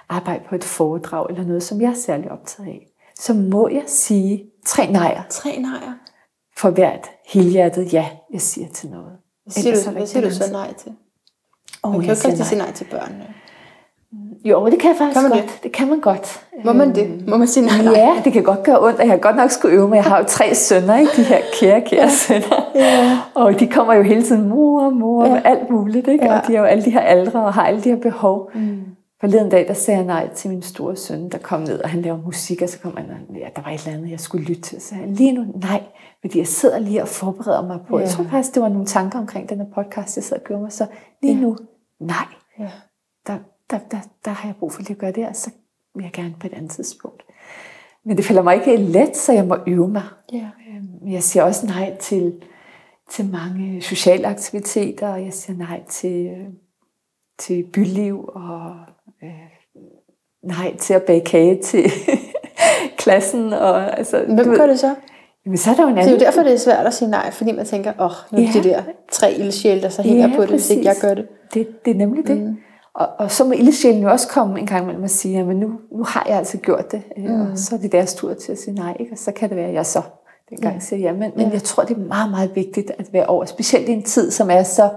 arbejde 0.08 0.44
på 0.48 0.54
et 0.54 0.64
foredrag, 0.64 1.26
eller 1.30 1.44
noget, 1.44 1.62
som 1.62 1.80
jeg 1.80 1.90
er 1.90 1.94
særlig 1.94 2.30
optaget 2.30 2.68
af. 2.68 2.86
Så 3.14 3.34
må 3.34 3.68
jeg 3.68 3.84
sige 3.86 4.44
tre 4.66 4.92
nejer. 4.92 5.22
Tre 5.30 5.50
nejer. 5.58 5.92
For 6.58 6.70
hvert 6.70 7.10
helhjertet 7.28 7.92
ja, 7.92 8.06
jeg 8.32 8.40
siger 8.40 8.68
til 8.74 8.88
noget. 8.90 9.12
Hvad 9.44 9.52
siger, 9.52 9.74
du, 9.84 9.90
hvad 9.90 10.06
siger 10.06 10.28
du 10.28 10.34
så 10.34 10.52
nej 10.52 10.74
til? 10.74 10.92
Oh, 11.82 11.90
Man 11.92 12.00
kan 12.00 12.08
jo 12.10 12.14
ikke 12.14 12.28
rigtig 12.28 12.46
sige 12.46 12.58
nej 12.58 12.72
til 12.72 12.84
børnene. 12.84 13.26
Jo, 14.44 14.66
det 14.66 14.80
kan 14.80 14.88
jeg 14.90 14.96
faktisk 14.98 15.20
kan 15.20 15.30
man 15.30 15.38
godt. 15.38 15.52
det? 15.52 15.62
Det 15.62 15.72
kan 15.72 15.88
man 15.88 16.00
godt. 16.00 16.40
Må 16.64 16.72
man 16.72 16.94
det? 16.94 17.28
Må 17.28 17.36
man 17.36 17.48
sige 17.48 17.66
nej? 17.66 17.92
Ja, 17.92 18.20
det 18.24 18.32
kan 18.32 18.42
godt 18.42 18.62
gøre 18.62 18.80
ondt, 18.84 18.98
og 18.98 19.04
jeg 19.04 19.12
har 19.12 19.18
godt 19.18 19.36
nok 19.36 19.50
skulle 19.50 19.74
øve 19.76 19.88
mig. 19.88 19.96
Jeg 19.96 20.04
har 20.04 20.18
jo 20.18 20.24
tre 20.28 20.54
sønner, 20.54 20.98
ikke? 20.98 21.12
de 21.16 21.22
her 21.22 21.38
kære, 21.60 21.80
kære 21.80 22.10
sønner. 22.10 22.70
Ja. 22.74 23.18
Og 23.34 23.60
de 23.60 23.66
kommer 23.66 23.94
jo 23.94 24.02
hele 24.02 24.22
tiden, 24.22 24.48
mor, 24.48 24.90
mor, 24.90 25.26
Ja. 25.26 25.40
alt 25.44 25.70
muligt. 25.70 26.08
Ikke? 26.08 26.24
Ja. 26.24 26.38
Og 26.40 26.46
de 26.46 26.52
har 26.52 26.58
jo 26.60 26.66
alle 26.66 26.84
de 26.84 26.90
her 26.90 27.00
aldre 27.00 27.44
og 27.44 27.54
har 27.54 27.66
alle 27.66 27.80
de 27.84 27.88
her 27.88 27.96
behov. 27.96 28.50
Mm. 28.54 28.78
Forleden 29.20 29.50
dag, 29.50 29.68
der 29.68 29.74
sagde 29.74 29.98
jeg 29.98 30.06
nej 30.06 30.34
til 30.34 30.50
min 30.50 30.62
store 30.62 30.96
søn, 30.96 31.28
der 31.28 31.38
kom 31.38 31.60
ned, 31.60 31.80
og 31.80 31.88
han 31.90 32.02
laver 32.02 32.22
musik, 32.22 32.62
og 32.62 32.68
så 32.68 32.80
kom 32.80 32.96
han, 32.96 33.10
og 33.10 33.36
ja, 33.36 33.48
der 33.56 33.62
var 33.62 33.70
et 33.70 33.86
eller 33.86 33.98
andet, 33.98 34.10
jeg 34.10 34.20
skulle 34.20 34.44
lytte 34.44 34.62
til. 34.62 34.80
Så 34.80 34.94
jeg, 34.94 35.08
lige 35.08 35.32
nu 35.32 35.44
nej, 35.60 35.82
fordi 36.20 36.38
jeg 36.38 36.46
sidder 36.46 36.78
lige 36.78 37.02
og 37.02 37.08
forbereder 37.08 37.66
mig 37.66 37.80
på. 37.88 37.96
Ja. 37.98 38.02
Jeg 38.02 38.10
tror 38.10 38.24
faktisk, 38.24 38.54
det 38.54 38.62
var 38.62 38.68
nogle 38.68 38.86
tanker 38.86 39.18
omkring 39.18 39.48
den 39.48 39.58
her 39.58 39.66
podcast, 39.74 40.16
jeg 40.16 40.24
sad 40.24 40.36
og 40.36 40.44
gjorde 40.44 40.62
mig. 40.62 40.72
Så 40.72 40.86
lige 41.22 41.34
Ja. 41.34 41.40
nu, 41.40 41.56
nej, 42.00 42.26
Ja. 42.58 42.70
der, 43.26 43.38
der, 43.70 43.78
der, 43.90 43.98
der 44.24 44.30
har 44.30 44.48
jeg 44.48 44.56
brug 44.56 44.72
for 44.72 44.80
lige 44.82 44.92
at 44.92 44.98
gøre 44.98 45.12
det, 45.12 45.28
og 45.28 45.36
så 45.36 45.50
vil 45.94 46.02
jeg 46.02 46.12
gerne 46.12 46.34
på 46.40 46.46
et 46.46 46.52
andet 46.52 46.70
tidspunkt. 46.70 47.22
Men 48.04 48.16
det 48.16 48.24
falder 48.24 48.42
mig 48.42 48.54
ikke 48.54 48.76
let, 48.76 49.16
så 49.16 49.32
jeg 49.32 49.46
må 49.46 49.56
øve 49.66 49.88
mig. 49.88 50.02
Ja. 50.32 50.48
Øhm, 50.68 51.08
Jeg 51.12 51.22
siger 51.22 51.42
også 51.42 51.66
nej 51.66 51.96
til, 52.00 52.42
til 53.10 53.24
mange 53.30 53.82
sociale 53.82 54.26
aktiviteter, 54.26 55.08
og 55.08 55.24
jeg 55.24 55.32
siger 55.32 55.56
nej 55.58 55.82
til, 55.88 56.26
øh, 56.26 56.46
til 57.38 57.62
byliv, 57.72 58.24
og 58.34 58.76
øh, 59.24 59.30
nej 60.42 60.76
til 60.76 60.94
at 60.94 61.02
bage 61.02 61.20
kage 61.20 61.62
til 61.62 61.84
klassen. 62.98 63.52
Og, 63.52 63.98
altså, 63.98 64.24
Hvem 64.28 64.54
gør 64.56 64.66
det 64.66 64.78
så? 64.78 64.94
Jamen, 65.46 65.58
så 65.58 65.70
er 65.70 65.74
der 65.74 65.82
jo 65.82 65.88
en 65.88 65.94
Det 65.96 66.00
er 66.00 66.04
anden. 66.06 66.20
jo 66.20 66.24
derfor, 66.26 66.42
det 66.42 66.52
er 66.52 66.56
svært 66.56 66.86
at 66.86 66.94
sige 66.94 67.10
nej, 67.10 67.30
fordi 67.30 67.52
man 67.52 67.66
tænker, 67.66 67.92
åh, 67.98 68.04
oh, 68.06 68.10
nu 68.32 68.38
er 68.38 68.46
det 68.52 68.54
Ja. 68.54 68.60
de 68.62 68.68
der 68.74 68.82
tre 69.12 69.32
ildsjæle, 69.32 69.82
der 69.82 69.88
så 69.88 70.02
hænger 70.02 70.28
Ja, 70.28 70.36
på 70.36 70.42
det, 70.42 70.50
hvis 70.50 70.70
ikke 70.70 70.84
jeg 70.84 70.90
præcis. 70.90 71.02
gør 71.02 71.14
det. 71.14 71.26
Det, 71.54 71.84
det 71.84 71.90
er 71.90 71.94
nemlig 71.94 72.26
det. 72.26 72.36
Mm. 72.40 72.56
Og, 72.94 73.08
og 73.18 73.30
så 73.30 73.44
må 73.44 73.52
ildsjælen 73.52 74.02
jo 74.02 74.10
også 74.10 74.28
komme 74.28 74.60
en 74.60 74.66
gang 74.66 74.82
imellem 74.82 75.02
og 75.02 75.10
sige, 75.10 75.44
men 75.44 75.56
nu, 75.56 75.70
nu 75.96 76.04
har 76.04 76.24
jeg 76.28 76.36
altså 76.38 76.58
gjort 76.58 76.92
det, 76.92 77.02
mm. 77.16 77.22
Mm. 77.28 77.40
og 77.40 77.58
så 77.58 77.74
er 77.74 77.78
det 77.78 77.92
deres 77.92 78.14
tur 78.14 78.34
til 78.34 78.52
at 78.52 78.58
sige 78.58 78.74
nej, 78.74 78.96
ikke? 79.00 79.12
og 79.12 79.18
så 79.18 79.32
kan 79.32 79.48
det 79.48 79.56
være, 79.56 79.66
at 79.68 79.74
jeg 79.74 79.86
så 79.86 80.02
dengang 80.50 80.74
Ja. 80.74 80.80
siger 80.80 81.00
ja. 81.00 81.12
Men, 81.12 81.32
men 81.36 81.46
Ja. 81.46 81.52
jeg 81.52 81.62
tror, 81.62 81.82
det 81.84 81.96
er 81.96 82.00
meget, 82.00 82.30
meget 82.30 82.50
vigtigt 82.54 82.90
at 82.98 83.12
være 83.12 83.26
over, 83.26 83.44
specielt 83.44 83.88
i 83.88 83.92
en 83.92 84.02
tid, 84.02 84.30
som 84.30 84.50
er 84.50 84.62
så 84.62 84.88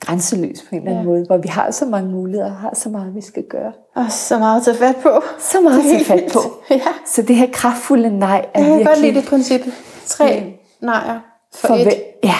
grænseløs 0.00 0.62
på 0.68 0.74
en 0.74 0.78
eller 0.80 0.90
anden 0.90 1.04
Ja. 1.04 1.10
måde, 1.10 1.26
hvor 1.26 1.36
vi 1.36 1.48
har 1.48 1.70
så 1.70 1.84
mange 1.86 2.10
muligheder, 2.10 2.46
og 2.50 2.56
har 2.56 2.74
så 2.74 2.88
meget, 2.88 3.14
vi 3.14 3.20
skal 3.20 3.42
gøre. 3.42 3.72
Og 3.94 4.12
så 4.12 4.38
meget 4.38 4.60
at 4.60 4.64
tage 4.64 4.76
fat 4.76 4.96
på. 5.02 5.22
Så 5.38 5.60
meget 5.60 5.78
at 5.78 5.84
tage 5.84 6.04
fat 6.04 6.30
på. 6.32 6.40
ja, 6.70 6.80
Så 7.06 7.22
det 7.22 7.36
her 7.36 7.46
kraftfulde 7.52 8.18
nej 8.18 8.46
er 8.54 8.60
jeg 8.60 8.66
kan 8.66 8.66
virkelig... 8.66 8.86
godt 8.86 9.00
lide 9.00 9.14
det 9.14 9.24
princip. 9.28 9.60
Tre 10.06 10.40
Mm. 10.40 10.52
nejer 10.86 11.20
for, 11.54 11.66
for 11.68 11.74
et. 11.74 11.82
hver- 11.82 11.94
Ja, 12.24 12.34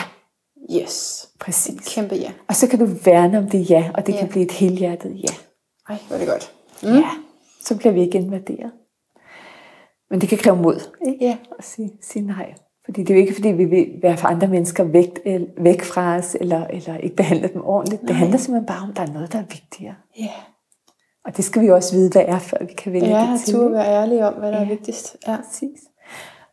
Yes. 0.80 1.28
præcis. 1.40 1.94
Kæmpe 1.94 2.14
ja. 2.14 2.30
Og 2.48 2.56
så 2.56 2.68
kan 2.68 2.78
du 2.78 2.88
værne 3.04 3.38
om 3.38 3.48
det 3.48 3.70
ja, 3.70 3.90
og 3.94 4.06
det 4.06 4.12
Ja. 4.12 4.18
kan 4.18 4.28
blive 4.28 4.44
et 4.44 4.52
helhjertet 4.52 5.16
ja. 5.16 5.34
Ej, 5.88 5.96
hvor 6.08 6.14
er 6.14 6.20
det 6.20 6.28
godt. 6.28 6.52
Mm. 6.82 6.88
Ja, 6.98 7.10
så 7.64 7.76
bliver 7.76 7.92
vi 7.92 8.00
ikke 8.00 8.18
invaderet. 8.18 8.70
Men 10.10 10.20
det 10.20 10.28
kan 10.28 10.38
kræve 10.38 10.56
mod, 10.56 10.80
ikke? 11.06 11.24
Ja. 11.24 11.36
At 11.58 11.64
sige, 11.64 11.90
sige 12.02 12.26
nej. 12.26 12.54
Fordi 12.90 13.02
det 13.02 13.10
er 13.10 13.14
jo 13.14 13.20
ikke, 13.20 13.34
fordi 13.34 13.48
vi 13.48 13.64
vil 13.64 13.88
være 14.02 14.16
for 14.16 14.28
andre 14.28 14.48
mennesker 14.48 14.84
væk, 14.84 15.20
væk 15.58 15.82
fra 15.82 16.16
os, 16.16 16.36
eller, 16.40 16.66
eller 16.66 16.96
ikke 16.96 17.16
behandle 17.16 17.48
dem 17.54 17.62
ordentligt. 17.64 18.00
Det 18.02 18.10
Nej. 18.10 18.18
handler 18.18 18.38
simpelthen 18.38 18.66
bare 18.66 18.82
om, 18.82 18.90
at 18.90 18.96
der 18.96 19.02
er 19.02 19.12
noget, 19.12 19.32
der 19.32 19.38
er 19.38 19.42
vigtigere. 19.42 19.94
Ja, 20.18 20.30
Og 21.24 21.36
det 21.36 21.44
skal 21.44 21.62
vi 21.62 21.68
også 21.70 21.94
vide, 21.96 22.10
hvad 22.12 22.22
er, 22.26 22.38
før 22.38 22.56
vi 22.64 22.72
kan 22.72 22.92
vælge 22.92 23.18
ja 23.18 23.32
det 23.32 23.40
til. 23.40 23.54
turde 23.54 23.66
ikke? 23.66 23.74
være 23.78 23.86
ærlig 24.02 24.24
om, 24.26 24.34
hvad 24.34 24.52
der 24.52 24.58
er 24.58 24.62
Ja. 24.62 24.68
vigtigst. 24.68 25.16
Ja. 25.26 25.36
Præcis. 25.36 25.80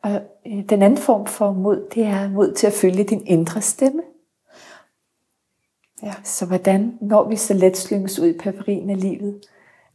Og 0.03 0.11
øh, 0.47 0.63
den 0.69 0.81
anden 0.81 0.97
form 0.97 1.25
for 1.25 1.51
mod, 1.53 1.87
det 1.95 2.03
er 2.05 2.29
mod 2.29 2.53
til 2.53 2.67
at 2.67 2.73
følge 2.73 3.03
din 3.03 3.21
indre 3.25 3.61
stemme. 3.61 4.01
Ja. 6.03 6.13
Så 6.23 6.45
hvordan 6.45 6.93
når 7.01 7.29
vi 7.29 7.35
så 7.35 7.53
let 7.53 7.77
slynges 7.77 8.19
ud 8.19 8.27
i 8.27 8.37
periferien 8.37 8.89
af 8.89 9.01
livet, 9.01 9.39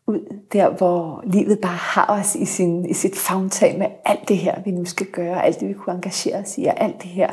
ud 0.06 0.42
der, 0.52 0.70
hvor 0.70 1.22
livet 1.26 1.58
bare 1.58 1.76
har 1.76 2.06
os 2.08 2.34
i, 2.34 2.44
sin, 2.44 2.86
i 2.90 2.94
sit 2.94 3.16
favntag 3.16 3.78
med 3.78 3.86
alt 4.04 4.28
det 4.28 4.36
her, 4.36 4.62
vi 4.64 4.70
nu 4.70 4.84
skal 4.84 5.06
gøre, 5.06 5.44
alt 5.44 5.60
det, 5.60 5.68
vi 5.68 5.74
kunne 5.74 5.94
engagere 5.94 6.36
os 6.36 6.58
i, 6.58 6.64
og 6.64 6.80
alt 6.80 7.02
det 7.02 7.10
her, 7.10 7.30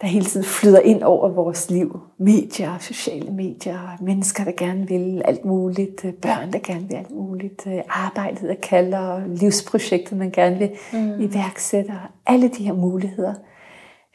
der 0.00 0.06
hele 0.06 0.24
tiden 0.24 0.46
flyder 0.46 0.80
ind 0.80 1.02
over 1.02 1.28
vores 1.28 1.70
liv. 1.70 2.00
Medier, 2.18 2.78
sociale 2.78 3.30
medier, 3.30 3.96
mennesker, 4.00 4.44
der 4.44 4.52
gerne 4.56 4.88
vil 4.88 5.22
alt 5.24 5.44
muligt, 5.44 6.04
øh, 6.04 6.12
børn, 6.12 6.52
der 6.52 6.58
gerne 6.58 6.88
vil 6.88 6.94
alt 6.96 7.10
muligt, 7.10 7.66
øh, 7.66 7.80
arbejdet, 7.88 8.48
der 8.48 8.54
kalder, 8.54 9.26
livsprojektet, 9.26 10.18
man 10.18 10.30
gerne 10.30 10.58
vil 10.58 10.70
mm. 10.92 11.20
iværksætte, 11.20 11.92
alle 12.26 12.48
de 12.48 12.64
her 12.64 12.72
muligheder. 12.72 13.34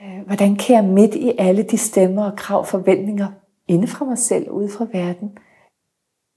Øh, 0.02 0.26
Hvordan 0.26 0.56
kan 0.56 0.76
jeg 0.76 0.84
midt 0.84 1.16
i 1.16 1.32
alle 1.38 1.64
de 1.64 1.78
stemmer 1.78 2.32
og 2.32 2.38
krav, 2.38 2.66
forventninger, 2.66 3.28
inde 3.68 3.88
fra 3.88 4.06
mig 4.06 4.18
selv 4.18 4.50
ude 4.50 4.70
fra 4.70 4.88
verden, 4.94 5.32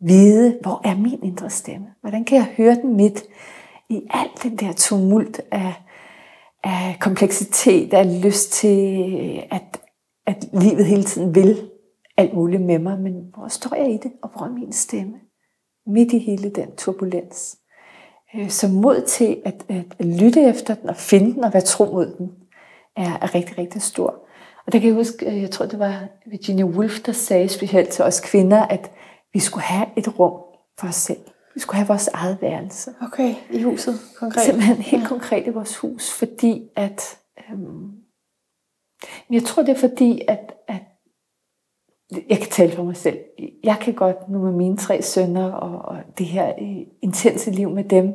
vide, 0.01 0.59
hvor 0.63 0.81
er 0.85 0.97
min 0.97 1.23
indre 1.23 1.51
stemme? 1.51 1.87
Hvordan 2.01 2.25
kan 2.25 2.37
jeg 2.37 2.47
høre 2.57 2.75
den 2.75 2.97
midt 2.97 3.23
i 3.89 4.03
al 4.11 4.29
den 4.43 4.57
der 4.57 4.73
tumult 4.73 5.41
af, 5.51 5.75
af 6.65 6.97
kompleksitet, 7.01 7.95
af 7.95 8.23
lyst 8.25 8.53
til, 8.53 9.43
at, 9.51 9.81
at 10.27 10.49
livet 10.53 10.87
hele 10.87 11.05
tiden 11.05 11.35
vil 11.35 11.71
alt 12.17 12.35
muligt 12.35 12.63
med 12.63 12.79
mig, 12.79 13.01
men 13.01 13.13
hvor 13.35 13.49
står 13.49 13.77
jeg 13.77 13.91
i 13.91 13.99
det, 14.03 14.13
og 14.23 14.31
hvor 14.31 14.47
er 14.47 14.51
min 14.51 14.73
stemme? 14.73 15.15
Midt 15.87 16.13
i 16.13 16.19
hele 16.19 16.51
den 16.51 16.77
turbulens. 16.77 17.59
Øh, 18.35 18.51
så 18.51 18.69
mod 18.69 19.03
til 19.07 19.37
at, 19.45 19.65
at, 19.69 20.07
lytte 20.07 20.43
efter 20.43 20.75
den, 20.75 20.89
og 20.89 20.97
finde 20.97 21.35
den, 21.35 21.45
og 21.45 21.53
være 21.53 21.63
tro 21.63 21.85
mod 21.85 22.15
den, 22.19 22.31
er, 22.97 23.19
er 23.23 23.35
rigtig, 23.35 23.59
rigtig 23.59 23.83
stor. 23.83 24.11
Og 24.67 24.73
der 24.73 24.79
kan 24.79 24.89
jeg 24.89 24.95
huske, 24.95 25.27
øh, 25.27 25.43
jeg 25.43 25.51
tror 25.51 25.67
det 25.67 25.79
var 25.79 26.09
Virginia 26.27 26.65
Woolf, 26.65 27.01
der 27.01 27.13
sagde 27.13 27.49
specielt 27.49 27.89
til 27.89 28.05
os 28.05 28.21
kvinder, 28.21 28.63
at 28.63 28.91
vi 29.33 29.39
skulle 29.39 29.65
have 29.65 29.87
et 29.97 30.19
rum 30.19 30.41
for 30.81 30.89
os 30.89 30.95
selv. 30.95 31.21
Vi 31.55 31.61
skulle 31.61 31.77
have 31.77 31.89
vores 31.89 32.09
eget 32.09 32.39
værelse. 32.41 32.95
Okay, 33.03 33.35
i 33.51 33.63
huset 33.63 33.95
konkret. 34.19 34.45
Simpelthen 34.45 34.77
helt 34.77 35.03
ja. 35.03 35.09
konkret 35.09 35.47
i 35.47 35.51
vores 35.51 35.77
hus, 35.77 36.13
fordi 36.13 36.69
at... 36.77 37.19
Øhm, 37.51 37.91
jeg 39.31 39.43
tror, 39.43 39.63
det 39.63 39.77
er 39.77 39.81
fordi, 39.81 40.23
at, 40.29 40.55
at 40.69 40.83
jeg 42.29 42.39
kan 42.39 42.51
tale 42.51 42.73
for 42.73 42.83
mig 42.85 42.97
selv. 42.97 43.19
Jeg 43.65 43.77
kan 43.81 43.95
godt 43.95 44.29
nu 44.29 44.39
med 44.39 44.53
mine 44.53 44.77
tre 44.77 45.03
sønner 45.03 45.53
og, 45.53 45.95
og 45.95 45.97
det 46.19 46.27
her 46.27 46.49
øh, 46.61 46.87
intense 47.03 47.51
liv 47.51 47.71
med 47.71 47.85
dem, 47.85 48.15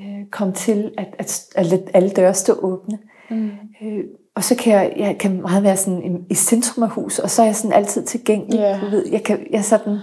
øh, 0.00 0.26
komme 0.30 0.54
til 0.54 0.94
at, 0.98 1.14
at, 1.18 1.46
at 1.54 1.66
lade 1.66 1.88
alle 1.94 2.10
døre 2.10 2.34
stå 2.34 2.52
åbne. 2.52 2.98
Mm. 3.30 3.50
Øh, 3.82 4.04
og 4.36 4.44
så 4.44 4.56
kan 4.56 4.72
jeg, 4.72 4.92
jeg 4.96 5.18
kan 5.18 5.40
meget 5.40 5.62
være 5.62 5.76
sådan 5.76 6.02
i, 6.02 6.32
i 6.32 6.34
centrum 6.34 6.82
af 6.82 6.90
huset, 6.90 7.24
og 7.24 7.30
så 7.30 7.42
er 7.42 7.46
jeg 7.46 7.56
sådan 7.56 7.76
altid 7.76 8.04
tilgængelig. 8.04 8.58
Ja. 8.58 8.80
Du 8.80 8.86
ved, 8.86 9.08
jeg, 9.08 9.22
kan, 9.22 9.46
jeg 9.50 9.64
sådan 9.64 9.98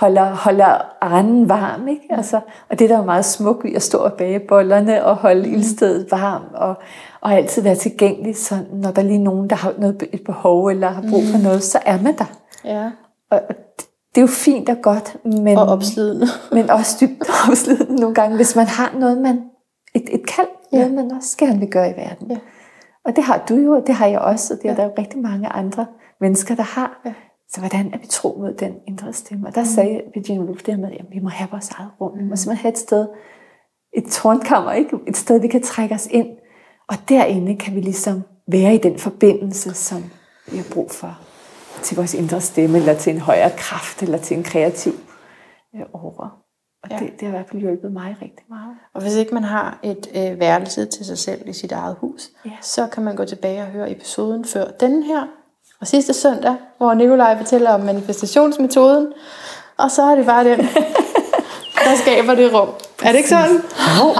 holder, 0.00 0.34
holder 0.34 0.96
anden 1.00 1.48
varm, 1.48 1.88
ikke? 1.88 2.06
Altså, 2.10 2.40
og 2.70 2.78
det 2.78 2.88
der 2.90 2.94
er 2.94 2.98
jo 2.98 3.04
meget 3.04 3.24
smukt 3.24 3.64
ved 3.64 3.72
at 3.74 3.82
stå 3.82 3.98
og 3.98 4.12
bage 4.12 4.40
bollerne 4.40 5.04
og 5.04 5.16
holde 5.16 5.48
mm. 5.48 5.54
ildstedet 5.54 6.06
varm, 6.10 6.42
og, 6.54 6.74
og 7.20 7.32
altid 7.32 7.62
være 7.62 7.74
tilgængelig, 7.74 8.36
så 8.36 8.54
når 8.72 8.90
der 8.90 9.02
lige 9.02 9.18
er 9.18 9.22
nogen, 9.24 9.50
der 9.50 9.56
har 9.56 9.74
noget, 9.78 10.02
et 10.12 10.24
behov, 10.24 10.66
eller 10.66 10.88
har 10.88 11.02
brug 11.10 11.22
for 11.32 11.38
noget, 11.42 11.62
så 11.62 11.78
er 11.86 12.02
man 12.02 12.18
der. 12.18 12.24
Ja, 12.64 12.90
Og, 13.30 13.40
og 13.48 13.54
det 14.14 14.16
er 14.16 14.20
jo 14.20 14.26
fint 14.26 14.68
og 14.68 14.76
godt, 14.82 15.16
men, 15.24 15.58
og 15.58 15.66
opslidende. 15.66 16.26
men 16.52 16.70
også 16.70 16.96
dybt 17.00 17.30
opslidende 17.48 18.00
nogle 18.00 18.14
gange, 18.14 18.36
hvis 18.36 18.56
man 18.56 18.66
har 18.66 18.92
noget, 18.98 19.18
man, 19.18 19.42
et, 19.94 20.14
et 20.14 20.26
kald, 20.26 20.48
Ja. 20.72 20.78
noget 20.78 20.94
man 20.94 21.12
også 21.16 21.36
gerne 21.38 21.58
vil 21.58 21.70
gøre 21.70 21.90
i 21.90 21.94
verden. 21.96 22.30
Ja. 22.30 22.36
Og 23.04 23.16
det 23.16 23.24
har 23.24 23.44
du 23.48 23.54
jo, 23.54 23.72
og 23.72 23.82
det 23.86 23.94
har 23.94 24.06
jeg 24.06 24.18
også, 24.18 24.54
og 24.54 24.62
det 24.62 24.68
er 24.68 24.72
Ja. 24.72 24.76
der 24.76 24.84
jo 24.84 24.90
rigtig 24.98 25.18
mange 25.18 25.48
andre 25.48 25.86
mennesker, 26.20 26.54
der 26.54 26.62
har. 26.62 27.00
Ja. 27.04 27.12
Så 27.52 27.60
hvordan 27.60 27.94
er 27.94 27.98
vi 27.98 28.06
tro 28.06 28.36
mod 28.38 28.54
den 28.54 28.74
indre 28.88 29.12
stemme? 29.12 29.46
Og 29.48 29.54
der 29.54 29.60
mm. 29.60 29.66
sagde 29.66 30.02
Virginia 30.14 30.42
Woolf 30.42 30.62
det 30.62 30.78
med, 30.78 30.90
at 30.90 31.06
vi 31.12 31.18
må 31.18 31.28
have 31.28 31.50
vores 31.50 31.70
eget 31.70 31.90
rum. 32.00 32.18
Vi 32.18 32.24
må 32.24 32.36
simpelthen 32.36 32.62
have 32.62 32.72
et 32.72 32.78
sted, 32.78 33.08
et 33.96 34.04
tårnkammer, 34.04 34.72
ikke? 34.72 34.96
et 35.08 35.16
sted, 35.16 35.40
vi 35.40 35.48
kan 35.48 35.62
trække 35.62 35.94
os 35.94 36.06
ind. 36.10 36.28
Og 36.88 36.96
derinde 37.08 37.56
kan 37.56 37.74
vi 37.74 37.80
ligesom 37.80 38.22
være 38.48 38.74
i 38.74 38.78
den 38.78 38.98
forbindelse, 38.98 39.74
som 39.74 40.04
vi 40.50 40.56
har 40.56 40.66
brug 40.74 40.90
for 40.90 41.18
til 41.82 41.96
vores 41.96 42.14
indre 42.14 42.40
stemme, 42.40 42.78
eller 42.78 42.94
til 42.94 43.14
en 43.14 43.20
højere 43.20 43.50
kraft, 43.56 44.02
eller 44.02 44.18
til 44.18 44.36
en 44.36 44.42
kreativ 44.42 44.92
øh, 45.74 45.80
aura. 45.94 46.30
Og 46.82 46.90
ja. 46.90 46.98
det, 46.98 47.12
det 47.12 47.20
har 47.20 47.28
i 47.28 47.30
hvert 47.30 47.48
fald 47.48 47.60
hjulpet 47.60 47.92
mig 47.92 48.16
rigtig 48.22 48.46
meget. 48.48 48.76
Og 48.94 49.02
hvis 49.02 49.14
ikke 49.16 49.34
man 49.34 49.44
har 49.44 49.78
et 49.82 50.06
øh, 50.16 50.40
værelse 50.40 50.86
til 50.86 51.04
sig 51.04 51.18
selv 51.18 51.48
i 51.48 51.52
sit 51.52 51.72
eget 51.72 51.96
hus, 52.00 52.30
Ja. 52.44 52.50
så 52.60 52.86
kan 52.86 53.02
man 53.02 53.16
gå 53.16 53.24
tilbage 53.24 53.60
og 53.60 53.66
høre 53.66 53.90
episoden 53.90 54.44
før 54.44 54.64
den 54.80 55.02
her. 55.02 55.39
Og 55.80 55.86
sidste 55.86 56.14
søndag, 56.14 56.54
hvor 56.78 56.94
Nikolaj 56.94 57.36
fortæller 57.38 57.70
om 57.70 57.80
manifestationsmetoden. 57.80 59.06
Og 59.76 59.90
så 59.90 60.02
er 60.02 60.14
det 60.14 60.26
bare 60.26 60.44
den, 60.44 60.58
der 61.84 61.96
skaber 62.02 62.34
det 62.34 62.54
rum. 62.54 62.68
Er 63.02 63.08
det 63.08 63.16
ikke 63.18 63.28
sådan? 63.28 63.62
Jo, 64.00 64.14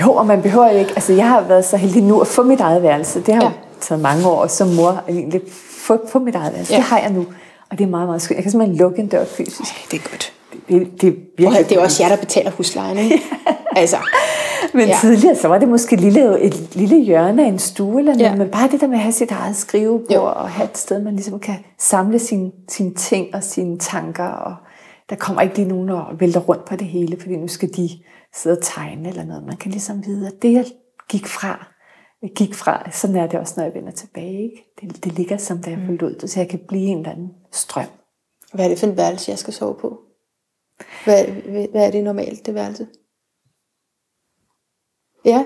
jo, 0.00 0.14
og 0.14 0.26
man 0.26 0.42
behøver 0.42 0.68
ikke, 0.68 0.90
altså 0.90 1.12
jeg 1.12 1.28
har 1.28 1.40
været 1.40 1.64
så 1.64 1.76
heldig 1.76 2.02
nu 2.02 2.20
at 2.20 2.26
få 2.26 2.42
mit 2.42 2.60
eget 2.60 2.82
værelse. 2.82 3.20
Det 3.20 3.34
har 3.34 3.42
Ja. 3.42 3.50
taget 3.80 4.02
mange 4.02 4.28
år 4.28 4.46
som 4.46 4.68
mor 4.68 5.02
egentlig 5.08 5.40
få, 5.80 5.98
få 6.08 6.18
mit 6.18 6.34
eget 6.34 6.52
værelse. 6.52 6.72
Ja. 6.72 6.76
Det 6.78 6.84
har 6.84 6.98
jeg 6.98 7.10
nu. 7.10 7.26
Og 7.70 7.78
det 7.78 7.84
er 7.84 7.88
meget, 7.88 8.06
meget 8.08 8.22
skønt. 8.22 8.36
Jeg 8.36 8.42
kan 8.42 8.50
simpelthen 8.50 8.78
lukke 8.78 8.98
en 8.98 9.08
dør 9.08 9.24
fysisk. 9.24 9.90
Det 9.90 9.96
er 10.04 10.10
godt. 10.10 10.32
Det, 10.68 11.00
det, 11.00 11.08
er 11.08 11.12
Og 11.12 11.18
virkelig 11.38 11.68
det 11.68 11.76
er 11.76 11.82
også 11.82 12.02
jer, 12.02 12.08
der 12.08 12.16
betaler 12.16 12.50
huslejen, 12.50 12.98
ikke? 12.98 13.22
altså, 13.76 13.96
Men 14.74 14.88
Ja. 14.88 14.96
tidligere, 15.00 15.36
så 15.36 15.48
var 15.48 15.58
det 15.58 15.68
måske 15.68 15.94
et 15.94 16.00
lille, 16.00 16.40
et 16.40 16.76
lille 16.76 17.04
hjørne 17.04 17.44
af 17.44 17.48
en 17.48 17.58
stue 17.58 17.98
eller 17.98 18.12
noget, 18.12 18.24
Ja. 18.30 18.36
men 18.36 18.50
bare 18.50 18.68
det 18.68 18.80
der 18.80 18.86
med 18.86 18.94
at 18.96 19.02
have 19.02 19.12
sit 19.12 19.30
eget 19.30 19.56
skrivebord 19.56 20.12
Jo. 20.14 20.24
og 20.24 20.50
have 20.50 20.68
et 20.70 20.78
sted, 20.78 21.02
man 21.02 21.14
ligesom 21.16 21.40
kan 21.40 21.54
samle 21.78 22.18
sine, 22.18 22.52
sine 22.68 22.94
ting 22.94 23.34
og 23.34 23.42
sine 23.42 23.78
tanker, 23.78 24.24
og 24.24 24.54
der 25.10 25.16
kommer 25.16 25.42
ikke 25.42 25.54
lige 25.56 25.68
nogen 25.68 25.90
og 25.90 26.04
vælter 26.20 26.40
rundt 26.40 26.64
på 26.64 26.76
det 26.76 26.86
hele, 26.86 27.16
fordi 27.20 27.36
nu 27.36 27.48
skal 27.48 27.68
de 27.76 27.88
sidde 28.34 28.56
og 28.58 28.62
tegne 28.64 29.08
eller 29.08 29.24
noget. 29.24 29.44
Man 29.46 29.56
kan 29.56 29.70
ligesom 29.70 30.06
vide, 30.06 30.26
at 30.26 30.42
det 30.42 30.52
jeg 30.52 30.64
gik 31.08 31.26
fra, 31.26 31.66
jeg 32.22 32.30
gik 32.36 32.54
fra, 32.54 32.90
sådan 32.92 33.16
er 33.16 33.26
det 33.26 33.40
også, 33.40 33.54
når 33.56 33.64
jeg 33.64 33.74
vender 33.74 33.90
tilbage. 33.92 34.42
Ikke? 34.42 34.64
Det, 34.80 35.04
det 35.04 35.12
ligger 35.12 35.36
som 35.36 35.58
da 35.58 35.70
jeg 35.70 35.78
forlod 35.86 36.14
det, 36.14 36.30
så 36.30 36.40
jeg 36.40 36.48
kan 36.48 36.60
blive 36.68 36.86
en 36.86 36.98
eller 36.98 37.10
anden 37.12 37.28
strøm. 37.52 37.84
hvad 38.52 38.64
er 38.64 38.68
det 38.68 38.78
for 38.78 38.86
en 38.86 38.96
værelse, 38.96 39.30
jeg 39.30 39.38
skal 39.38 39.54
sove 39.54 39.74
på? 39.80 39.98
Hvad, 41.04 41.24
hvad 41.70 41.86
er 41.86 41.90
det 41.90 42.04
normalt, 42.04 42.46
det 42.46 42.54
værelse? 42.54 42.86
Ja, 45.24 45.44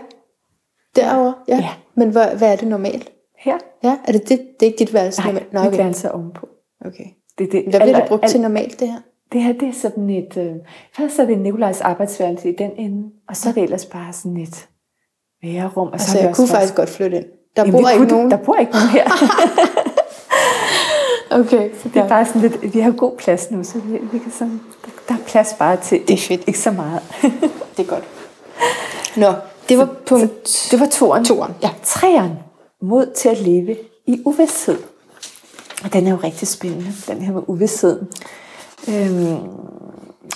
derovre. 0.97 1.35
Ja. 1.49 1.57
Ja. 1.57 1.69
Men 1.95 2.11
hvad, 2.11 2.37
hvad 2.37 2.53
er 2.53 2.57
det 2.57 2.69
normalt? 2.69 3.13
Her? 3.39 3.59
Ja, 3.83 3.99
er 4.05 4.13
det, 4.13 4.29
det, 4.29 4.39
det 4.61 4.67
er 4.67 4.71
ikke 4.73 4.79
dit 4.79 4.95
værelse? 4.95 5.21
Nej, 5.21 5.33
normalt? 5.33 5.53
Nå, 5.53 5.63
mit 5.65 5.79
værelse 5.79 6.07
er 6.09 6.13
ovenpå. 6.13 6.49
Okay. 6.85 7.05
Det, 7.39 7.53
det, 7.53 7.65
Hvad 7.69 7.81
bliver 7.81 8.01
det 8.01 8.09
brugt 8.09 8.25
al- 8.25 8.31
til 8.31 8.41
normalt, 8.41 8.81
det 8.81 8.89
her? 8.89 9.01
Det 9.33 9.43
her, 9.43 9.53
det 9.53 9.69
er 9.69 9.73
sådan 9.73 10.11
et... 10.11 10.37
Øh, 10.37 10.55
først 10.97 11.19
er 11.19 11.25
det 11.25 11.39
Nikolajs 11.39 11.81
arbejdsværelse 11.81 12.49
i 12.53 12.57
den 12.57 12.71
ende, 12.77 13.11
og 13.29 13.37
så 13.37 13.49
er 13.49 13.53
det 13.53 13.63
ellers 13.63 13.87
bare 13.87 14.13
sådan 14.13 14.37
et 14.37 14.69
værerum. 15.43 15.87
Og 15.87 15.93
Altså, 15.93 16.11
så 16.13 16.19
jeg 16.19 16.35
kunne 16.35 16.49
faktisk 16.49 16.75
godt 16.75 16.89
flytte 16.89 17.17
ind. 17.17 17.27
Der 17.57 17.63
Jamen, 17.63 17.73
bor 17.83 17.89
ikke 17.89 17.99
kunne 17.99 18.09
nogen. 18.13 18.31
Der 18.31 18.37
bor 18.37 18.57
ikke 18.57 18.73
nogen 18.73 18.89
her. 18.89 19.05
Okay, 21.33 21.71
det 21.85 21.97
er 21.97 22.09
bare 22.09 22.27
sådan 22.27 22.41
lidt... 22.41 22.75
Vi 22.75 22.81
har 22.81 22.91
god 22.91 23.17
plads 23.17 23.51
nu, 23.51 23.65
så 23.65 23.79
vi, 23.81 23.99
vi 24.13 24.19
kan 24.19 24.31
sådan, 24.31 24.61
der, 24.85 24.91
der 25.11 25.17
er 25.17 25.25
plads 25.27 25.55
bare 25.59 25.77
til... 25.77 26.03
Det 26.09 26.15
er 26.15 26.19
fedt. 26.19 26.45
Ikke 26.47 26.59
så 26.59 26.71
meget. 26.71 27.03
det 27.77 27.83
er 27.83 27.89
godt. 27.89 28.05
Nå, 29.17 29.35
det 29.69 29.79
var 29.79 29.89
punkt... 30.07 30.69
Det 30.71 30.81
var 30.81 30.87
toeren. 30.87 31.25
Toeren, 31.25 31.55
ja. 31.63 31.71
Treeren. 31.85 32.33
Mod 32.83 33.15
til 33.17 33.29
at 33.29 33.39
leve 33.39 33.77
i 34.07 34.23
uvidshed. 34.25 34.79
Og 35.85 35.93
den 35.93 36.07
er 36.07 36.11
jo 36.11 36.17
rigtig 36.17 36.49
spændende, 36.49 36.93
den 37.09 37.23
her 37.23 37.33
med 37.33 37.43
uvidsheden. 37.47 38.09
Øhm, 38.89 39.39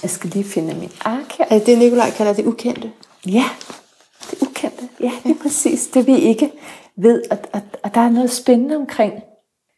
jeg 0.03 0.11
skal 0.11 0.31
lige 0.31 0.45
finde 0.45 0.75
min 0.75 0.93
ark 1.05 1.33
her. 1.39 1.45
Er 1.51 1.59
det 1.59 1.79
Nikolaj 1.79 2.11
kalder 2.11 2.33
det 2.33 2.47
ukendte? 2.47 2.93
Ja, 3.27 3.45
det 4.31 4.43
ukendte. 4.43 4.89
Ja, 5.01 5.13
det 5.25 5.31
er 5.31 5.43
præcis 5.43 5.87
det, 5.87 6.07
vi 6.07 6.17
ikke 6.17 6.53
ved. 6.97 7.23
Og, 7.31 7.39
og, 7.53 7.61
og 7.83 7.95
der 7.95 8.01
er 8.01 8.11
noget 8.11 8.31
spændende 8.31 8.77
omkring 8.77 9.13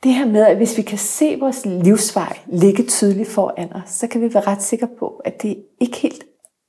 det 0.07 0.15
her 0.15 0.27
med, 0.27 0.47
at 0.47 0.57
hvis 0.57 0.77
vi 0.77 0.83
kan 0.83 0.99
se 0.99 1.37
vores 1.41 1.67
livsvej 1.67 2.39
ligge 2.47 2.83
tydeligt 2.83 3.29
foran 3.29 3.73
os, 3.73 3.91
så 3.91 4.07
kan 4.07 4.21
vi 4.21 4.35
være 4.35 4.47
ret 4.47 4.63
sikre 4.63 4.89
på, 4.99 5.09
at 5.25 5.43
det 5.43 5.65
ikke 5.81 5.97
helt 5.97 6.25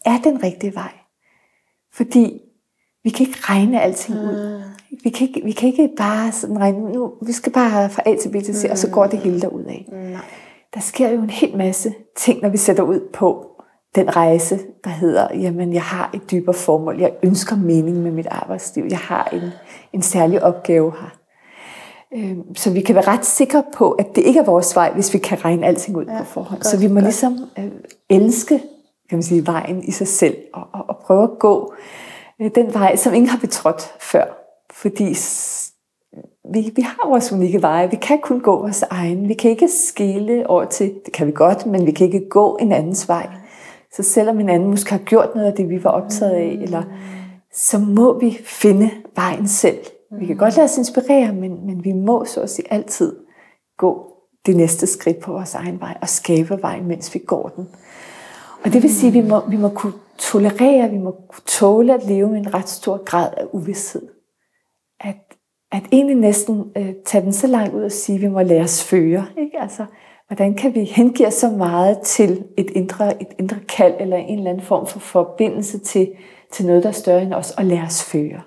er 0.06 0.18
den 0.24 0.44
rigtige 0.44 0.76
vej. 0.76 0.94
Fordi 1.94 2.42
vi 3.04 3.10
kan 3.10 3.28
ikke 3.28 3.40
regne 3.42 3.82
alting 3.82 4.18
ud. 4.18 4.62
Vi 5.04 5.10
kan 5.10 5.28
ikke, 5.28 5.42
vi 5.44 5.52
kan 5.52 5.70
ikke 5.70 5.90
bare 5.98 6.32
sådan 6.32 6.60
regne, 6.60 6.92
nu, 6.92 7.14
vi 7.26 7.32
skal 7.32 7.52
bare 7.52 7.90
fra 7.90 8.02
A 8.06 8.16
til 8.16 8.30
B 8.30 8.34
til 8.34 8.56
C, 8.56 8.68
og 8.72 8.78
så 8.78 8.90
går 8.90 9.08
det 9.08 9.20
hele 9.20 9.42
derud 9.42 9.64
af. 9.64 9.86
Nej. 9.92 10.22
Der 10.74 10.80
sker 10.80 11.10
jo 11.10 11.22
en 11.22 11.30
hel 11.30 11.58
masse 11.58 11.94
ting, 12.16 12.42
når 12.42 12.50
vi 12.50 12.58
sætter 12.58 12.84
ud 12.84 13.00
på 13.14 13.48
den 13.96 14.16
rejse, 14.16 14.60
der 14.84 14.90
hedder, 14.90 15.28
jamen 15.34 15.74
jeg 15.74 15.84
har 15.84 16.10
et 16.14 16.32
dybere 16.32 16.56
formål, 16.56 17.00
jeg 17.00 17.14
ønsker 17.24 17.56
mening 17.56 17.98
med 17.98 18.12
mit 18.12 18.28
arbejdsliv, 18.28 18.86
jeg 18.90 19.00
har 19.00 19.30
en, 19.34 19.50
en 19.94 20.02
særlig 20.02 20.44
opgave 20.44 20.92
her. 20.92 21.18
Øhm, 22.16 22.56
Så 22.56 22.72
vi 22.72 22.82
kan 22.82 22.96
være 22.96 23.08
ret 23.08 23.26
sikre 23.26 23.64
på, 23.74 23.92
at 23.92 24.16
det 24.16 24.22
ikke 24.22 24.40
er 24.40 24.44
vores 24.46 24.76
vej, 24.76 24.94
hvis 24.94 25.14
vi 25.14 25.18
kan 25.20 25.46
regne 25.46 25.68
alting 25.68 25.98
ud 25.98 26.06
ja, 26.06 26.20
på 26.20 26.26
forhånd. 26.26 26.60
godt, 26.60 26.66
Så 26.66 26.78
vi 26.80 26.88
må 26.88 26.94
godt. 26.94 27.04
ligesom 27.04 27.38
øh, 27.60 27.72
elske 28.10 28.62
kan 29.10 29.18
man 29.18 29.24
sige, 29.24 29.48
vejen 29.48 29.84
i 29.84 29.92
sig 29.92 30.08
selv, 30.08 30.36
og, 30.54 30.64
og, 30.74 30.86
og 30.90 30.98
prøve 30.98 31.24
at 31.24 31.40
gå 31.40 31.74
øh, 32.42 32.52
den 32.56 32.74
vej, 32.74 32.96
som 32.96 33.14
ingen 33.14 33.30
har 33.30 33.38
betrådt 33.38 33.94
før. 34.00 34.24
Fordi 34.74 35.16
vi, 36.54 36.72
vi 36.76 36.82
har 36.82 37.10
vores 37.10 37.32
unikke 37.32 37.62
veje. 37.62 37.90
Vi 37.90 37.98
kan 38.02 38.20
kun 38.24 38.40
gå 38.40 38.60
vores 38.62 38.84
egen. 38.90 39.28
Vi 39.30 39.34
kan 39.34 39.52
ikke 39.52 39.68
skille 39.68 40.50
over 40.50 40.66
til, 40.66 40.94
det 41.06 41.14
kan 41.14 41.28
vi 41.28 41.32
godt, 41.32 41.66
men 41.66 41.86
vi 41.86 41.92
kan 41.92 42.06
ikke 42.06 42.30
gå 42.30 42.58
en 42.62 42.72
andens 42.72 43.08
vej. 43.08 43.28
Så 43.94 44.04
selvom 44.04 44.40
en 44.40 44.50
anden 44.50 44.70
måske 44.70 44.92
har 44.92 45.00
gjort 45.00 45.36
noget 45.36 45.48
af 45.48 45.54
det, 45.54 45.70
vi 45.70 45.84
var 45.84 45.90
optaget 45.90 46.32
af, 46.32 46.60
eller, 46.62 46.84
så 47.54 47.78
må 47.80 48.20
vi 48.20 48.40
finde 48.46 48.90
vejen 49.16 49.48
selv. 49.48 49.78
Vi 50.12 50.26
kan 50.26 50.38
godt 50.38 50.56
lade 50.56 50.66
os 50.66 50.78
inspirere, 50.78 51.34
men, 51.34 51.66
men 51.66 51.84
vi 51.84 51.92
må 51.92 52.26
så 52.26 52.42
at 52.42 52.50
sige 52.50 52.74
altid 52.74 53.16
gå 53.78 54.14
det 54.46 54.56
næste 54.56 54.88
skridt 54.88 55.20
på 55.20 55.32
vores 55.32 55.56
egen 55.56 55.80
vej, 55.80 55.98
og 56.02 56.10
skabe 56.10 56.62
vejen, 56.62 56.88
mens 56.88 57.14
vi 57.14 57.20
går 57.20 57.48
den. 57.48 57.68
Og 58.64 58.74
det 58.74 58.84
vil 58.84 58.96
sige, 58.96 59.08
at 59.08 59.14
vi 59.14 59.30
må, 59.30 59.50
vi 59.50 59.58
må 59.58 59.70
kunne 59.70 59.94
tolerere, 60.18 60.90
vi 60.90 60.98
må 60.98 61.12
kunne 61.12 61.44
tåle 61.46 61.94
at 61.94 62.04
leve 62.04 62.30
med 62.30 62.38
en 62.38 62.54
ret 62.54 62.70
stor 62.70 63.04
grad 63.04 63.30
af 63.38 63.46
uvidshed. 63.52 64.08
At, 65.00 65.16
at 65.72 65.84
egentlig 65.92 66.16
næsten 66.16 66.72
øh, 66.78 66.94
tage 67.06 67.24
den 67.24 67.34
så 67.34 67.48
langt 67.48 67.74
ud 67.74 67.84
og 67.84 67.92
sige, 67.92 68.16
at 68.16 68.22
vi 68.22 68.28
må 68.28 68.42
lade 68.42 68.62
os 68.62 68.84
føre. 68.84 69.26
Ikke? 69.38 69.60
Altså, 69.60 69.86
hvordan 70.28 70.54
kan 70.54 70.76
vi 70.76 70.84
hengive 70.84 71.32
så 71.32 71.50
meget 71.50 72.00
til 72.02 72.46
et 72.58 72.70
indre, 72.70 73.22
et 73.22 73.28
indre 73.40 73.58
kald, 73.70 73.94
eller 74.00 74.18
en 74.18 74.38
eller 74.38 74.52
anden 74.52 74.66
form 74.66 74.88
for 74.88 75.00
forbindelse 75.00 75.80
til, 75.80 76.12
til 76.52 76.66
noget, 76.66 76.84
der 76.84 76.90
er 76.90 76.94
større 76.94 77.22
end 77.22 77.34
os, 77.34 77.52
og 77.52 77.66
lade 77.66 77.82
os 77.82 78.04
føre. 78.04 78.42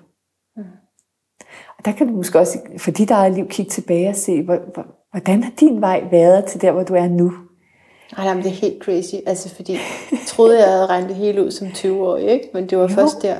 Der 1.85 1.91
kan 1.91 2.07
du 2.07 2.13
måske 2.13 2.39
også 2.39 2.59
for 2.77 2.91
dit 2.91 3.11
eget 3.11 3.33
liv 3.33 3.47
kigge 3.47 3.69
tilbage 3.69 4.09
og 4.09 4.15
se, 4.15 4.43
hvor, 4.43 4.59
hvor, 4.73 4.85
hvordan 5.11 5.43
har 5.43 5.51
din 5.59 5.81
vej 5.81 6.03
været 6.11 6.45
til 6.45 6.61
der, 6.61 6.71
hvor 6.71 6.83
du 6.83 6.93
er 6.93 7.07
nu? 7.07 7.33
Ej, 8.17 8.25
nej, 8.25 8.33
men 8.33 8.43
det 8.43 8.51
er 8.51 8.55
helt 8.55 8.83
crazy. 8.83 9.15
Altså, 9.25 9.55
fordi 9.55 9.73
jeg 10.11 10.19
troede, 10.27 10.59
jeg 10.59 10.67
havde 10.67 10.85
regnet 10.85 11.09
det 11.09 11.17
hele 11.17 11.45
ud 11.45 11.51
som 11.51 11.67
20-årig, 11.67 12.29
ikke? 12.29 12.49
Men 12.53 12.69
det 12.69 12.77
var 12.77 12.83
jo. 12.83 12.87
Først 12.87 13.21
der, 13.21 13.35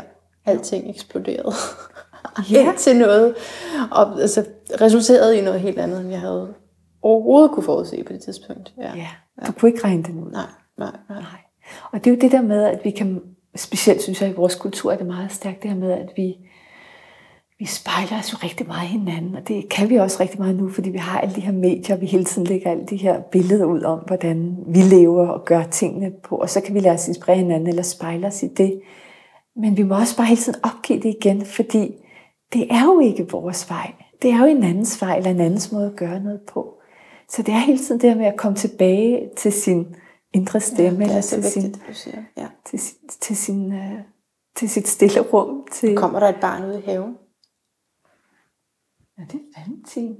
alting 0.46 0.90
eksploderede. 0.90 1.54
Ja. 2.52 2.74
Til 2.78 2.98
noget. 2.98 3.36
Og 3.92 4.22
altså, 4.22 4.46
resulterede 4.82 5.38
i 5.38 5.42
noget 5.42 5.60
helt 5.60 5.80
andet, 5.80 6.02
end 6.02 6.10
jeg 6.10 6.20
havde 6.20 6.54
overhovedet 7.02 7.52
kunne 7.52 7.64
forudse 7.64 8.04
på 8.04 8.14
det 8.14 8.22
tidspunkt. 8.22 8.74
Ja. 8.78 8.92
Ja, 8.96 9.08
du 9.48 9.52
kunne 9.52 9.72
ikke 9.72 9.84
regne 9.84 10.04
den 10.04 10.20
ud. 10.24 10.32
Nej, 10.32 10.44
nej, 10.78 10.92
nej. 11.10 11.20
Nej. 11.20 11.40
Og 11.92 12.04
det 12.04 12.12
er 12.12 12.16
jo 12.16 12.22
det 12.22 12.32
der 12.32 12.42
med, 12.42 12.64
at 12.64 12.80
vi 12.84 12.92
kan, 12.92 13.22
specielt 13.56 14.02
synes 14.02 14.22
jeg 14.22 14.30
i 14.30 14.34
vores 14.34 14.56
kultur 14.56 14.92
er 14.92 14.98
det 14.98 15.08
meget 15.08 15.32
stærkt, 15.32 15.64
det 15.64 15.72
her 15.72 15.78
med, 15.78 15.92
at 15.92 16.10
vi, 16.16 16.36
vi 17.62 17.66
spejler 17.66 18.20
os 18.20 18.34
jo 18.34 18.38
rigtig 18.44 18.68
meget 18.68 18.88
hinanden, 18.88 19.36
og 19.36 19.48
det 19.48 19.70
kan 19.70 19.90
vi 19.90 19.96
også 19.96 20.18
rigtig 20.20 20.40
meget 20.40 20.56
nu, 20.56 20.70
fordi 20.70 20.90
vi 20.90 20.98
har 20.98 21.20
alle 21.20 21.36
de 21.36 21.42
her 21.42 21.52
medier, 21.52 21.96
og 21.96 22.02
vi 22.02 22.06
hele 22.06 22.24
tiden 22.24 22.48
lægger 22.48 22.72
alle 22.72 22.86
de 22.86 22.96
her 22.96 23.22
billeder 23.22 23.66
ud 23.66 23.82
om, 23.82 24.00
hvordan 24.08 24.58
vi 24.68 24.80
lever 24.80 25.28
og 25.28 25.46
gør 25.46 25.64
tingene 25.64 26.12
på, 26.24 26.36
og 26.36 26.50
så 26.50 26.62
kan 26.62 26.76
vi 26.76 26.80
lade 26.80 26.94
os 26.94 27.08
inspirere 27.08 27.38
hinanden 27.38 27.70
eller 27.70 27.84
spejle 27.84 28.28
os 28.28 28.44
i 28.44 28.48
det. 28.48 28.82
Men 29.56 29.78
vi 29.78 29.84
må 29.84 29.96
også 29.96 30.18
bare 30.18 30.28
hele 30.28 30.42
tiden 30.42 30.60
opgive 30.64 31.00
det 31.00 31.16
igen, 31.22 31.46
fordi 31.46 31.96
det 32.54 32.68
er 32.72 32.86
jo 32.86 33.00
ikke 33.00 33.28
vores 33.32 33.70
vej. 33.70 33.94
Det 34.22 34.32
er 34.32 34.38
jo 34.38 34.46
en 34.46 34.64
andens 34.64 35.02
vej, 35.02 35.18
eller 35.18 35.32
en 35.32 35.40
andens 35.40 35.72
måde 35.72 35.86
at 35.86 35.96
gøre 35.96 36.20
noget 36.20 36.42
på. 36.54 36.74
Så 37.30 37.42
det 37.42 37.54
er 37.54 37.60
hele 37.60 37.80
tiden 37.80 38.02
det 38.02 38.10
her 38.10 38.18
med 38.18 38.26
at 38.26 38.38
komme 38.38 38.58
tilbage 38.58 39.30
til 39.38 39.52
sin 39.52 39.96
indre 40.34 40.60
stemme, 40.60 41.00
det 41.00 41.04
eller 41.04 41.18
er 41.18 41.22
til, 41.22 41.44
sin, 41.44 41.64
vigtigt, 41.64 41.98
siger. 41.98 42.24
Ja. 42.38 42.48
til, 42.66 42.80
sin, 42.80 42.98
til, 43.22 43.38
sin, 43.38 43.74
øh, 43.74 44.00
til 44.56 44.70
sit 44.70 44.88
stille 44.88 45.20
rum. 45.22 45.68
Til, 45.72 45.96
Kommer 45.96 46.20
der 46.20 46.28
et 46.28 46.40
barn 46.42 46.66
ud 46.66 46.78
i 46.78 46.82
haven? 46.86 47.16
Ja, 49.18 49.24
det 49.32 49.40
er 49.56 49.60
Valentin. 49.60 50.16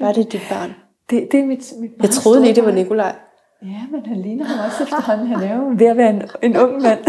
Var 0.00 0.12
det 0.12 0.32
dit 0.32 0.40
barn? 0.50 0.74
Det, 1.10 1.28
det 1.32 1.40
er 1.40 1.46
mit, 1.46 1.72
mit 1.80 1.90
Jeg 2.02 2.10
troede 2.10 2.42
lige, 2.42 2.54
det 2.54 2.64
var 2.64 2.70
Nikolaj. 2.72 3.16
Ja, 3.62 3.82
men 3.90 4.06
han 4.06 4.22
ligner 4.22 4.44
ham 4.44 4.66
også 4.66 4.82
efterhånden. 4.82 5.26
Han 5.26 5.42
er 5.42 5.56
jo 5.56 5.74
ved 5.78 5.86
at 5.86 5.96
være 5.96 6.10
en, 6.10 6.22
en 6.42 6.56
ung 6.56 6.82
mand. 6.82 7.00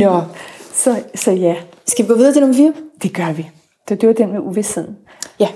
Nå. 0.00 0.20
så, 0.82 1.04
så 1.14 1.30
ja, 1.30 1.56
Skal 1.86 2.04
vi 2.04 2.08
gå 2.08 2.14
videre 2.14 2.32
til 2.32 2.40
nummer 2.40 2.56
4? 2.56 2.74
det 3.02 3.14
gør 3.14 3.32
vi. 3.32 3.50
Det, 3.88 4.00
det 4.00 4.06
var 4.08 4.12
den 4.14 4.32
med 4.32 4.40
uvidsheden. 4.40 4.96
Ja. 5.40 5.48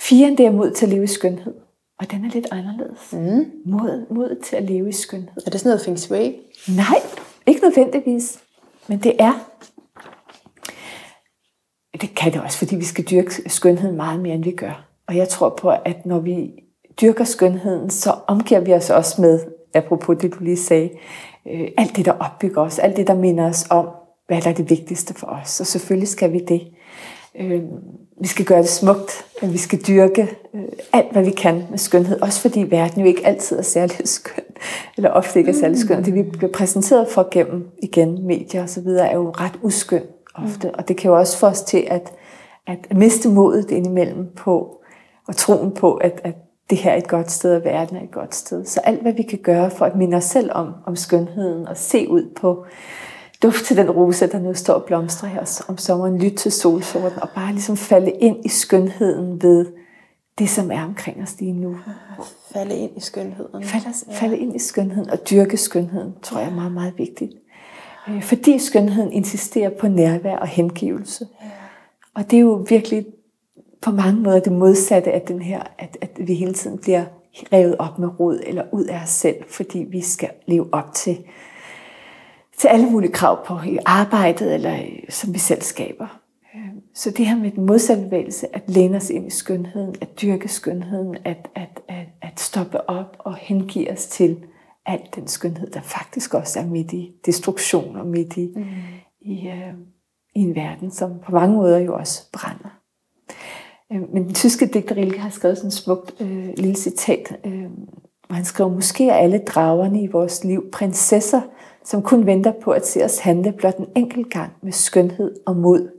Firen, 0.00 0.38
det 0.38 0.46
er 0.46 0.50
mod 0.50 0.70
til 0.70 0.86
at 0.86 0.92
leve 0.92 1.04
i 1.04 1.06
skønhed. 1.06 1.54
Og 1.98 2.10
den 2.10 2.24
er 2.24 2.30
lidt 2.30 2.46
anderledes. 2.50 3.12
Mm. 3.12 3.50
Mod, 3.66 4.14
mod 4.14 4.40
til 4.42 4.56
at 4.56 4.62
leve 4.62 4.88
i 4.88 4.92
skønhed. 4.92 5.42
Er 5.46 5.50
det 5.50 5.60
sådan 5.60 5.68
noget 5.70 5.84
feng 5.84 5.98
shui? 5.98 6.36
Nej, 6.76 6.96
ikke 7.46 7.60
nødvendigvis. 7.60 8.38
Men 8.88 8.98
det 8.98 9.16
er. 9.18 9.48
Det 12.02 12.14
kan 12.14 12.32
det 12.32 12.40
også, 12.42 12.58
fordi 12.58 12.76
vi 12.76 12.84
skal 12.84 13.04
dyrke 13.04 13.30
skønheden 13.46 13.96
meget 13.96 14.20
mere, 14.20 14.34
end 14.34 14.44
vi 14.44 14.50
gør. 14.50 14.84
Og 15.06 15.16
jeg 15.16 15.28
tror 15.28 15.48
på, 15.48 15.70
at 15.84 16.06
når 16.06 16.18
vi 16.18 16.50
dyrker 17.00 17.24
skønheden, 17.24 17.90
så 17.90 18.14
omgiver 18.26 18.60
vi 18.60 18.72
os 18.72 18.90
også 18.90 19.20
med, 19.20 19.40
apropos 19.74 20.16
det 20.20 20.34
du 20.34 20.44
lige 20.44 20.56
sagde, 20.56 20.90
øh, 21.52 21.68
alt 21.76 21.96
det, 21.96 22.04
der 22.04 22.12
opbygger 22.12 22.62
os, 22.62 22.78
alt 22.78 22.96
det, 22.96 23.06
der 23.06 23.14
minder 23.14 23.48
os 23.48 23.66
om, 23.70 23.88
hvad 24.26 24.40
der 24.40 24.50
er 24.50 24.54
det 24.54 24.70
vigtigste 24.70 25.14
for 25.14 25.26
os. 25.26 25.60
Og 25.60 25.66
selvfølgelig 25.66 26.08
skal 26.08 26.32
vi 26.32 26.38
det. 26.38 26.62
Øh, 27.40 27.62
vi 28.20 28.26
skal 28.26 28.44
gøre 28.44 28.58
det 28.58 28.68
smukt, 28.68 29.24
vi 29.42 29.58
skal 29.58 29.78
dyrke 29.86 30.36
øh, 30.54 30.62
alt, 30.92 31.12
hvad 31.12 31.24
vi 31.24 31.30
kan 31.30 31.66
med 31.70 31.78
skønhed. 31.78 32.20
Også 32.20 32.40
fordi 32.40 32.60
verden 32.60 33.00
jo 33.00 33.06
ikke 33.06 33.26
altid 33.26 33.58
er 33.58 33.62
særlig 33.62 33.96
skøn, 34.08 34.44
eller 34.96 35.10
ofte 35.10 35.38
ikke 35.38 35.50
er 35.50 35.54
særlig 35.54 35.78
skøn. 35.78 35.98
Og 35.98 36.06
det 36.06 36.14
vi 36.14 36.22
bliver 36.22 36.52
præsenteret 36.52 37.08
for 37.08 37.28
gennem 37.30 37.68
igen 37.82 38.26
medier 38.26 38.62
og 38.62 38.68
så 38.68 38.80
videre, 38.80 39.08
er 39.08 39.16
jo 39.16 39.30
ret 39.30 39.58
uskøn 39.62 40.02
ofte. 40.34 40.74
Og 40.74 40.88
det 40.88 40.96
kan 40.96 41.10
jo 41.10 41.18
også 41.18 41.38
få 41.38 41.46
os 41.46 41.62
til 41.62 41.84
at, 41.90 42.12
at 42.66 42.96
miste 42.96 43.28
modet 43.28 43.70
indimellem 43.70 44.28
på 44.36 44.82
og 45.28 45.36
troen 45.36 45.72
på, 45.72 45.94
at, 45.94 46.20
at 46.24 46.34
det 46.70 46.78
her 46.78 46.90
er 46.90 46.96
et 46.96 47.08
godt 47.08 47.30
sted, 47.30 47.56
og 47.56 47.64
verden 47.64 47.96
er 47.96 48.02
et 48.02 48.10
godt 48.10 48.34
sted. 48.34 48.64
Så 48.64 48.80
alt, 48.80 49.02
hvad 49.02 49.12
vi 49.12 49.22
kan 49.22 49.38
gøre 49.38 49.70
for 49.70 49.84
at 49.84 49.96
minde 49.96 50.16
os 50.16 50.24
selv 50.24 50.50
om, 50.54 50.72
om 50.86 50.96
skønheden, 50.96 51.68
og 51.68 51.76
se 51.76 52.08
ud 52.08 52.34
på 52.36 52.64
duft 53.42 53.64
til 53.64 53.76
den 53.76 53.90
rose, 53.90 54.26
der 54.26 54.38
nu 54.38 54.54
står 54.54 54.74
og 54.74 54.84
blomstrer 54.84 55.28
her 55.28 55.64
om 55.68 55.78
sommeren, 55.78 56.18
lytte 56.18 56.36
til 56.36 56.52
solsorten, 56.52 57.22
og 57.22 57.28
bare 57.34 57.52
ligesom 57.52 57.76
falde 57.76 58.10
ind 58.10 58.44
i 58.44 58.48
skønheden 58.48 59.42
ved 59.42 59.66
det, 60.38 60.48
som 60.48 60.70
er 60.70 60.84
omkring 60.84 61.22
os 61.22 61.40
lige 61.40 61.52
nu. 61.52 61.76
Falde 62.52 62.76
ind 62.76 62.96
i 62.96 63.00
skønheden. 63.00 63.64
Falde, 63.64 63.88
ja. 64.08 64.12
falde 64.14 64.38
ind 64.38 64.56
i 64.56 64.58
skønheden 64.58 65.10
og 65.10 65.30
dyrke 65.30 65.56
skønheden, 65.56 66.12
tror 66.22 66.38
jeg 66.38 66.48
er 66.48 66.54
meget, 66.54 66.72
meget 66.72 66.94
vigtigt. 66.98 67.32
Øh, 68.08 68.22
fordi 68.22 68.58
skønheden 68.58 69.12
insisterer 69.12 69.70
på 69.70 69.88
nærvær 69.88 70.36
og 70.36 70.46
hengivelse. 70.46 71.26
Og 72.14 72.30
det 72.30 72.36
er 72.36 72.40
jo 72.40 72.66
virkelig 72.68 73.06
på 73.82 73.90
mange 73.90 74.20
måder 74.20 74.40
det 74.40 74.52
modsatte 74.52 75.12
af 75.12 75.20
den 75.20 75.42
her, 75.42 75.62
at, 75.78 75.98
at 76.00 76.10
vi 76.18 76.34
hele 76.34 76.54
tiden 76.54 76.78
bliver 76.78 77.04
revet 77.52 77.76
op 77.78 77.98
med 77.98 78.20
rod 78.20 78.40
eller 78.46 78.64
ud 78.72 78.84
af 78.84 79.02
os 79.02 79.10
selv, 79.10 79.36
fordi 79.48 79.78
vi 79.78 80.00
skal 80.00 80.30
leve 80.46 80.68
op 80.72 80.92
til, 80.94 81.18
til 82.58 82.68
alle 82.68 82.90
mulige 82.90 83.12
krav 83.12 83.46
på 83.46 83.58
i 83.66 83.78
arbejdet, 83.86 84.54
eller 84.54 84.78
som 85.08 85.34
vi 85.34 85.38
selv 85.38 85.62
skaber. 85.62 86.22
Så 86.94 87.10
det 87.10 87.26
her 87.26 87.36
med 87.36 87.50
den 87.50 87.66
modsatte 87.66 88.02
bevægelse, 88.02 88.56
at 88.56 88.62
læne 88.66 88.96
os 88.96 89.10
ind 89.10 89.26
i 89.26 89.30
skønheden, 89.30 89.94
at 90.00 90.22
dyrke 90.22 90.48
skønheden, 90.48 91.16
at, 91.24 91.48
at, 91.54 91.80
at, 91.88 92.06
at 92.22 92.40
stoppe 92.40 92.90
op 92.90 93.16
og 93.18 93.34
hengive 93.36 93.92
os 93.92 94.06
til 94.06 94.36
al 94.86 95.00
den 95.14 95.28
skønhed, 95.28 95.70
der 95.70 95.80
faktisk 95.80 96.34
også 96.34 96.60
er 96.60 96.66
midt 96.66 96.92
i 96.92 97.12
destruktion 97.26 97.96
og 97.96 98.06
midt 98.06 98.36
i, 98.36 98.52
mm. 98.56 98.64
i, 99.20 99.48
uh, 99.48 99.78
i 100.34 100.40
en 100.40 100.54
verden, 100.54 100.90
som 100.90 101.10
på 101.24 101.32
mange 101.32 101.56
måder 101.56 101.78
jo 101.78 101.94
også 101.94 102.30
brænder. 102.32 102.80
Uh, 103.90 104.14
men 104.14 104.24
den 104.24 104.34
tyske 104.34 104.66
digter 104.66 104.96
Rilke 104.96 105.18
har 105.18 105.30
skrevet 105.30 105.56
sådan 105.56 105.68
et 105.68 105.74
smukt 105.74 106.20
uh, 106.20 106.46
lille 106.56 106.76
citat, 106.76 107.36
uh, 107.44 107.52
hvor 108.26 108.34
han 108.34 108.44
skriver, 108.44 108.70
måske 108.70 109.08
er 109.08 109.14
alle 109.14 109.38
dragerne 109.38 110.02
i 110.02 110.06
vores 110.06 110.44
liv 110.44 110.70
prinsesser, 110.72 111.40
som 111.84 112.02
kun 112.02 112.26
venter 112.26 112.52
på 112.62 112.70
at 112.70 112.86
se 112.86 113.04
os 113.04 113.18
handle 113.18 113.52
blot 113.52 113.76
en 113.76 113.88
enkelt 113.96 114.30
gang 114.30 114.52
med 114.62 114.72
skønhed 114.72 115.36
og 115.46 115.56
mod. 115.56 115.90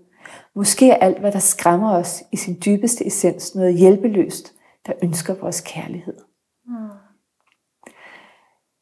Måske 0.55 0.89
er 0.89 0.95
alt, 0.95 1.19
hvad 1.19 1.31
der 1.31 1.39
skræmmer 1.39 1.95
os 1.95 2.23
i 2.31 2.37
sin 2.37 2.57
dybeste 2.65 3.07
essens, 3.07 3.55
noget 3.55 3.77
hjælpeløst, 3.77 4.53
der 4.87 4.93
ønsker 5.03 5.35
vores 5.35 5.61
kærlighed. 5.61 6.17
Mm. 6.67 7.02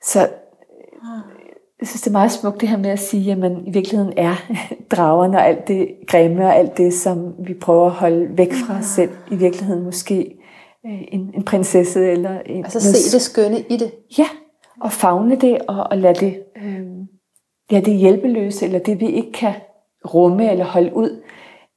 Så 0.04 0.30
jeg 1.80 1.88
synes, 1.88 2.02
det 2.02 2.08
er 2.08 2.12
meget 2.12 2.32
smukt 2.32 2.62
det 2.62 2.70
her 2.70 2.78
med 2.78 2.90
at 2.90 3.00
sige, 3.00 3.32
at 3.32 3.38
man 3.38 3.68
i 3.68 3.72
virkeligheden 3.72 4.14
er 4.18 4.36
dragerne 4.96 5.38
og 5.38 5.48
alt 5.48 5.68
det 5.68 5.88
grimme 6.08 6.46
og 6.46 6.56
alt 6.56 6.78
det, 6.78 6.94
som 6.94 7.34
vi 7.40 7.54
prøver 7.54 7.86
at 7.86 7.92
holde 7.92 8.38
væk 8.38 8.54
fra 8.54 8.78
os 8.78 8.86
selv. 8.86 9.12
I 9.32 9.36
virkeligheden 9.36 9.84
måske 9.84 10.36
øh, 10.86 11.02
en, 11.12 11.32
en 11.34 11.44
prinsesse 11.44 12.12
eller 12.12 12.40
en... 12.40 12.64
Altså 12.64 12.80
se 12.82 13.18
det 13.18 13.22
skønne 13.22 13.60
i 13.60 13.78
det. 13.78 13.92
Ja, 14.18 14.28
og 14.82 14.92
fagne 14.92 15.36
det 15.36 15.62
og, 15.68 15.84
og 15.92 15.98
lade 15.98 16.26
det, 16.26 16.44
øh, 16.58 16.86
lade 17.70 17.86
det 17.86 17.94
hjælpeløse, 17.94 18.66
eller 18.66 18.80
det 18.80 19.00
vi 19.00 19.08
ikke 19.08 19.32
kan 19.32 19.54
rumme 20.14 20.52
eller 20.52 20.66
holde 20.66 20.96
ud, 20.96 21.24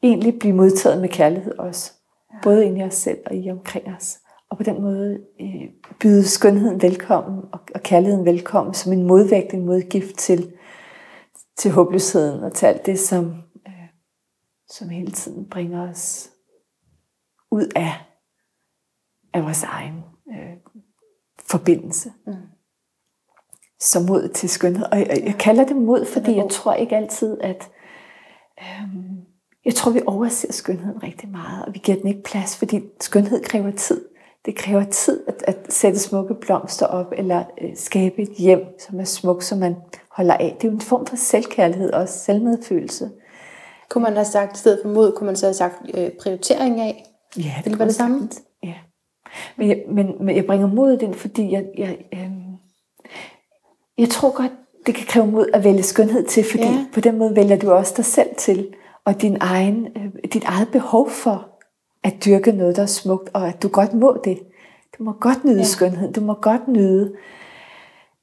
egentlig 0.02 0.38
blive 0.38 0.54
modtaget 0.54 1.00
med 1.00 1.08
kærlighed 1.08 1.58
også. 1.58 1.92
Både 2.42 2.66
ind 2.66 2.78
i 2.78 2.82
os 2.82 2.94
selv 2.94 3.18
og 3.26 3.36
i 3.36 3.50
omkring 3.50 3.94
os 3.96 4.18
og 4.54 4.58
på 4.58 4.64
den 4.64 4.82
måde 4.82 5.20
øh, 5.40 5.68
byde 6.00 6.28
skønheden 6.28 6.82
velkommen 6.82 7.44
og, 7.52 7.60
og 7.74 7.80
kærligheden 7.82 8.24
velkommen 8.24 8.74
som 8.74 8.92
en 8.92 9.06
modvægt, 9.06 9.54
en 9.54 9.66
modgift 9.66 10.16
til, 10.16 10.52
til 11.56 11.70
håbløsheden 11.70 12.44
og 12.44 12.52
til 12.52 12.66
alt 12.66 12.86
det, 12.86 12.98
som, 12.98 13.42
øh, 13.66 13.88
som 14.68 14.88
hele 14.88 15.10
tiden 15.10 15.48
bringer 15.50 15.90
os 15.90 16.30
ud 17.50 17.72
af, 17.76 17.92
af 19.32 19.42
vores 19.42 19.62
egen 19.62 20.02
øh, 20.28 20.56
forbindelse. 21.38 22.12
Mm. 22.26 22.32
Så 23.80 24.00
mod 24.00 24.28
til 24.28 24.48
skønhed. 24.48 24.86
Og 24.92 24.98
jeg, 24.98 25.22
jeg 25.24 25.36
kalder 25.38 25.64
det 25.64 25.76
mod, 25.76 26.06
fordi 26.06 26.36
jeg 26.36 26.50
tror 26.50 26.74
ikke 26.74 26.96
altid, 26.96 27.40
at 27.40 27.70
øh, 28.60 28.88
jeg 29.64 29.74
tror, 29.74 29.92
vi 29.92 30.00
overser 30.06 30.52
skønheden 30.52 31.02
rigtig 31.02 31.28
meget, 31.28 31.64
og 31.64 31.74
vi 31.74 31.78
giver 31.78 31.98
den 31.98 32.08
ikke 32.08 32.22
plads, 32.22 32.56
fordi 32.56 32.80
skønhed 33.00 33.44
kræver 33.44 33.70
tid 33.70 34.13
det 34.46 34.56
kræver 34.56 34.84
tid 34.84 35.20
at, 35.26 35.44
at 35.46 35.56
sætte 35.68 35.98
smukke 35.98 36.34
blomster 36.34 36.86
op, 36.86 37.12
eller 37.16 37.44
øh, 37.62 37.70
skabe 37.76 38.22
et 38.22 38.34
hjem, 38.38 38.78
som 38.78 39.00
er 39.00 39.04
smukt, 39.04 39.44
som 39.44 39.58
man 39.58 39.76
holder 40.10 40.34
af. 40.34 40.56
Det 40.60 40.68
er 40.68 40.72
jo 40.72 40.74
en 40.74 40.80
form 40.80 41.06
for 41.06 41.16
selvkærlighed 41.16 41.92
også, 41.92 42.18
selvmedfølelse. 42.18 43.10
Kunne 43.88 44.04
man 44.04 44.12
have 44.12 44.24
sagt, 44.24 44.56
i 44.56 44.58
stedet 44.58 44.80
for 44.82 44.88
mod, 44.88 45.12
kunne 45.12 45.26
man 45.26 45.36
så 45.36 45.46
have 45.46 45.54
sagt 45.54 45.74
øh, 45.94 46.10
prioritering 46.22 46.80
af? 46.80 47.04
Ja, 47.36 47.52
det, 47.64 47.70
det 47.70 47.78
var 47.78 47.84
det 47.84 47.94
samme. 47.94 48.28
Ja. 48.62 48.74
Men 49.56 49.68
jeg, 49.68 49.82
men, 49.88 50.14
men 50.20 50.36
jeg 50.36 50.46
bringer 50.46 50.66
mod 50.66 50.98
ind, 51.02 51.14
fordi 51.14 51.52
jeg, 51.52 51.64
jeg, 51.78 51.98
øh, 52.14 52.30
jeg 53.98 54.08
tror 54.08 54.36
godt, 54.36 54.52
det 54.86 54.94
kan 54.94 55.06
kræve 55.06 55.26
mod 55.26 55.46
at 55.54 55.64
vælge 55.64 55.82
skønhed 55.82 56.24
til, 56.24 56.44
fordi 56.50 56.64
ja. 56.64 56.86
på 56.94 57.00
den 57.00 57.18
måde 57.18 57.36
vælger 57.36 57.56
du 57.56 57.72
også 57.72 57.94
dig 57.96 58.04
selv 58.04 58.28
til, 58.38 58.74
og 59.04 59.22
din 59.22 59.36
egen, 59.40 59.86
øh, 59.96 60.30
dit 60.32 60.44
eget 60.44 60.68
behov 60.68 61.10
for 61.10 61.53
at 62.04 62.24
dyrke 62.24 62.52
noget, 62.52 62.76
der 62.76 62.82
er 62.82 62.86
smukt, 62.86 63.30
og 63.32 63.48
at 63.48 63.62
du 63.62 63.68
godt 63.68 63.94
må 63.94 64.16
det. 64.24 64.38
Du 64.98 65.04
må 65.04 65.12
godt 65.12 65.44
nyde 65.44 65.58
ja. 65.58 65.64
skønhed. 65.64 66.12
Du 66.12 66.20
må 66.20 66.34
godt 66.34 66.68
nyde 66.68 67.12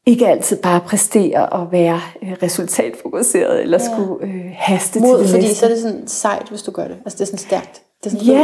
ikke 0.06 0.28
altid 0.28 0.58
bare 0.58 0.80
præstere 0.80 1.50
og 1.50 1.72
være 1.72 2.00
øh, 2.24 2.32
resultatfokuseret, 2.44 3.62
eller 3.62 3.78
ja. 3.82 3.94
skulle 3.94 4.26
øh, 4.26 4.52
haste 4.54 5.00
Mod, 5.00 5.18
til 5.18 5.24
det 5.24 5.30
fordi 5.30 5.42
næste. 5.42 5.56
så 5.56 5.66
er 5.66 5.70
det 5.70 5.80
sådan 5.80 6.08
sejt, 6.08 6.50
hvis 6.50 6.62
du 6.62 6.72
gør 6.72 6.88
det. 6.88 6.98
Altså 7.06 7.18
det 7.18 7.22
er 7.22 7.26
sådan 7.26 7.38
stærkt. 7.38 7.82
Det 8.04 8.14
er 8.14 8.18
sådan 8.18 8.28
ja, 8.28 8.42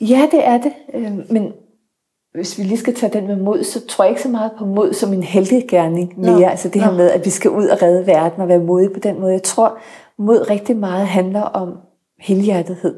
Ja, 0.00 0.28
det 0.32 0.46
er 0.46 0.58
det. 0.58 0.72
Øh, 0.94 1.12
men 1.30 1.52
hvis 2.34 2.58
vi 2.58 2.62
lige 2.62 2.78
skal 2.78 2.94
tage 2.94 3.12
den 3.12 3.26
med 3.26 3.36
mod, 3.36 3.64
så 3.64 3.86
tror 3.86 4.04
jeg 4.04 4.10
ikke 4.10 4.22
så 4.22 4.28
meget 4.28 4.52
på 4.58 4.64
mod 4.64 4.92
som 4.92 5.12
en 5.12 5.22
gerning 5.68 6.20
mere. 6.20 6.40
Nå. 6.40 6.46
Altså 6.46 6.68
det 6.68 6.82
her 6.82 6.90
Nå. 6.90 6.96
med, 6.96 7.10
at 7.10 7.24
vi 7.24 7.30
skal 7.30 7.50
ud 7.50 7.66
og 7.66 7.82
redde 7.82 8.06
verden 8.06 8.42
og 8.42 8.48
være 8.48 8.58
modige 8.58 8.90
på 8.90 9.00
den 9.00 9.20
måde. 9.20 9.32
Jeg 9.32 9.42
tror, 9.42 9.78
mod 10.18 10.50
rigtig 10.50 10.76
meget 10.76 11.06
handler 11.06 11.42
om 11.42 11.78
helhjertethed. 12.20 12.94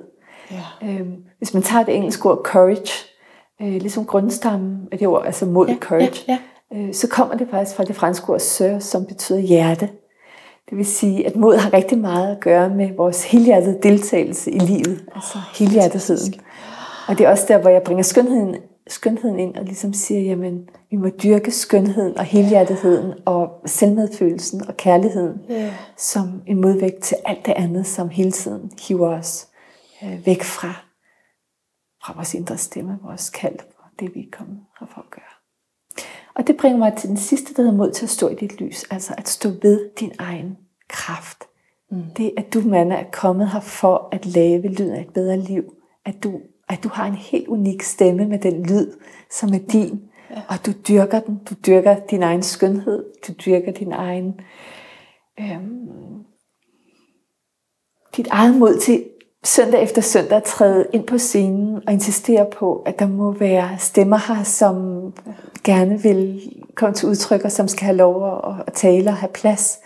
Ja. 0.51 0.89
Øhm, 0.89 1.15
hvis 1.39 1.55
man 1.55 1.63
tager 1.63 1.85
det 1.85 1.95
engelske 1.95 2.31
ord 2.31 2.41
courage, 2.45 2.93
øh, 3.63 3.69
ligesom 3.69 4.05
grundstammen 4.05 4.89
af 4.93 4.99
det 4.99 5.09
ord, 5.09 5.27
altså 5.27 5.47
mod 5.47 5.69
ja, 5.69 5.77
courage, 5.81 6.25
ja, 6.29 6.39
ja. 6.73 6.79
Øh, 6.79 6.95
så 6.95 7.09
kommer 7.09 7.37
det 7.37 7.49
faktisk 7.51 7.77
fra 7.77 7.85
det 7.85 7.97
franske 7.97 8.31
ord 8.33 8.41
sør, 8.41 8.79
som 8.79 9.07
betyder 9.07 9.39
hjerte. 9.39 9.89
Det 10.71 10.79
vil 10.79 10.87
sige, 10.87 11.27
at 11.27 11.37
mod 11.37 11.57
har 11.57 11.73
rigtig 11.73 11.99
meget 11.99 12.37
at 12.37 12.41
gøre 12.41 12.69
med 12.69 12.97
vores 12.97 13.25
helhjertede 13.25 13.79
deltagelse 13.83 14.51
i 14.51 14.59
livet, 14.59 15.05
altså 15.15 15.39
helhjertetheden. 15.59 16.35
Og 17.09 17.19
det 17.19 17.27
er 17.27 17.31
også 17.31 17.45
der, 17.49 17.59
hvor 17.59 17.71
jeg 17.71 17.83
bringer 17.83 18.03
skønheden, 18.03 18.57
skønheden 18.89 19.39
ind 19.39 19.57
og 19.57 19.65
ligesom 19.65 19.93
siger, 19.93 20.21
jamen, 20.21 20.69
vi 20.91 20.97
må 20.97 21.09
dyrke 21.09 21.51
skønheden 21.51 22.19
og 22.19 22.25
helhjertetheden 22.25 23.13
og 23.25 23.49
selvmedfølelsen 23.67 24.69
og 24.69 24.77
kærligheden 24.77 25.41
yeah. 25.51 25.73
som 25.97 26.43
en 26.47 26.61
modvægt 26.61 27.03
til 27.03 27.17
alt 27.25 27.47
det 27.47 27.55
andet, 27.57 27.87
som 27.87 28.09
hele 28.09 28.33
tiden 28.33 28.71
hiver 28.89 29.19
os 29.19 29.47
øh, 30.03 30.27
væk 30.27 30.43
fra, 30.43 30.73
fra 32.05 32.13
vores 32.15 32.35
indre 32.35 32.59
stemme, 32.59 32.99
vores 33.03 33.31
kald 33.31 33.59
på 33.59 33.83
det, 34.01 34.15
vi 34.15 34.21
er 34.21 34.37
kommet 34.37 34.61
her 34.81 34.87
for 34.87 35.01
at 35.01 35.11
gøre. 35.11 35.37
Og 36.35 36.47
det 36.47 36.57
bringer 36.57 36.79
mig 36.79 36.97
til 36.97 37.09
den 37.09 37.17
sidste, 37.17 37.55
der 37.55 37.63
hedder 37.63 37.77
mod 37.77 37.93
til 37.93 38.07
at 38.07 38.11
stå 38.11 38.29
i 38.29 38.35
dit 38.35 38.61
lys, 38.61 38.85
altså 38.85 39.15
at 39.19 39.29
stå 39.29 39.49
ved 39.63 39.91
din 40.01 40.13
egen 40.19 40.57
kraft. 40.89 41.45
Mm. 41.91 42.03
Det, 42.17 42.33
at 42.37 42.55
du, 42.55 42.61
mand, 42.61 42.93
er 42.93 43.05
kommet 43.13 43.51
her 43.51 43.61
for 43.61 44.09
at 44.13 44.27
lave 44.27 44.69
lyden 44.69 44.95
af 44.95 45.01
et 45.01 45.13
bedre 45.13 45.39
liv. 45.39 45.75
At 46.05 46.15
du, 46.23 46.41
at 46.69 46.85
du 46.85 46.89
har 46.89 47.07
en 47.07 47.15
helt 47.15 47.49
unik 47.49 47.83
stemme 47.83 48.27
med 48.27 48.39
den 48.39 48.67
lyd, 48.67 48.93
som 49.31 49.49
er 49.49 49.59
din. 49.59 50.03
Ja. 50.31 50.43
Og 50.49 50.67
du 50.67 50.73
dyrker 50.89 51.21
den. 51.21 51.41
Du 51.51 51.55
dyrker 51.67 52.01
din 52.11 52.23
egen 52.23 52.43
skønhed. 52.43 53.05
Du 53.29 53.33
dyrker 53.33 53.73
din 53.73 53.93
egen... 53.93 54.41
Øhm, 55.41 56.25
dit 58.17 58.27
eget 58.27 58.55
mod 58.55 58.79
til 58.79 59.05
søndag 59.47 59.83
efter 59.83 60.03
søndag 60.03 60.43
træde 60.43 60.87
ind 60.93 61.05
på 61.05 61.19
scenen 61.19 61.81
og 61.87 61.93
insistere 61.93 62.47
på, 62.59 62.83
at 62.87 62.99
der 62.99 63.09
må 63.09 63.33
være 63.33 63.79
stemmer 63.79 64.35
her, 64.35 64.43
som 64.43 65.03
gerne 65.65 66.03
vil 66.03 66.41
komme 66.75 66.95
til 66.95 67.09
udtryk, 67.09 67.45
og 67.45 67.53
som 67.53 67.69
skal 67.69 67.85
have 67.85 67.97
lov 67.97 68.41
at, 68.67 68.73
tale 68.73 69.11
og 69.11 69.17
have 69.17 69.31
plads. 69.35 69.79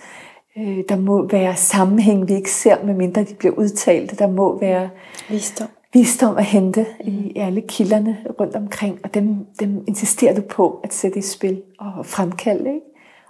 Øh, 0.59 0.79
der 0.89 0.97
må 0.97 1.29
være 1.29 1.57
sammenhæng, 1.57 2.29
vi 2.29 2.35
ikke 2.35 2.51
ser, 2.51 2.85
medmindre 2.85 3.25
de 3.25 3.35
bliver 3.35 3.55
udtalt. 3.55 4.19
Der 4.19 4.27
må 4.27 4.59
være 4.61 4.91
visdom, 5.29 5.69
visdom 5.93 6.37
at 6.37 6.45
hente 6.45 6.87
i 7.01 7.33
alle 7.37 7.61
kilderne 7.61 8.19
rundt 8.41 8.57
omkring, 8.57 8.99
og 9.05 9.15
dem, 9.15 9.37
dem 9.61 9.85
insisterer 9.87 10.35
du 10.35 10.43
på 10.43 10.81
at 10.85 10.95
sætte 10.95 11.19
i 11.19 11.23
spil 11.23 11.63
og 11.79 12.07
fremkalde. 12.07 12.69
Ikke? 12.69 12.87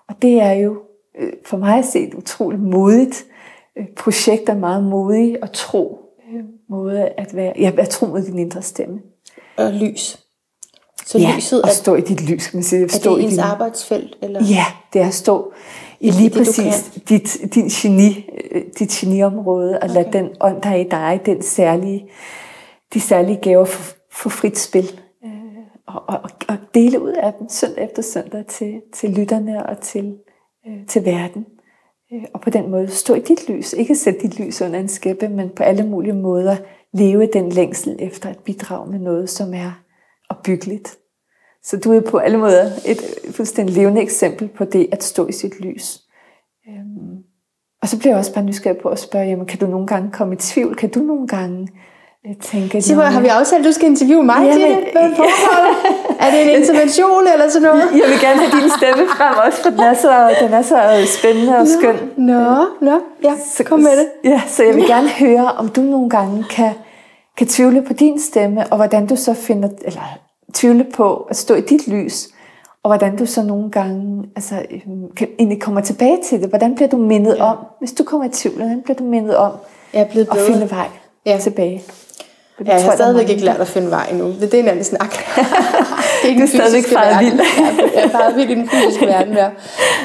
Og 0.08 0.14
det 0.22 0.42
er 0.42 0.52
jo 0.52 0.78
øh, 1.18 1.32
for 1.46 1.56
mig 1.56 1.78
at 1.78 1.84
se 1.84 2.08
et 2.08 2.14
utroligt 2.14 2.62
modigt 2.62 3.24
øh, 3.78 3.86
projekt, 3.96 4.48
er 4.48 4.54
meget 4.54 4.84
modigt 4.84 5.36
at 5.42 5.50
tro 5.50 5.99
måde 6.70 7.08
at 7.08 7.36
være, 7.36 7.52
ja, 7.58 7.72
at 7.78 7.88
tro 7.88 8.06
mod 8.06 8.22
din 8.22 8.38
indre 8.38 8.62
stemme. 8.62 9.00
Og 9.56 9.72
lys. 9.72 10.18
Så 11.06 11.18
ja, 11.18 11.34
lyset 11.36 11.62
at 11.64 11.70
stå 11.70 11.94
i 11.94 12.00
dit 12.00 12.30
lys, 12.30 12.46
kan 12.46 12.56
man 12.56 12.64
sige. 12.64 12.88
Stå 12.88 13.10
er 13.10 13.14
det 13.14 13.24
ens 13.24 13.32
din... 13.32 13.40
arbejdsfelt? 13.40 14.16
Eller? 14.22 14.44
Ja, 14.44 14.64
det 14.92 15.00
er 15.00 15.06
at 15.06 15.14
stå 15.14 15.52
i 16.00 16.10
lige 16.10 16.28
det, 16.28 16.38
præcis 16.38 17.00
dit, 17.08 17.54
din 17.54 17.68
geni, 17.68 18.30
øh, 18.50 18.62
dit 18.78 18.88
geniområde, 18.88 19.78
og 19.78 19.90
okay. 19.90 19.94
lade 19.94 20.12
den 20.12 20.28
ånd, 20.40 20.62
der 20.62 20.70
er 20.70 20.74
i 20.74 20.84
dig, 20.90 21.20
den 21.26 21.42
særlige, 21.42 22.10
de 22.94 23.00
særlige 23.00 23.38
gaver 23.42 23.64
for, 23.64 23.94
for 24.12 24.30
frit 24.30 24.58
spil 24.58 25.00
og, 25.94 26.02
og, 26.08 26.30
og 26.48 26.56
dele 26.74 27.02
ud 27.02 27.12
af 27.12 27.32
dem 27.38 27.48
søndag 27.48 27.84
efter 27.84 28.02
søndag 28.02 28.46
til, 28.46 28.82
til 28.92 29.10
lytterne 29.10 29.66
og 29.66 29.80
til, 29.80 30.16
øh, 30.66 30.86
til 30.86 31.04
verden. 31.04 31.46
Øh, 32.12 32.24
og 32.34 32.40
på 32.40 32.50
den 32.50 32.70
måde 32.70 32.88
stå 32.88 33.14
i 33.14 33.20
dit 33.20 33.48
lys. 33.48 33.72
Ikke 33.72 33.94
sætte 33.94 34.20
dit 34.20 34.40
lys 34.40 34.62
under 34.62 34.78
en 34.78 34.88
skæppe, 34.88 35.28
men 35.28 35.50
på 35.56 35.62
alle 35.62 35.86
mulige 35.86 36.14
måder 36.14 36.56
leve 36.92 37.28
den 37.32 37.52
længsel 37.52 37.96
efter 37.98 38.28
at 38.28 38.38
bidrage 38.38 38.90
med 38.90 38.98
noget, 38.98 39.30
som 39.30 39.54
er 39.54 39.82
opbyggeligt. 40.28 40.96
Så 41.62 41.76
du 41.76 41.92
er 41.92 42.00
på 42.00 42.18
alle 42.18 42.38
måder 42.38 42.64
et 42.86 43.32
fuldstændig 43.34 43.76
levende 43.76 44.02
eksempel 44.02 44.48
på 44.48 44.64
det 44.64 44.88
at 44.92 45.02
stå 45.02 45.26
i 45.26 45.32
sit 45.32 45.60
lys. 45.60 46.00
Øhm, 46.68 47.22
og 47.82 47.88
så 47.88 47.98
bliver 47.98 48.12
jeg 48.12 48.18
også 48.18 48.34
bare 48.34 48.44
nysgerrig 48.44 48.78
på 48.78 48.88
at 48.88 48.98
spørge, 48.98 49.26
jamen, 49.26 49.46
kan 49.46 49.58
du 49.58 49.66
nogle 49.66 49.86
gange 49.86 50.10
komme 50.10 50.34
i 50.34 50.36
tvivl? 50.36 50.76
Kan 50.76 50.90
du 50.90 51.00
nogle 51.00 51.28
gange 51.28 51.68
øh, 52.26 52.36
tænke... 52.42 52.82
Sig, 52.82 52.96
har 52.96 53.20
vi 53.20 53.26
aftalt, 53.26 53.60
at 53.60 53.66
du 53.66 53.72
skal 53.72 53.88
interviewe 53.88 54.22
mig? 54.22 54.36
Ja, 54.44 54.58
men, 54.58 54.76
Hvad 54.92 55.02
er 56.18 56.30
det 56.30 56.42
en 56.42 56.48
intervention 56.60 57.26
eller 57.32 57.48
sådan 57.48 57.68
noget? 57.68 57.82
Jeg 57.82 58.08
vil 58.10 58.20
gerne 58.20 58.38
have 58.40 58.60
din 58.60 58.70
stemme 58.78 59.08
frem 59.08 59.34
også, 59.46 59.62
for 59.62 59.70
den 59.70 59.80
er 59.80 59.94
så, 59.94 60.34
den 60.40 60.52
er 60.52 60.62
så 60.62 60.78
spændende 61.18 61.58
og 61.58 61.66
skøn. 61.68 61.96
Nå, 62.16 62.54
nå, 62.80 63.00
ja, 63.22 63.34
så, 63.56 63.64
kom 63.64 63.80
med 63.80 63.98
det. 63.98 64.08
Ja, 64.24 64.42
så 64.48 64.64
jeg 64.64 64.74
vil 64.74 64.86
gerne 64.86 65.08
høre, 65.08 65.52
om 65.52 65.68
du 65.68 65.80
nogle 65.80 66.10
gange 66.10 66.44
kan, 66.50 66.72
kan 67.38 67.46
tvivle 67.46 67.82
på 67.82 67.92
din 67.92 68.20
stemme, 68.20 68.66
og 68.70 68.76
hvordan 68.76 69.06
du 69.06 69.16
så 69.16 69.34
finder, 69.34 69.68
eller 69.84 70.18
tvivle 70.54 70.84
på 70.84 71.16
at 71.16 71.36
stå 71.36 71.54
i 71.54 71.60
dit 71.60 71.88
lys, 71.88 72.28
og 72.82 72.90
hvordan 72.90 73.16
du 73.16 73.26
så 73.26 73.42
nogle 73.42 73.70
gange 73.70 74.24
altså, 74.36 74.54
øhm, 74.54 75.14
kan, 75.16 75.28
egentlig 75.38 75.60
kommer 75.60 75.80
tilbage 75.80 76.18
til 76.24 76.40
det. 76.40 76.48
Hvordan 76.48 76.74
bliver 76.74 76.88
du 76.88 76.96
mindet 76.96 77.36
ja. 77.36 77.44
om, 77.44 77.56
hvis 77.78 77.92
du 77.92 78.04
kommer 78.04 78.26
i 78.28 78.30
tvivl, 78.30 78.56
hvordan 78.56 78.82
bliver 78.82 78.96
du 78.96 79.04
mindet 79.04 79.36
om 79.36 79.52
jeg 79.94 80.00
er 80.00 80.06
blevet 80.06 80.28
at 80.30 80.36
finde 80.52 80.70
vej 80.70 80.88
ja. 81.26 81.38
tilbage? 81.38 81.82
Det 82.60 82.68
ja, 82.68 82.74
jeg 82.74 82.84
har 82.84 82.94
stadigvæk 82.94 83.28
ikke 83.28 83.44
lært 83.44 83.60
at 83.60 83.68
finde 83.68 83.90
vej 83.90 84.06
endnu. 84.10 84.26
Det, 84.26 84.40
det 84.40 84.54
er 84.54 84.62
en 84.62 84.68
anden 84.68 84.84
snak. 84.84 85.10
det 86.22 86.24
er 86.24 86.28
ikke 86.28 86.40
du 86.40 86.44
er 86.46 86.48
stadigvæk 86.48 86.84
faret 86.86 87.24
vild. 87.24 87.40
jeg 87.94 88.04
er 88.04 88.08
faret 88.08 88.36
vild 88.36 88.50
i 88.50 88.54
den 88.54 88.68
fysiske 88.68 89.06
verden 89.06 89.36
der. 89.36 89.50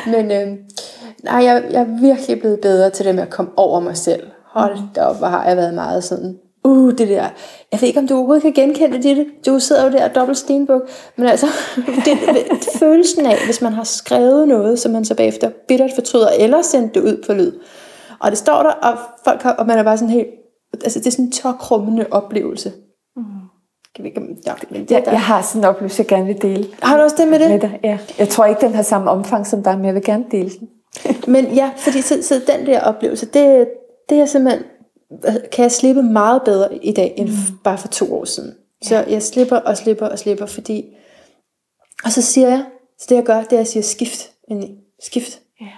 Men 0.06 0.32
øh, 0.32 0.58
nej, 1.24 1.44
jeg, 1.44 1.64
jeg 1.72 1.82
er 1.82 2.02
virkelig 2.02 2.40
blevet 2.40 2.60
bedre 2.60 2.90
til 2.90 3.06
det 3.06 3.16
med 3.16 3.24
at 3.24 3.30
komme 3.30 3.52
over 3.58 3.80
mig 3.80 3.98
selv. 3.98 4.24
Hold 4.46 4.78
da 4.96 5.02
op, 5.02 5.18
hvor 5.18 5.28
har 5.28 5.48
jeg 5.48 5.58
været 5.58 5.74
meget 5.74 6.04
sådan 6.04 6.36
uh, 6.66 6.92
det 6.92 7.08
der, 7.08 7.30
jeg 7.72 7.82
ved 7.82 7.88
ikke, 7.88 8.00
om 8.00 8.08
du 8.08 8.16
overhovedet 8.16 8.44
kan 8.44 8.54
genkende 8.54 9.04
det, 9.04 9.28
du 9.46 9.60
sidder 9.60 9.86
jo 9.86 9.92
der 9.92 10.10
og 10.10 10.16
dobbelt 10.16 10.38
stenbuk, 10.38 10.82
men 11.16 11.28
altså, 11.28 11.48
det, 11.76 12.18
følelsen 12.80 13.26
af, 13.26 13.38
hvis 13.46 13.62
man 13.62 13.74
har 13.74 13.84
skrevet 13.84 14.48
noget, 14.48 14.80
som 14.80 14.92
man 14.92 15.06
så 15.06 15.16
bagefter 15.16 15.50
bittert 15.68 15.92
fortryder, 15.96 16.30
eller 16.40 16.62
sendt 16.62 16.96
det 16.96 17.02
ud 17.02 17.24
på 17.28 17.34
lyd, 17.34 17.52
og 18.20 18.32
det 18.32 18.38
står 18.38 18.64
der, 18.64 18.70
og, 18.70 18.98
folk 19.24 19.42
har, 19.42 19.52
og 19.52 19.68
man 19.68 19.78
er 19.78 19.84
bare 19.84 19.98
sådan 19.98 20.14
helt, 20.14 20.28
altså 20.84 21.00
det 21.00 21.08
er 21.08 21.12
sådan 21.12 21.26
en 21.26 21.32
tørkrummende 21.32 22.08
oplevelse. 22.12 22.72
Mm. 23.16 23.24
Ja, 24.00 24.04
men 24.70 24.82
det, 24.82 24.92
jeg, 24.92 25.04
jeg 25.06 25.22
har 25.22 25.42
sådan 25.42 25.62
en 25.62 25.66
oplevelse, 25.66 26.02
jeg 26.02 26.08
gerne 26.08 26.26
vil 26.26 26.42
dele. 26.42 26.68
Har 26.82 26.98
du 26.98 27.04
også 27.04 27.16
det 27.20 27.28
med 27.28 27.40
det? 27.40 27.50
Med 27.50 27.60
det 27.60 27.72
ja. 27.84 28.00
Jeg 28.20 28.30
tror 28.30 28.46
ikke, 28.46 28.62
den 28.62 28.74
har 28.74 28.84
samme 28.84 29.12
omfang 29.12 29.48
som 29.48 29.64
dig, 29.64 29.78
men 29.78 29.86
jeg 29.86 29.94
vil 29.94 30.04
gerne 30.04 30.26
dele 30.32 30.50
den. 30.50 30.70
men 31.34 31.46
ja, 31.46 31.72
fordi 31.78 32.02
så, 32.02 32.22
så 32.22 32.42
den 32.48 32.66
der 32.66 32.82
oplevelse, 32.82 33.26
det, 33.26 33.68
det 34.10 34.20
er 34.20 34.26
simpelthen 34.26 34.64
kan 35.52 35.64
jeg 35.64 35.72
slippe 35.72 36.04
meget 36.04 36.42
bedre 36.46 36.76
i 36.76 36.92
dag, 36.92 37.14
end 37.18 37.30
mm. 37.30 37.58
bare 37.64 37.78
for 37.78 37.88
to 37.88 38.14
år 38.14 38.26
siden. 38.26 38.56
Så 38.84 39.06
jeg 39.10 39.24
slipper 39.24 39.58
og 39.58 39.78
slipper 39.78 40.06
og 40.06 40.20
slipper, 40.20 40.46
fordi... 40.46 40.96
Og 42.06 42.12
så 42.12 42.22
siger 42.22 42.50
jeg, 42.50 42.66
så 43.00 43.06
det 43.10 43.16
jeg 43.16 43.24
gør, 43.24 43.36
det 43.36 43.44
er, 43.44 43.46
at 43.46 43.52
jeg 43.52 43.68
siger 43.68 43.84
skift. 43.84 44.32
Skift. 45.00 45.42
Yeah. 45.62 45.72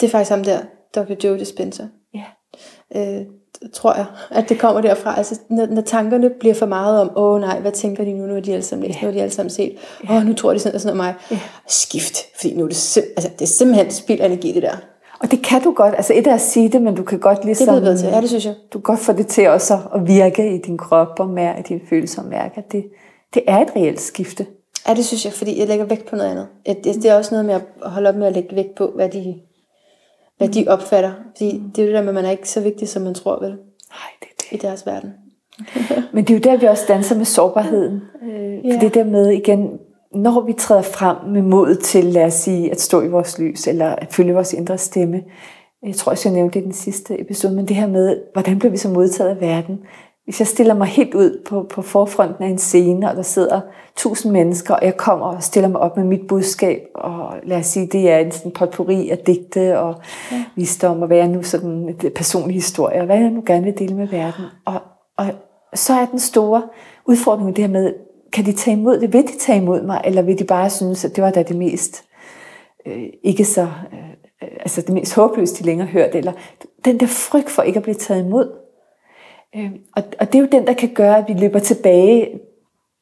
Det 0.00 0.06
er 0.06 0.10
faktisk 0.10 0.30
ham 0.30 0.44
der, 0.44 0.60
Dr. 0.94 1.24
Joe 1.24 1.38
Dispenza. 1.38 1.86
Yeah. 2.16 3.18
Øh, 3.20 3.26
tror 3.72 3.94
jeg, 3.94 4.04
at 4.30 4.48
det 4.48 4.58
kommer 4.58 4.80
derfra. 4.80 5.16
Altså, 5.16 5.40
når, 5.48 5.66
når 5.66 5.82
tankerne 5.82 6.30
bliver 6.40 6.54
for 6.54 6.66
meget 6.66 7.00
om, 7.00 7.10
åh 7.16 7.40
nej, 7.40 7.60
hvad 7.60 7.72
tænker 7.72 8.04
de 8.04 8.12
nu, 8.12 8.26
nu 8.26 8.36
er 8.36 8.40
de 8.40 8.52
alle 8.52 8.64
sammen 8.64 8.86
læst, 8.86 8.98
yeah. 8.98 9.04
nu 9.04 9.08
er 9.08 9.12
de 9.12 9.20
alle 9.22 9.34
sammen 9.34 9.50
set, 9.50 9.76
åh, 10.10 10.16
oh, 10.16 10.26
nu 10.26 10.34
tror 10.34 10.52
de 10.52 10.58
sådan 10.58 10.74
og 10.74 10.80
sådan 10.80 10.92
om 10.92 10.96
mig. 10.96 11.14
Yeah. 11.32 11.40
Skift, 11.68 12.16
fordi 12.36 12.54
nu 12.54 12.64
er 12.64 12.68
det, 12.68 12.76
sim- 12.76 13.12
altså, 13.16 13.30
det 13.38 13.42
er 13.42 13.46
simpelthen 13.46 13.90
spild 13.90 14.20
energi, 14.20 14.52
det 14.52 14.62
der. 14.62 14.76
Og 15.20 15.30
det 15.30 15.42
kan 15.42 15.62
du 15.62 15.72
godt, 15.72 15.94
altså 15.94 16.14
et 16.14 16.26
er 16.26 16.34
at 16.34 16.40
sige 16.40 16.68
det, 16.68 16.82
men 16.82 16.94
du 16.94 17.02
kan 17.02 17.18
godt 17.18 17.44
ligesom... 17.44 17.74
Det 17.74 17.92
er 17.92 17.96
til, 17.96 18.08
ja 18.08 18.20
det 18.20 18.28
synes 18.28 18.46
jeg. 18.46 18.54
Du 18.72 18.78
kan 18.78 18.82
godt 18.82 19.00
få 19.00 19.12
det 19.12 19.26
til 19.26 19.48
også 19.48 19.78
at 19.94 20.06
virke 20.06 20.54
i 20.54 20.58
din 20.58 20.78
krop 20.78 21.20
og 21.20 21.28
mærke, 21.28 21.60
i 21.60 21.62
dine 21.62 21.80
følelser 21.90 22.22
og 22.22 22.28
mærke, 22.28 22.54
at 22.56 22.72
det, 22.72 22.84
det 23.34 23.42
er 23.46 23.58
et 23.58 23.68
reelt 23.76 24.00
skifte. 24.00 24.46
Ja, 24.88 24.94
det 24.94 25.04
synes 25.04 25.24
jeg, 25.24 25.32
fordi 25.32 25.60
jeg 25.60 25.68
lægger 25.68 25.84
vægt 25.84 26.06
på 26.06 26.16
noget 26.16 26.30
andet. 26.30 26.46
Det 26.84 27.04
er 27.04 27.14
også 27.14 27.34
noget 27.34 27.44
med 27.44 27.54
at 27.54 27.90
holde 27.90 28.08
op 28.08 28.14
med 28.14 28.26
at 28.26 28.32
lægge 28.32 28.56
vægt 28.56 28.74
på, 28.74 28.92
hvad 28.94 29.08
de, 29.08 29.34
hvad 30.44 30.54
de 30.54 30.68
opfatter. 30.68 31.12
Fordi 31.36 31.58
mm. 31.58 31.70
det 31.70 31.82
er 31.82 31.86
jo 31.86 31.88
det 31.88 31.94
der 31.94 32.02
med, 32.02 32.08
at 32.08 32.14
man 32.14 32.24
er 32.24 32.30
ikke 32.30 32.48
så 32.48 32.60
vigtig, 32.60 32.88
som 32.88 33.02
man 33.02 33.14
tror, 33.14 33.40
vel? 33.40 33.50
Nej, 33.50 34.10
det 34.20 34.28
er 34.28 34.34
det. 34.40 34.52
I 34.52 34.56
deres 34.56 34.86
verden. 34.86 35.12
Men 36.14 36.24
det 36.24 36.30
er 36.30 36.34
jo 36.34 36.52
der, 36.52 36.60
vi 36.60 36.66
også 36.66 36.84
danser 36.88 37.16
med 37.16 37.24
sårbarheden. 37.24 38.00
Øh, 38.22 38.66
ja. 38.66 38.74
For 38.74 38.80
det 38.80 38.94
der 38.94 39.04
med, 39.04 39.30
igen, 39.30 39.78
når 40.14 40.46
vi 40.46 40.52
træder 40.52 40.82
frem 40.82 41.16
med 41.26 41.42
mod 41.42 41.74
til, 41.74 42.04
lad 42.04 42.24
os 42.24 42.34
sige, 42.34 42.70
at 42.70 42.80
stå 42.80 43.02
i 43.02 43.08
vores 43.08 43.38
lys, 43.38 43.66
eller 43.66 43.86
at 43.86 44.14
følge 44.14 44.34
vores 44.34 44.52
indre 44.52 44.78
stemme, 44.78 45.22
jeg 45.86 45.94
tror 45.94 46.10
også, 46.10 46.28
jeg 46.28 46.36
nævnte 46.36 46.54
det 46.54 46.60
i 46.60 46.64
den 46.64 46.72
sidste 46.72 47.20
episode, 47.20 47.54
men 47.54 47.68
det 47.68 47.76
her 47.76 47.86
med, 47.86 48.16
hvordan 48.32 48.58
bliver 48.58 48.70
vi 48.70 48.76
så 48.76 48.88
modtaget 48.88 49.30
af 49.30 49.40
verden? 49.40 49.78
Hvis 50.24 50.40
jeg 50.40 50.46
stiller 50.46 50.74
mig 50.74 50.86
helt 50.86 51.14
ud 51.14 51.42
på, 51.48 51.66
på 51.70 51.82
forfronten 51.82 52.44
af 52.44 52.48
en 52.48 52.58
scene, 52.58 53.10
og 53.10 53.16
der 53.16 53.22
sidder 53.22 53.60
tusind 53.96 54.32
mennesker, 54.32 54.74
og 54.74 54.84
jeg 54.84 54.96
kommer 54.96 55.26
og 55.26 55.42
stiller 55.42 55.68
mig 55.68 55.80
op 55.80 55.96
med 55.96 56.04
mit 56.04 56.26
budskab, 56.28 56.82
og 56.94 57.34
lad 57.42 57.58
os 57.58 57.66
sige, 57.66 57.86
det 57.86 58.10
er 58.10 58.18
en 58.18 58.32
sådan 58.32 58.52
potpourri 58.52 59.10
af 59.10 59.18
digte 59.18 59.78
og 59.78 59.94
ja. 60.32 60.44
visdom, 60.56 61.00
og 61.02 61.06
hvad 61.06 61.16
jeg 61.16 61.28
nu 61.28 61.42
sådan 61.42 61.70
en 61.70 61.96
personlig 62.16 62.54
historie, 62.54 63.00
og 63.00 63.06
hvad 63.06 63.18
jeg 63.18 63.30
nu 63.30 63.42
gerne 63.46 63.64
vil 63.64 63.78
dele 63.78 63.94
med 63.94 64.08
verden. 64.08 64.44
Og, 64.64 64.80
og 65.16 65.26
så 65.74 65.92
er 65.92 66.06
den 66.06 66.18
store 66.18 66.62
udfordring 67.06 67.56
det 67.56 67.64
her 67.64 67.72
med, 67.72 67.94
kan 68.32 68.44
de 68.44 68.52
tage 68.52 68.76
imod 68.76 69.00
det? 69.00 69.12
Vil 69.12 69.22
de 69.22 69.38
tage 69.38 69.58
imod 69.58 69.82
mig? 69.82 70.00
Eller 70.04 70.22
vil 70.22 70.38
de 70.38 70.44
bare 70.44 70.70
synes, 70.70 71.04
at 71.04 71.16
det 71.16 71.24
var 71.24 71.30
da 71.30 71.42
det 71.42 71.56
mest 71.56 72.04
øh, 72.86 73.02
ikke 73.22 73.44
så, 73.44 73.62
øh, 73.62 74.48
altså 74.60 74.80
det 74.80 74.90
mest 74.90 75.14
håbløse, 75.14 75.54
de 75.54 75.66
længere 75.66 75.88
hørte? 75.88 76.18
Eller 76.18 76.32
den 76.84 77.00
der 77.00 77.06
frygt 77.06 77.50
for 77.50 77.62
ikke 77.62 77.76
at 77.76 77.82
blive 77.82 77.94
taget 77.94 78.24
imod. 78.24 78.50
Øh, 79.56 79.70
og, 79.96 80.02
og 80.20 80.26
det 80.26 80.34
er 80.34 80.42
jo 80.42 80.48
den, 80.52 80.66
der 80.66 80.72
kan 80.72 80.88
gøre, 80.94 81.18
at 81.18 81.24
vi 81.28 81.32
løber 81.32 81.58
tilbage 81.58 82.28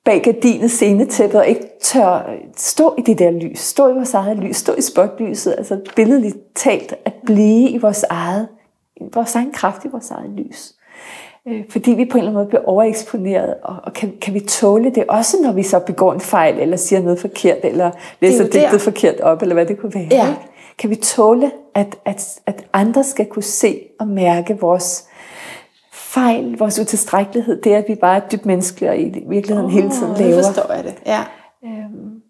bag 0.05 0.23
gardinet 0.23 0.71
scenetæppet 0.71 1.41
og 1.41 1.47
ikke 1.47 1.67
tør 1.83 2.31
stå 2.57 2.95
i 2.99 3.03
det 3.03 3.19
der 3.19 3.31
lys, 3.31 3.59
stå 3.59 3.89
i 3.89 3.93
vores 3.93 4.15
eget 4.15 4.37
lys, 4.37 4.57
stå 4.57 4.75
i 4.75 4.81
spotlyset, 4.81 5.55
altså 5.59 5.81
billedligt 5.97 6.37
talt, 6.55 6.95
at 7.05 7.13
blive 7.27 7.69
i 7.69 7.79
vores 7.79 8.05
eget, 8.11 8.49
vores 9.15 9.35
egen 9.35 9.53
kraft 9.53 9.85
i 9.85 9.89
vores 9.89 10.11
eget 10.11 10.31
lys. 10.31 10.75
Øh, 11.49 11.65
fordi 11.71 11.91
vi 11.91 12.05
på 12.05 12.19
en 12.19 12.19
eller 12.19 12.31
anden 12.31 12.35
måde 12.35 12.47
bliver 12.47 12.65
overeksponeret, 12.65 13.55
og, 13.63 13.77
og 13.85 13.93
kan, 13.93 14.13
kan 14.21 14.35
vi 14.35 14.41
tåle 14.41 14.95
det, 14.95 15.05
også 15.09 15.37
når 15.43 15.53
vi 15.53 15.63
så 15.63 15.79
begår 15.79 16.13
en 16.13 16.21
fejl, 16.21 16.61
eller 16.61 16.77
siger 16.77 17.03
noget 17.03 17.19
forkert, 17.19 17.59
eller 17.63 17.91
læser 18.21 18.45
det 18.45 18.53
digtet 18.53 18.81
forkert 18.81 19.21
op, 19.21 19.43
eller 19.43 19.55
hvad 19.55 19.67
det 19.67 19.79
kunne 19.79 19.95
være. 19.95 20.09
Ja. 20.11 20.35
Kan 20.79 20.91
vi 20.91 20.97
tåle, 20.97 21.51
at, 21.75 21.99
at, 22.05 22.41
at 22.47 22.65
andre 22.73 23.05
skal 23.05 23.27
kunne 23.27 23.43
se 23.43 23.81
og 24.01 24.09
mærke 24.09 24.61
vores 24.61 25.10
fejl, 26.13 26.57
vores 26.59 26.79
utilstrækkelighed, 26.79 27.63
det 27.63 27.75
er, 27.75 27.79
at 27.79 27.85
vi 27.89 27.95
bare 27.95 28.17
er 28.17 28.29
dybt 28.29 28.47
menneskelige, 28.47 28.91
og 28.91 28.99
i 28.99 29.25
virkeligheden 29.29 29.65
oh, 29.65 29.73
hele 29.73 29.91
tiden 29.91 30.15
laver. 30.17 30.37
Det 30.37 30.45
forstår 30.45 30.73
jeg 30.73 30.85
det, 30.85 30.95
ja. 31.07 31.21
Øhm, 31.65 32.21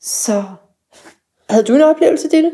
så... 0.00 0.44
Havde 1.50 1.64
du 1.64 1.74
en 1.74 1.80
oplevelse 1.80 2.28
til 2.28 2.44
det? 2.44 2.52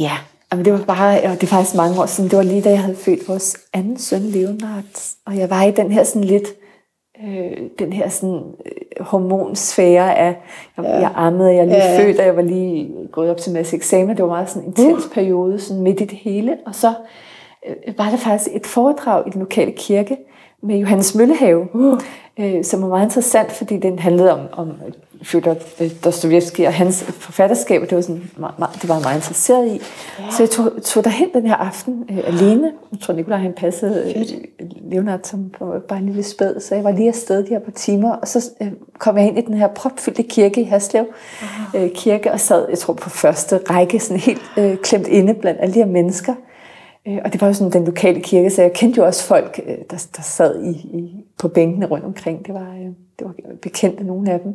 Ja, 0.00 0.12
Jamen, 0.52 0.64
det 0.64 0.72
var 0.72 0.78
bare, 0.78 1.22
og 1.22 1.32
det 1.32 1.42
er 1.42 1.46
faktisk 1.46 1.76
mange 1.76 2.00
år 2.00 2.06
siden, 2.06 2.30
det 2.30 2.36
var 2.36 2.42
lige 2.42 2.62
da 2.62 2.70
jeg 2.70 2.82
havde 2.82 2.96
født 2.96 3.28
vores 3.28 3.56
anden 3.72 3.98
søn, 3.98 4.22
Leonard, 4.22 5.14
og 5.26 5.36
jeg 5.36 5.50
var 5.50 5.62
i 5.62 5.70
den 5.70 5.92
her 5.92 6.04
sådan 6.04 6.24
lidt, 6.24 6.48
øh, 7.24 7.56
den 7.78 7.92
her 7.92 8.08
sådan 8.08 8.42
øh, 8.66 9.04
hormonsfære 9.06 10.18
af, 10.18 10.36
jeg, 10.76 10.84
ja. 10.84 10.98
jeg 10.98 11.12
ammede, 11.14 11.54
jeg 11.54 11.66
lige 11.66 11.76
ja, 11.76 11.92
ja. 11.92 12.04
født, 12.04 12.18
og 12.18 12.26
jeg 12.26 12.36
var 12.36 12.42
lige 12.42 12.90
gået 13.12 13.30
op 13.30 13.36
til 13.36 13.52
masse 13.52 13.76
eksamen, 13.76 14.16
det 14.16 14.22
var 14.22 14.28
meget 14.28 14.48
sådan 14.48 14.62
en 14.62 14.68
intens 14.68 15.06
uh. 15.06 15.12
periode, 15.12 15.60
sådan 15.60 15.82
midt 15.82 16.00
i 16.00 16.04
det 16.04 16.18
hele, 16.18 16.56
og 16.66 16.74
så 16.74 16.94
var 17.98 18.10
der 18.10 18.16
faktisk 18.16 18.50
et 18.52 18.66
foredrag 18.66 19.26
i 19.26 19.30
den 19.30 19.40
lokale 19.40 19.72
kirke 19.72 20.16
med 20.62 20.78
Johannes 20.78 21.14
Møllehave, 21.14 21.74
uh. 21.74 21.98
øh, 22.38 22.64
som 22.64 22.82
var 22.82 22.88
meget 22.88 23.04
interessant, 23.04 23.52
fordi 23.52 23.76
den 23.76 23.98
handlede 23.98 24.32
om, 24.32 24.40
om 24.52 24.72
Fyodor 25.22 25.56
øh, 25.80 25.90
Dostojevski 26.04 26.64
og 26.64 26.72
hans 26.72 27.02
forfatterskab, 27.02 27.80
det 27.80 27.94
var, 27.94 28.00
sådan, 28.00 28.22
det 28.82 28.88
var 28.88 28.94
jeg 28.94 29.02
meget 29.02 29.16
interesseret 29.16 29.66
i. 29.66 29.70
Ja. 29.70 30.30
Så 30.30 30.42
jeg 30.42 30.50
tog, 30.50 30.72
tog 30.82 31.04
derhen 31.04 31.28
den 31.34 31.46
her 31.46 31.54
aften 31.54 32.04
øh, 32.10 32.18
alene. 32.24 32.72
Jeg 32.92 33.00
tror, 33.00 33.14
Nicolaj 33.14 33.38
han 33.38 33.52
passede 33.52 34.14
øh, 34.16 34.26
Leonard 34.90 35.20
som 35.22 35.50
bare 35.88 35.98
en 35.98 36.06
lille 36.06 36.22
spæd, 36.22 36.60
så 36.60 36.74
jeg 36.74 36.84
var 36.84 36.90
lige 36.90 37.08
afsted 37.08 37.44
de 37.44 37.48
her 37.48 37.58
på 37.58 37.70
timer, 37.70 38.12
og 38.12 38.28
så 38.28 38.50
øh, 38.62 38.68
kom 38.98 39.18
jeg 39.18 39.26
ind 39.26 39.38
i 39.38 39.40
den 39.40 39.54
her 39.54 39.68
propfyldte 39.68 40.22
kirke 40.22 40.60
i 40.60 40.64
Haslev 40.64 41.04
øh, 41.76 41.90
kirke, 41.94 42.32
og 42.32 42.40
sad, 42.40 42.66
jeg 42.68 42.78
tror, 42.78 42.94
på 42.94 43.10
første 43.10 43.60
række, 43.70 44.00
sådan 44.00 44.20
helt 44.20 44.42
øh, 44.56 44.76
klemt 44.76 45.06
inde 45.06 45.34
blandt 45.34 45.60
alle 45.60 45.74
de 45.74 45.78
her 45.78 45.86
mennesker. 45.86 46.34
Øh, 47.08 47.18
og 47.24 47.32
det 47.32 47.40
var 47.40 47.46
jo 47.46 47.52
sådan 47.52 47.72
den 47.72 47.84
lokale 47.84 48.20
kirke, 48.20 48.50
så 48.50 48.62
jeg 48.62 48.72
kendte 48.72 48.98
jo 48.98 49.06
også 49.06 49.24
folk, 49.24 49.60
øh, 49.66 49.76
der, 49.90 50.06
der 50.16 50.22
sad 50.22 50.62
i, 50.62 50.70
i, 50.70 51.24
på 51.38 51.48
bænkene 51.48 51.86
rundt 51.86 52.04
omkring. 52.04 52.46
Det 52.46 52.54
var, 52.54 52.70
øh, 52.72 52.90
det 53.18 53.26
var 53.26 53.34
bekendte 53.62 54.04
nogle 54.04 54.32
af 54.32 54.40
dem. 54.40 54.52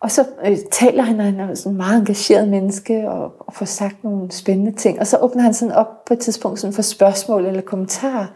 Og 0.00 0.10
så 0.10 0.24
øh, 0.46 0.56
taler 0.72 1.02
han, 1.02 1.18
og 1.20 1.24
han 1.24 1.40
er 1.40 1.54
sådan 1.54 1.72
en 1.72 1.76
meget 1.76 1.98
engageret 1.98 2.48
menneske, 2.48 3.10
og, 3.10 3.32
og 3.38 3.54
får 3.54 3.66
sagt 3.66 4.04
nogle 4.04 4.32
spændende 4.32 4.72
ting. 4.72 5.00
Og 5.00 5.06
så 5.06 5.18
åbner 5.18 5.42
han 5.42 5.54
sådan 5.54 5.74
op 5.74 6.04
på 6.06 6.14
et 6.14 6.20
tidspunkt 6.20 6.60
sådan 6.60 6.74
for 6.74 6.82
spørgsmål 6.82 7.46
eller 7.46 7.60
kommentarer. 7.60 8.26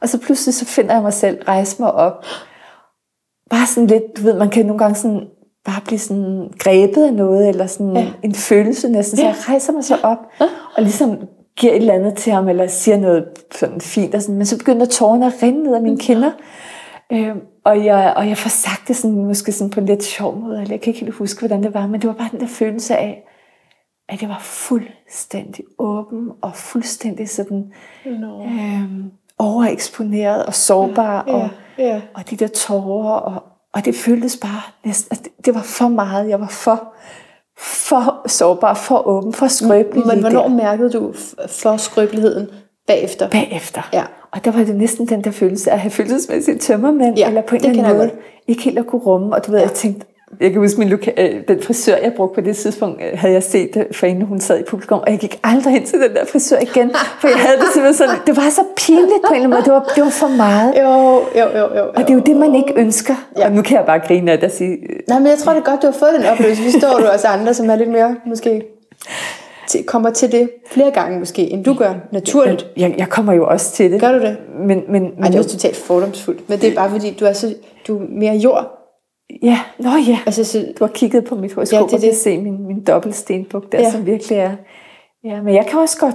Og 0.00 0.08
så 0.08 0.20
pludselig 0.20 0.54
så 0.54 0.64
finder 0.64 0.94
jeg 0.94 1.02
mig 1.02 1.12
selv 1.12 1.42
rejse 1.48 1.82
mig 1.82 1.92
op. 1.92 2.24
Bare 3.50 3.66
sådan 3.66 3.86
lidt, 3.86 4.02
du 4.16 4.22
ved, 4.22 4.38
man 4.38 4.50
kan 4.50 4.66
nogle 4.66 4.78
gange 4.78 4.94
sådan 4.94 5.26
bare 5.64 5.80
blive 5.86 5.98
sådan 5.98 6.52
grebet 6.58 7.04
af 7.04 7.14
noget, 7.14 7.48
eller 7.48 7.66
sådan 7.66 7.96
ja. 7.96 8.12
en 8.22 8.34
følelse 8.34 8.88
næsten. 8.88 9.16
Så 9.16 9.24
jeg 9.24 9.34
rejser 9.48 9.72
mig 9.72 9.84
så 9.84 9.96
op, 10.02 10.18
og 10.76 10.82
ligesom 10.82 11.18
giver 11.56 11.72
et 11.72 11.76
eller 11.76 11.94
andet 11.94 12.14
til 12.14 12.32
ham, 12.32 12.48
eller 12.48 12.66
siger 12.66 12.96
noget 12.96 13.24
sådan 13.52 13.80
fint, 13.80 14.14
og 14.14 14.22
sådan, 14.22 14.36
men 14.36 14.46
så 14.46 14.58
begynder 14.58 14.86
tårerne 14.86 15.26
at 15.26 15.42
rinde 15.42 15.62
ned 15.62 15.74
af 15.74 15.82
mine 15.82 15.98
kinder. 15.98 16.30
Øhm, 17.12 17.40
og, 17.64 17.84
jeg, 17.84 18.14
og 18.16 18.28
jeg 18.28 18.38
får 18.38 18.48
sagt 18.48 18.88
det 18.88 18.96
sådan, 18.96 19.24
måske 19.24 19.52
sådan 19.52 19.70
på 19.70 19.80
en 19.80 19.86
lidt 19.86 20.04
sjov 20.04 20.36
måde, 20.36 20.60
eller 20.60 20.74
jeg 20.74 20.80
kan 20.80 20.90
ikke 20.90 21.04
helt 21.04 21.14
huske, 21.14 21.40
hvordan 21.40 21.62
det 21.62 21.74
var, 21.74 21.86
men 21.86 22.00
det 22.00 22.08
var 22.08 22.14
bare 22.14 22.28
den 22.32 22.40
der 22.40 22.46
følelse 22.46 22.96
af, 22.96 23.28
at 24.08 24.22
jeg 24.22 24.28
var 24.28 24.40
fuldstændig 24.40 25.64
åben, 25.78 26.30
og 26.42 26.54
fuldstændig 26.54 27.28
sådan 27.28 27.72
Nå. 28.04 28.44
øhm, 28.44 29.10
overeksponeret 29.38 30.46
og 30.46 30.54
sårbar, 30.54 31.20
og, 31.20 31.48
ja. 31.78 32.00
og 32.14 32.30
de 32.30 32.36
der 32.36 32.48
tårer, 32.48 33.14
og, 33.14 33.42
og 33.74 33.84
det 33.84 33.94
føltes 33.94 34.36
bare 34.36 34.62
næsten, 34.84 35.16
at 35.16 35.24
det, 35.24 35.46
det 35.46 35.54
var 35.54 35.62
for 35.62 35.88
meget. 35.88 36.28
Jeg 36.28 36.40
var 36.40 36.48
for, 36.48 36.94
for 37.58 38.22
sårbar, 38.28 38.74
for 38.74 39.06
åben, 39.06 39.32
for 39.32 39.46
skrøbelig. 39.46 40.06
Men 40.06 40.20
hvornår 40.20 40.48
der. 40.48 40.54
mærkede 40.56 40.92
du 40.92 41.12
for 41.48 41.76
skrøbeligheden 41.76 42.48
bagefter? 42.86 43.28
Bagefter. 43.28 43.90
Ja. 43.92 44.04
Og 44.32 44.44
der 44.44 44.50
var 44.50 44.64
det 44.64 44.76
næsten 44.76 45.08
den 45.08 45.24
der 45.24 45.30
følelse 45.30 45.70
af 45.70 45.74
at 45.74 45.80
have 45.80 45.90
følelsesmæssigt 45.90 46.60
tømmermænd, 46.60 47.18
Ja, 47.18 47.28
eller 47.28 47.42
på 47.42 47.54
en 47.54 47.64
eller 47.64 47.84
anden 47.84 47.96
måde 47.96 48.10
ikke 48.48 48.62
helt 48.62 48.78
at 48.78 48.86
kunne 48.86 49.02
rumme. 49.02 49.34
Og 49.34 49.46
du 49.46 49.50
ved, 49.50 49.58
ja. 49.58 49.66
jeg 49.66 49.74
tænkte, 49.74 50.06
jeg 50.40 50.50
kan 50.52 50.60
huske, 50.60 50.78
min 50.78 50.88
loka- 50.92 51.22
øh, 51.22 51.34
den 51.48 51.62
frisør, 51.62 51.96
jeg 51.96 52.12
brugte 52.16 52.34
på 52.34 52.46
det 52.46 52.56
tidspunkt, 52.56 53.02
øh, 53.02 53.18
havde 53.18 53.34
jeg 53.34 53.42
set 53.42 53.74
det, 53.74 53.86
for 53.92 54.06
inden 54.06 54.24
hun 54.24 54.40
sad 54.40 54.58
i 54.60 54.62
publikum, 54.62 54.98
og 54.98 55.10
jeg 55.10 55.18
gik 55.18 55.40
aldrig 55.44 55.72
hen 55.72 55.84
til 55.84 56.00
den 56.00 56.14
der 56.14 56.24
frisør 56.24 56.58
igen, 56.58 56.90
for 57.20 57.28
jeg 57.28 57.36
havde 57.36 57.56
det 57.56 57.66
simpelthen 57.72 57.94
sådan, 57.94 58.14
det 58.26 58.36
var 58.36 58.50
så 58.50 58.62
pinligt 58.76 59.22
på 59.26 59.34
en 59.34 59.42
eller 59.42 59.46
anden 59.46 59.50
måde, 59.50 59.62
det 59.64 59.72
var, 59.72 59.92
det 59.96 60.04
var 60.04 60.10
for 60.10 60.28
meget. 60.36 60.74
Jo, 60.78 61.20
jo, 61.40 61.58
jo, 61.58 61.76
jo. 61.78 61.84
Og 61.94 61.96
det 62.02 62.10
er 62.10 62.14
jo 62.14 62.20
det, 62.20 62.36
man 62.36 62.54
ikke 62.54 62.72
ønsker. 62.76 63.14
Ja. 63.38 63.46
Og 63.46 63.52
nu 63.52 63.62
kan 63.62 63.76
jeg 63.76 63.86
bare 63.86 63.98
grine 63.98 64.32
af 64.32 64.38
det 64.38 64.46
og 64.46 64.52
sige, 64.52 64.72
øh, 64.72 64.96
Nej, 65.08 65.18
men 65.18 65.26
jeg 65.28 65.38
tror 65.38 65.52
det 65.52 65.60
er 65.60 65.64
godt, 65.64 65.82
du 65.82 65.86
har 65.86 65.94
fået 65.98 66.10
den 66.18 66.24
oplevelse. 66.26 66.62
Vi 66.62 66.70
står 66.70 66.98
du 66.98 67.06
også 67.06 67.26
andre, 67.28 67.54
som 67.54 67.70
er 67.70 67.76
lidt 67.76 67.90
mere, 67.90 68.16
måske, 68.26 68.62
til, 69.68 69.84
kommer 69.84 70.10
til 70.10 70.32
det 70.32 70.50
flere 70.70 70.90
gange 70.90 71.18
måske, 71.18 71.42
end 71.50 71.64
du 71.64 71.74
gør 71.74 71.94
naturligt. 72.12 72.66
jeg, 72.76 72.94
jeg 72.98 73.08
kommer 73.08 73.32
jo 73.32 73.46
også 73.46 73.72
til 73.72 73.92
det. 73.92 74.00
Gør 74.00 74.12
du 74.12 74.18
det? 74.20 74.36
Men, 74.58 74.68
men, 74.68 75.02
men 75.02 75.12
Ej, 75.22 75.26
det 75.26 75.34
er 75.34 75.38
jo 75.38 75.48
totalt 75.48 75.76
fordomsfuldt. 75.76 76.48
Men 76.48 76.58
det 76.60 76.68
er 76.70 76.74
bare 76.74 76.90
fordi, 76.90 77.16
du 77.20 77.24
er, 77.24 77.32
så, 77.32 77.54
du 77.88 77.98
er 77.98 78.02
mere 78.10 78.34
jord. 78.34 78.78
Ja, 79.42 79.60
nå 79.78 79.90
ja. 80.08 80.18
Altså, 80.26 80.44
så, 80.44 80.72
Du 80.78 80.84
har 80.84 80.92
kigget 80.92 81.24
på 81.24 81.34
mit 81.34 81.52
horoskop, 81.52 81.80
Ja, 81.80 81.84
det 81.86 81.94
og 81.94 82.00
kan 82.00 82.14
se 82.14 82.38
min, 82.42 82.66
min 82.66 82.84
dobbeltstenbuk 82.84 83.72
der, 83.72 83.80
Ja. 83.80 83.90
som 83.90 84.06
virkelig 84.06 84.38
er... 84.38 84.56
Ja, 85.24 85.42
men 85.42 85.54
jeg 85.54 85.66
kan 85.66 85.78
også 85.78 85.98
godt 85.98 86.14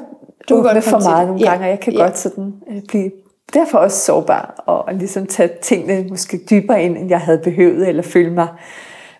Du 0.49 0.55
åbne 0.55 0.69
godt 0.73 0.83
for 0.83 0.99
meget 0.99 1.27
nogle 1.27 1.41
Ja. 1.41 1.49
gange, 1.49 1.65
og 1.65 1.69
jeg 1.69 1.79
kan 1.79 1.93
Ja. 1.93 1.99
godt 2.03 2.17
sådan 2.17 2.53
øh, 2.71 2.81
blive 2.87 3.11
derfor 3.53 3.77
også 3.77 4.05
sårbar, 4.05 4.63
og, 4.67 4.85
og 4.85 4.93
ligesom 4.93 5.25
tage 5.25 5.49
tingene 5.61 6.09
måske 6.09 6.39
dybere 6.49 6.83
ind, 6.83 6.97
end 6.97 7.09
jeg 7.09 7.19
havde 7.19 7.39
behøvet, 7.43 7.87
eller 7.87 8.03
føle 8.03 8.31
mig 8.33 8.47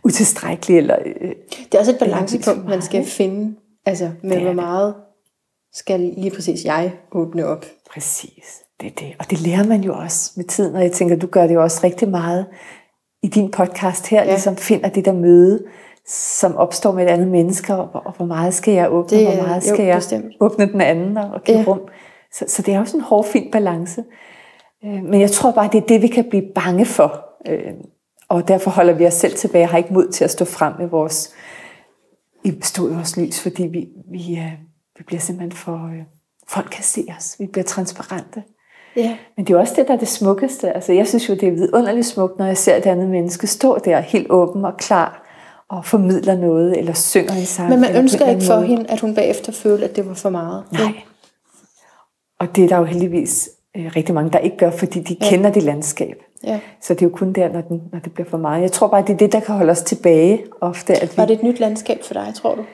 utilstrækkelig, 0.03 0.77
eller... 0.77 0.95
Øh, 1.05 1.31
det 1.49 1.75
er 1.75 1.79
også 1.79 1.91
et 1.91 1.99
balancepunkt, 1.99 2.65
man 2.69 2.81
skal 2.81 3.05
finde. 3.05 3.55
Altså, 3.85 4.09
med 4.23 4.39
hvor 4.39 4.53
meget 4.53 4.93
skal 5.73 5.99
lige 5.99 6.31
præcis 6.31 6.65
jeg 6.65 6.91
åbne 7.11 7.45
op. 7.45 7.65
Præcis, 7.93 8.43
det 8.81 8.87
er 8.87 8.91
det. 8.99 9.13
Og 9.19 9.29
det 9.29 9.41
lærer 9.41 9.63
man 9.63 9.81
jo 9.81 9.93
også 9.95 10.31
med 10.35 10.45
tiden, 10.45 10.75
og 10.75 10.81
jeg 10.83 10.91
tænker, 10.91 11.15
du 11.15 11.27
gør 11.27 11.47
det 11.47 11.53
jo 11.53 11.63
også 11.63 11.81
rigtig 11.83 12.09
meget 12.09 12.45
i 13.23 13.27
din 13.27 13.51
podcast 13.51 14.07
her, 14.07 14.23
Ja. 14.23 14.29
ligesom 14.29 14.55
finder 14.55 14.89
det 14.89 15.05
der 15.05 15.11
møde, 15.13 15.63
som 16.07 16.55
opstår 16.55 16.91
med 16.91 17.03
et 17.03 17.09
andet 17.09 17.27
menneske, 17.27 17.75
og, 17.75 17.89
og 18.05 18.13
hvor 18.17 18.25
meget 18.25 18.53
skal 18.53 18.73
jeg 18.73 18.91
åbne, 18.91 19.17
Det 19.17 19.27
hvor 19.35 19.43
meget 19.47 19.69
jo, 19.69 19.73
skal 19.75 19.85
jeg 19.85 19.95
bestemt. 19.95 20.25
åbne 20.39 20.71
den 20.71 20.81
anden 20.81 21.17
og, 21.17 21.29
og 21.31 21.43
give 21.43 21.57
Ja. 21.57 21.63
rum. 21.67 21.79
Så, 22.33 22.45
så 22.47 22.61
det 22.61 22.73
er 22.73 22.79
også 22.79 22.97
en 22.97 23.03
hård, 23.03 23.25
fin 23.25 23.51
balance. 23.51 24.03
Øh, 24.85 25.03
Men 25.03 25.21
jeg 25.21 25.31
tror 25.31 25.51
bare, 25.51 25.69
det 25.71 25.83
er 25.83 25.87
det, 25.87 26.01
vi 26.01 26.07
kan 26.07 26.25
blive 26.29 26.43
bange 26.55 26.85
for. 26.85 27.25
Øh, 27.47 27.73
Og 28.29 28.47
derfor 28.47 28.71
holder 28.71 28.93
vi 28.93 29.05
os 29.07 29.13
selv 29.13 29.35
tilbage 29.35 29.63
og 29.65 29.69
har 29.69 29.77
ikke 29.77 29.93
mod 29.93 30.07
til 30.11 30.23
at 30.23 30.31
stå 30.31 30.45
frem 30.45 30.73
med 30.79 30.87
vores, 30.87 31.33
i 32.43 32.49
i 32.49 32.53
vores 32.77 33.17
lys, 33.17 33.41
fordi 33.41 33.63
vi, 33.63 33.87
vi, 34.11 34.37
øh, 34.37 34.51
vi 34.97 35.03
bliver 35.07 35.19
simpelthen 35.19 35.51
for... 35.51 35.87
øh, 35.87 36.03
Folk 36.49 36.67
kan 36.71 36.83
se 36.83 37.05
os. 37.17 37.35
Vi 37.39 37.47
bliver 37.47 37.63
transparente. 37.65 38.43
Ja. 38.97 39.17
Men 39.37 39.45
det 39.45 39.53
er 39.53 39.57
også 39.59 39.73
det, 39.77 39.87
der 39.87 39.93
er 39.93 39.97
det 39.97 40.07
smukkeste. 40.07 40.71
Altså, 40.71 40.93
jeg 40.93 41.07
synes 41.07 41.29
jo, 41.29 41.33
det 41.33 41.47
er 41.47 41.51
vidunderligt 41.51 42.05
smukt, 42.05 42.39
når 42.39 42.45
jeg 42.45 42.57
ser 42.57 42.75
et 42.75 42.85
andet 42.85 43.09
menneske 43.09 43.47
stå 43.47 43.77
der 43.85 43.99
helt 43.99 44.27
åben 44.29 44.65
og 44.65 44.77
klar 44.77 45.23
og 45.69 45.85
formidler 45.85 46.35
noget, 46.35 46.77
eller 46.77 46.93
synger 46.93 47.33
en 47.33 47.45
sang. 47.45 47.69
Men 47.69 47.81
man 47.81 47.95
ønsker 47.95 48.29
ikke 48.29 48.41
for 48.41 48.55
måde. 48.55 48.67
hende, 48.67 48.85
at 48.89 48.99
hun 48.99 49.15
bagefter 49.15 49.51
følte, 49.51 49.85
at 49.85 49.95
det 49.95 50.07
var 50.07 50.13
for 50.13 50.29
meget. 50.29 50.63
Nej. 50.71 50.93
Og 52.39 52.55
det 52.55 52.63
er 52.63 52.67
der 52.67 52.77
jo 52.77 52.83
heldigvis 52.83 53.49
øh, 53.77 53.91
rigtig 53.95 54.15
mange, 54.15 54.31
der 54.31 54.39
ikke 54.39 54.57
gør, 54.57 54.71
fordi 54.71 54.99
de 54.99 55.17
ja. 55.21 55.29
kender 55.29 55.51
det 55.51 55.63
landskab. 55.63 56.17
Ja. 56.43 56.59
Så 56.81 56.93
det 56.93 57.01
er 57.01 57.05
jo 57.05 57.15
kun 57.15 57.33
der, 57.33 57.53
når, 57.53 57.61
den, 57.61 57.81
når 57.91 57.99
det 57.99 58.13
bliver 58.13 58.29
for 58.29 58.37
meget. 58.37 58.61
Jeg 58.61 58.71
tror 58.71 58.87
bare, 58.87 59.01
det 59.01 59.13
er 59.13 59.17
det, 59.17 59.31
der 59.31 59.39
kan 59.39 59.55
holde 59.55 59.71
os 59.71 59.81
tilbage 59.81 60.43
ofte. 60.61 60.93
At 60.93 61.11
vi, 61.11 61.17
Var 61.17 61.25
det 61.25 61.33
et 61.33 61.43
nyt 61.43 61.59
landskab 61.59 62.03
for 62.03 62.13
dig, 62.13 62.33
tror 62.35 62.55
du? 62.55 62.65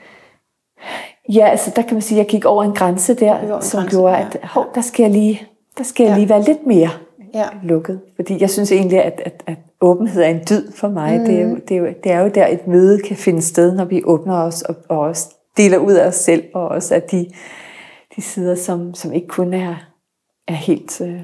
Ja, 1.29 1.47
altså 1.47 1.71
der 1.75 1.81
kan 1.81 1.93
man 1.93 2.01
sige, 2.01 2.19
at 2.19 2.25
jeg 2.25 2.31
gik 2.31 2.45
over 2.45 2.63
en 2.63 2.73
grænse 2.73 3.13
der, 3.13 3.59
som 3.59 3.79
grænse, 3.79 3.95
gjorde, 3.95 4.15
ja. 4.15 4.25
at 4.25 4.37
hov, 4.43 4.65
der 4.75 4.81
skal 4.81 5.03
jeg 5.03 5.11
lige, 5.11 5.47
der 5.77 5.83
skal 5.83 6.03
jeg 6.03 6.11
Ja. 6.11 6.17
lige 6.17 6.29
være 6.29 6.41
lidt 6.43 6.65
mere 6.67 6.89
Ja. 7.33 7.45
lukket. 7.63 8.01
Fordi 8.15 8.41
jeg 8.41 8.49
synes 8.49 8.71
egentlig, 8.71 9.03
at, 9.03 9.21
at, 9.25 9.43
at 9.47 9.57
åbenhed 9.81 10.21
er 10.23 10.27
en 10.27 10.41
dyd 10.49 10.71
for 10.71 10.89
mig. 10.89 11.19
Mm. 11.19 11.25
Det, 11.25 11.35
er 11.35 11.41
jo, 11.41 11.47
Mhm. 11.47 11.61
det, 11.67 11.77
er 11.77 11.79
jo, 11.81 11.85
det 12.03 12.11
er 12.11 12.19
jo 12.19 12.27
der, 12.35 12.47
et 12.47 12.67
møde 12.67 12.99
kan 13.01 13.15
finde 13.17 13.41
sted, 13.41 13.75
når 13.75 13.85
vi 13.85 14.01
åbner 14.05 14.35
os 14.35 14.61
og, 14.61 14.75
og 14.89 14.99
også 14.99 15.29
deler 15.57 15.77
ud 15.77 15.91
af 15.93 16.07
os 16.07 16.15
selv, 16.15 16.43
og 16.53 16.67
også 16.67 16.95
af 16.95 17.01
de, 17.01 17.29
de 18.15 18.21
sider, 18.21 18.55
som, 18.55 18.93
som 18.93 19.13
ikke 19.13 19.27
kun 19.27 19.53
er, 19.53 19.75
er 20.47 20.53
helt 20.53 21.01
øh, 21.01 21.21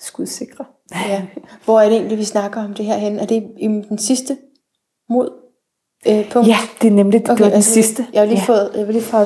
skudsikre. 0.00 0.64
ja. 1.08 1.22
Hvor 1.64 1.80
er 1.80 1.88
det 1.88 1.96
egentlig, 1.98 2.18
vi 2.18 2.24
snakker 2.24 2.64
om 2.64 2.74
det 2.74 2.84
her 2.84 2.96
hen? 2.96 3.18
Er 3.18 3.26
det 3.26 3.50
i 3.58 3.66
den 3.66 3.98
sidste 3.98 4.36
mod 5.08 5.30
øh, 6.06 6.30
punkt? 6.30 6.48
Ja, 6.48 6.58
det 6.82 6.88
er 6.88 6.92
nemlig 6.92 7.20
det 7.20 7.30
okay, 7.30 7.44
den 7.44 7.52
altså, 7.52 7.72
sidste. 7.72 8.06
Jeg 8.12 8.20
har 8.20 8.26
lige 8.26 8.38
ja. 8.38 8.44
fået, 8.44 8.70
jeg 8.74 8.86
var 8.86 8.92
lige 8.92 9.02
fra 9.04 9.18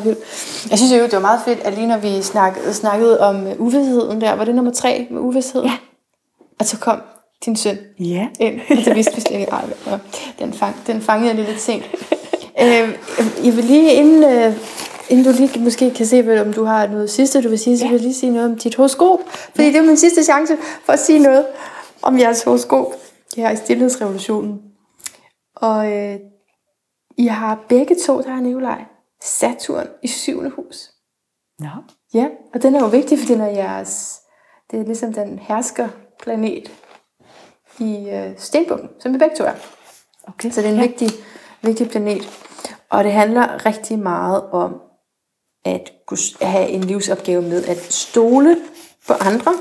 Jeg 0.71 0.79
synes 0.79 0.93
jo, 0.93 1.03
det 1.03 1.13
var 1.13 1.21
meget 1.21 1.41
fedt, 1.45 1.61
at 1.61 1.75
lige 1.75 1.87
når 1.87 1.99
vi 1.99 2.23
snakkede, 2.23 2.75
snakkede 2.75 3.21
om 3.21 3.47
øh, 3.47 3.61
uvidsheden 3.61 4.21
der, 4.21 4.33
var 4.33 4.45
det 4.45 4.55
nummer 4.55 4.73
tre 4.73 5.07
med 5.11 5.21
uvidshed? 5.21 5.63
Ja. 5.63 5.73
Og 6.61 6.67
så 6.67 6.79
kom 6.79 7.01
din 7.45 7.57
søn 7.57 7.79
Ja. 8.01 8.29
ind, 8.41 8.61
og 8.71 8.77
det 8.85 8.95
vidste 8.95 9.15
vi 9.15 9.21
slet 9.21 9.41
ikke. 9.41 9.53
Ej, 9.53 9.65
ja. 9.87 9.99
den, 10.39 10.53
fang, 10.53 10.77
den 10.87 11.01
fangede 11.01 11.29
jeg 11.29 11.37
lige 11.37 11.47
lidt 11.49 11.61
sent. 11.61 11.85
øh, 12.63 12.97
jeg 13.47 13.57
vil 13.57 13.65
lige, 13.65 13.93
inden, 13.95 14.25
øh, 14.25 14.53
inden 15.09 15.25
du 15.25 15.33
lige 15.39 15.61
måske 15.61 15.91
kan 15.91 16.07
se, 16.07 16.43
om 16.47 16.53
du 16.53 16.65
har 16.65 16.87
noget 16.87 17.11
sidste, 17.11 17.43
du 17.43 17.49
vil 17.49 17.59
sige, 17.59 17.79
så 17.79 17.85
Ja. 17.85 17.91
vil 17.91 17.97
jeg 17.97 18.03
lige 18.05 18.15
sige 18.15 18.33
noget 18.33 18.51
om 18.51 18.59
dit 18.59 18.75
horoskop. 18.75 19.19
Fordi 19.55 19.67
det 19.69 19.77
er 19.77 19.83
min 19.83 19.97
sidste 19.97 20.25
chance 20.25 20.57
for 20.85 20.93
at 20.93 20.99
sige 21.01 21.19
noget 21.19 21.45
om 22.03 22.19
jeres 22.19 22.43
horoskop 22.43 22.87
her 23.37 23.51
i 23.51 23.57
Stilhedsrevolutionen. 23.57 24.59
Og 25.57 25.93
øh, 25.93 26.17
I 27.17 27.27
har 27.27 27.65
begge 27.69 27.97
to, 28.07 28.23
der 28.23 28.31
er 28.31 28.41
Nikolaj, 28.41 28.85
Saturn 29.23 29.87
i 30.03 30.09
syvende 30.09 30.51
hus. 30.51 30.91
Nå. 31.59 31.69
Ja, 32.15 32.29
og 32.55 32.63
den 32.63 32.75
er 32.75 32.81
jo 32.81 32.87
vigtig, 32.87 33.19
for 33.19 33.27
den 33.27 33.41
er 33.41 33.47
jeres, 33.47 34.21
det 34.71 34.81
er 34.81 34.85
ligesom 34.85 35.13
den 35.13 35.39
hersker 35.39 35.89
planet 36.23 36.73
i 37.79 38.11
øh, 38.11 38.39
Stenbukken, 38.39 38.89
som 39.01 39.13
vi 39.13 39.19
begge 39.19 39.37
to 39.37 39.45
er. 39.45 39.55
Okay. 40.29 40.51
Så 40.51 40.61
det 40.61 40.69
er 40.69 40.73
en 40.73 40.81
ja. 40.81 40.87
vigtig, 40.87 41.09
vigtig 41.63 41.89
planet. 41.89 42.29
Og 42.91 43.05
det 43.05 43.13
handler 43.13 43.67
rigtig 43.67 43.99
meget 43.99 44.43
om 44.43 44.81
at 45.65 45.93
have 46.41 46.69
en 46.69 46.85
livsopgave 46.85 47.43
med 47.43 47.65
at 47.65 47.79
stole 47.79 48.57
på 49.07 49.13
andre, 49.13 49.53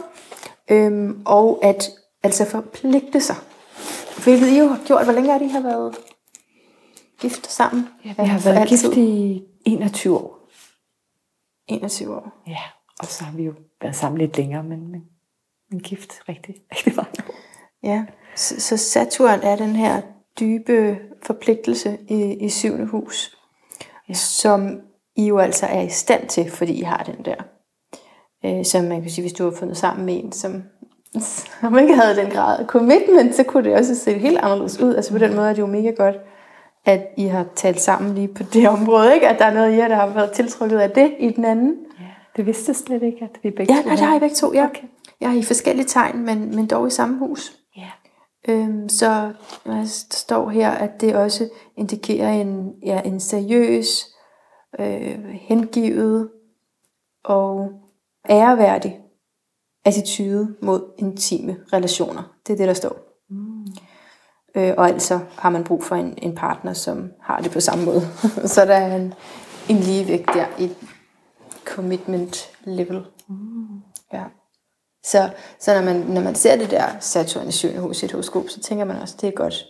øhm, 0.72 1.22
og 1.26 1.60
at 1.64 1.90
altså 2.24 2.46
forpligte 2.46 3.22
sig. 3.22 3.36
Hvilket 4.24 4.48
I 4.48 4.60
jo 4.60 4.68
har 4.68 4.80
gjort. 4.86 5.04
Hvor 5.04 5.14
længe 5.14 5.32
har 5.32 5.40
de 5.40 5.50
har 5.50 5.62
været 5.62 5.98
gift 7.22 7.52
sammen? 7.52 7.88
Ja, 8.06 8.14
vi 8.18 8.28
har 8.28 8.40
været 8.40 8.58
altid. 8.58 8.94
gift 8.94 8.98
i 8.98 9.44
21 9.66 10.18
år. 10.18 10.48
21 11.68 12.16
år. 12.16 12.44
Ja, 12.48 12.62
og 13.00 13.06
så 13.06 13.24
har 13.24 13.38
vi 13.38 13.44
jo 13.44 13.54
været 13.82 13.96
sammen 13.96 14.22
lidt 14.22 14.38
længere, 14.38 14.64
men, 14.64 14.92
men, 14.92 15.02
men 15.72 15.80
gift 15.80 16.30
rigtig, 16.30 16.56
rigtig 16.72 16.96
mange 16.96 17.24
år. 17.30 17.36
Ja, 17.84 18.06
så, 18.36 18.62
så 18.62 18.78
Saturn 18.78 19.40
er 19.40 19.56
den 19.56 19.76
her 19.76 20.02
dybe 20.40 20.98
forpligtelse 21.24 21.98
i, 22.08 22.34
i 22.34 22.50
syvende 22.50 22.86
hus, 22.86 23.38
ja. 24.10 24.14
som 24.14 24.82
I 25.16 25.28
jo 25.28 25.40
altså 25.40 25.66
er 25.66 25.82
i 25.82 25.90
stand 25.90 26.28
til, 26.28 26.52
fordi 26.52 26.74
I 26.74 26.82
har 26.82 27.04
den 27.04 27.26
der. 27.26 27.36
Øh, 28.46 28.66
som 28.66 28.86
man 28.86 29.02
kan 29.02 29.12
sige, 29.12 29.24
hvis 29.24 29.34
du 29.34 29.44
har 29.44 29.52
fundet 29.52 29.78
sammen 29.78 30.06
med 30.06 30.24
en, 30.24 30.32
som, 30.32 30.64
som 31.62 31.78
ikke 31.78 31.96
havde 31.96 32.16
den 32.16 32.32
grad 32.32 32.60
af 32.60 32.66
commitment, 32.66 33.36
så 33.36 33.44
kunne 33.44 33.64
det 33.64 33.78
også 33.78 33.96
se 33.96 34.18
helt 34.18 34.38
anderledes 34.38 34.80
ud. 34.80 34.96
Altså 34.96 35.12
på 35.12 35.18
den 35.18 35.36
måde 35.36 35.50
er 35.50 35.54
det 35.54 35.62
jo 35.62 35.68
mega 35.68 35.90
godt, 35.90 36.16
at 36.86 37.08
I 37.18 37.26
har 37.26 37.46
talt 37.56 37.82
sammen 37.82 38.16
lige 38.16 38.28
på 38.28 38.44
det 38.44 38.70
område, 38.70 39.14
ikke? 39.14 39.28
At 39.28 39.40
der 39.40 39.46
er 39.46 39.54
noget 39.54 39.74
i 39.74 39.78
jer, 39.78 39.88
der 39.88 39.96
har 39.96 40.08
været 40.08 40.32
tiltrykket 40.32 40.80
af 40.80 40.92
det 40.92 41.16
i 41.20 41.30
den 41.30 41.46
anden. 41.46 41.76
Ja, 42.00 42.06
det 42.36 42.46
vidste 42.46 42.70
jeg 42.70 42.76
slet 42.76 43.04
ikke, 43.04 43.24
at 43.24 43.40
vi 43.44 43.50
begge 43.52 43.74
Ja, 43.74 43.82
to 43.82 43.88
nej, 43.88 43.96
det 43.96 44.06
har 44.06 44.16
I 44.16 44.20
begge 44.20 44.36
to, 44.36 44.54
ja. 44.54 44.66
Okay. 44.66 44.84
Jeg 45.22 45.30
er 45.30 45.40
i 45.40 45.44
forskellige 45.44 45.88
tegn, 45.88 46.26
men, 46.26 46.56
men 46.56 46.68
dog 46.68 46.88
i 46.88 46.90
samme 46.90 47.20
hus. 47.20 47.58
Ja. 47.78 47.90
Øhm, 48.48 48.90
så 48.90 49.32
der 49.66 49.86
står 50.10 50.50
her, 50.50 50.72
at 50.72 51.02
det 51.02 51.16
også 51.16 51.50
indikerer 51.78 52.30
en, 52.30 52.74
ja, 52.86 53.02
en 53.06 53.20
seriøs, 53.20 54.08
øh, 54.80 55.20
hengivet 55.34 56.30
og 57.24 57.72
æreværdig 58.30 59.00
attitude 59.86 60.56
mod 60.62 60.94
intime 60.98 61.58
relationer. 61.74 62.36
Det 62.48 62.54
er 62.54 62.58
det, 62.58 62.68
der 62.68 62.74
står. 62.74 63.11
Øh, 64.56 64.74
og 64.78 64.88
altså 64.88 65.20
har 65.38 65.50
man 65.50 65.64
brug 65.64 65.84
for 65.84 65.96
en, 65.96 66.14
en 66.18 66.36
partner, 66.36 66.74
som 66.74 67.12
har 67.22 67.40
det 67.40 67.52
på 67.52 67.60
samme 67.60 67.86
måde. 67.86 68.02
så 68.54 68.66
der 68.66 68.76
er 68.76 68.96
en, 68.96 69.14
en 69.70 69.78
ligevægt 69.78 70.30
der 70.34 70.46
i 70.60 70.72
commitment 71.66 72.50
level. 72.64 73.02
Mm. 73.30 73.82
Ja. 74.14 74.24
Så, 75.04 75.30
så 75.60 75.74
når, 75.74 75.82
man, 75.82 75.96
når 75.96 76.22
man 76.22 76.36
ser 76.36 76.56
det 76.56 76.72
der 76.72 76.86
Saturn 77.00 77.48
i 77.48 77.52
syvende 77.52 77.82
hus 77.82 78.04
i 78.04 78.06
et 78.06 78.12
horoskop, 78.12 78.50
så 78.50 78.60
tænker 78.60 78.86
man 78.86 78.98
også, 79.02 79.16
det 79.22 79.28
er 79.28 79.32
godt. 79.32 79.66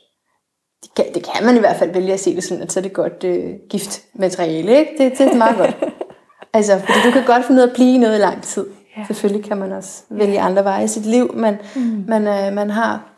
Det 0.84 0.94
kan, 0.96 1.06
det 1.14 1.24
kan 1.34 1.46
man 1.46 1.56
i 1.56 1.60
hvert 1.60 1.76
fald 1.76 1.94
vælge 1.94 2.14
at 2.14 2.20
se 2.20 2.36
det 2.36 2.44
sådan, 2.44 2.64
at 2.64 2.72
så 2.72 2.80
er 2.80 2.82
det 2.82 2.94
godt 2.94 3.24
øh, 3.24 3.54
giftmateriale, 3.70 4.80
ikke? 4.80 4.92
Det, 4.98 5.18
det 5.18 5.28
er 5.28 5.38
meget 5.38 5.58
godt. 5.58 5.76
Altså, 6.54 6.80
fordi 6.80 7.00
du 7.06 7.12
kan 7.12 7.26
godt 7.26 7.46
finde 7.46 7.62
ud 7.62 7.68
af 7.68 7.68
at 7.68 7.74
blive 7.74 7.98
noget 7.98 8.16
i 8.16 8.22
lang 8.22 8.44
tid. 8.44 8.68
Ja. 8.98 9.06
Selvfølgelig 9.08 9.46
kan 9.46 9.58
man 9.58 9.72
også 9.72 10.04
vælge 10.10 10.42
andre 10.42 10.64
veje 10.64 10.84
i 10.84 10.88
sit 10.88 11.06
liv, 11.06 11.36
men 11.36 11.58
mm. 11.76 12.06
man, 12.08 12.28
øh, 12.28 12.54
man 12.54 12.70
har 12.70 13.12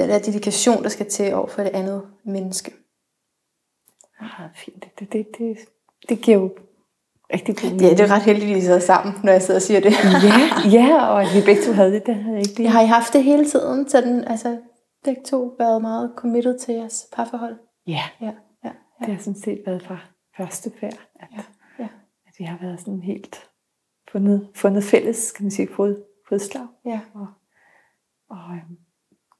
den 0.00 0.08
der 0.10 0.18
dedikation, 0.18 0.82
der 0.82 0.88
skal 0.88 1.10
til 1.10 1.34
over 1.34 1.46
for 1.46 1.62
det 1.62 1.70
andet 1.70 2.02
menneske. 2.24 2.72
Ah, 4.20 4.48
fint. 4.54 4.86
Det, 4.98 5.12
det, 5.12 5.26
det, 5.38 5.58
det 6.08 6.20
giver 6.20 6.36
jo 6.38 6.50
rigtig 7.32 7.56
god 7.56 7.70
Ja, 7.80 7.90
det 7.90 8.00
er 8.00 8.10
ret 8.10 8.22
heldigt, 8.22 8.50
at 8.50 8.56
vi 8.56 8.60
sidder 8.60 8.78
sammen, 8.78 9.14
når 9.24 9.32
jeg 9.32 9.42
sidder 9.42 9.58
og 9.58 9.62
siger 9.62 9.80
det. 9.80 9.92
ja, 10.72 10.78
ja, 10.78 11.06
og 11.06 11.22
at 11.22 11.28
vi 11.34 11.40
begge 11.46 11.62
to 11.62 11.72
havde 11.72 11.92
det, 11.92 12.06
det 12.06 12.14
havde 12.14 12.36
jeg 12.36 12.46
ikke 12.48 12.56
lige. 12.60 12.68
Har 12.68 12.82
I 12.82 12.86
haft 12.86 13.12
det 13.12 13.24
hele 13.24 13.44
tiden, 13.50 13.88
så 13.88 14.00
den, 14.00 14.24
altså 14.24 14.60
begge 15.04 15.22
to 15.22 15.54
været 15.58 15.82
meget 15.82 16.12
committed 16.16 16.58
til 16.58 16.74
jeres 16.74 17.06
parforhold? 17.12 17.56
Ja, 17.86 18.02
Ja, 18.20 18.26
ja, 18.64 18.70
ja. 19.00 19.06
det 19.06 19.14
har 19.14 19.22
sådan 19.22 19.40
set 19.40 19.62
været 19.66 19.82
fra 19.82 19.98
første 20.36 20.70
færd, 20.80 20.98
at, 21.20 21.28
Ja, 21.32 21.42
ja. 21.78 21.88
at 22.26 22.34
vi 22.38 22.44
har 22.44 22.58
været 22.62 22.80
sådan 22.80 23.00
helt 23.02 23.50
fundet, 24.12 24.48
fundet 24.54 24.84
fælles, 24.84 25.32
kan 25.32 25.44
man 25.44 25.50
sige, 25.50 25.68
fod, 25.76 26.04
fodslag. 26.28 26.66
ja. 26.86 27.00
og, 27.14 27.26
og 28.30 28.38
øhm, 28.54 28.76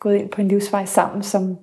gået 0.00 0.16
ind 0.16 0.28
på 0.28 0.40
en 0.40 0.48
livsvej 0.48 0.84
sammen, 0.84 1.22
som 1.22 1.56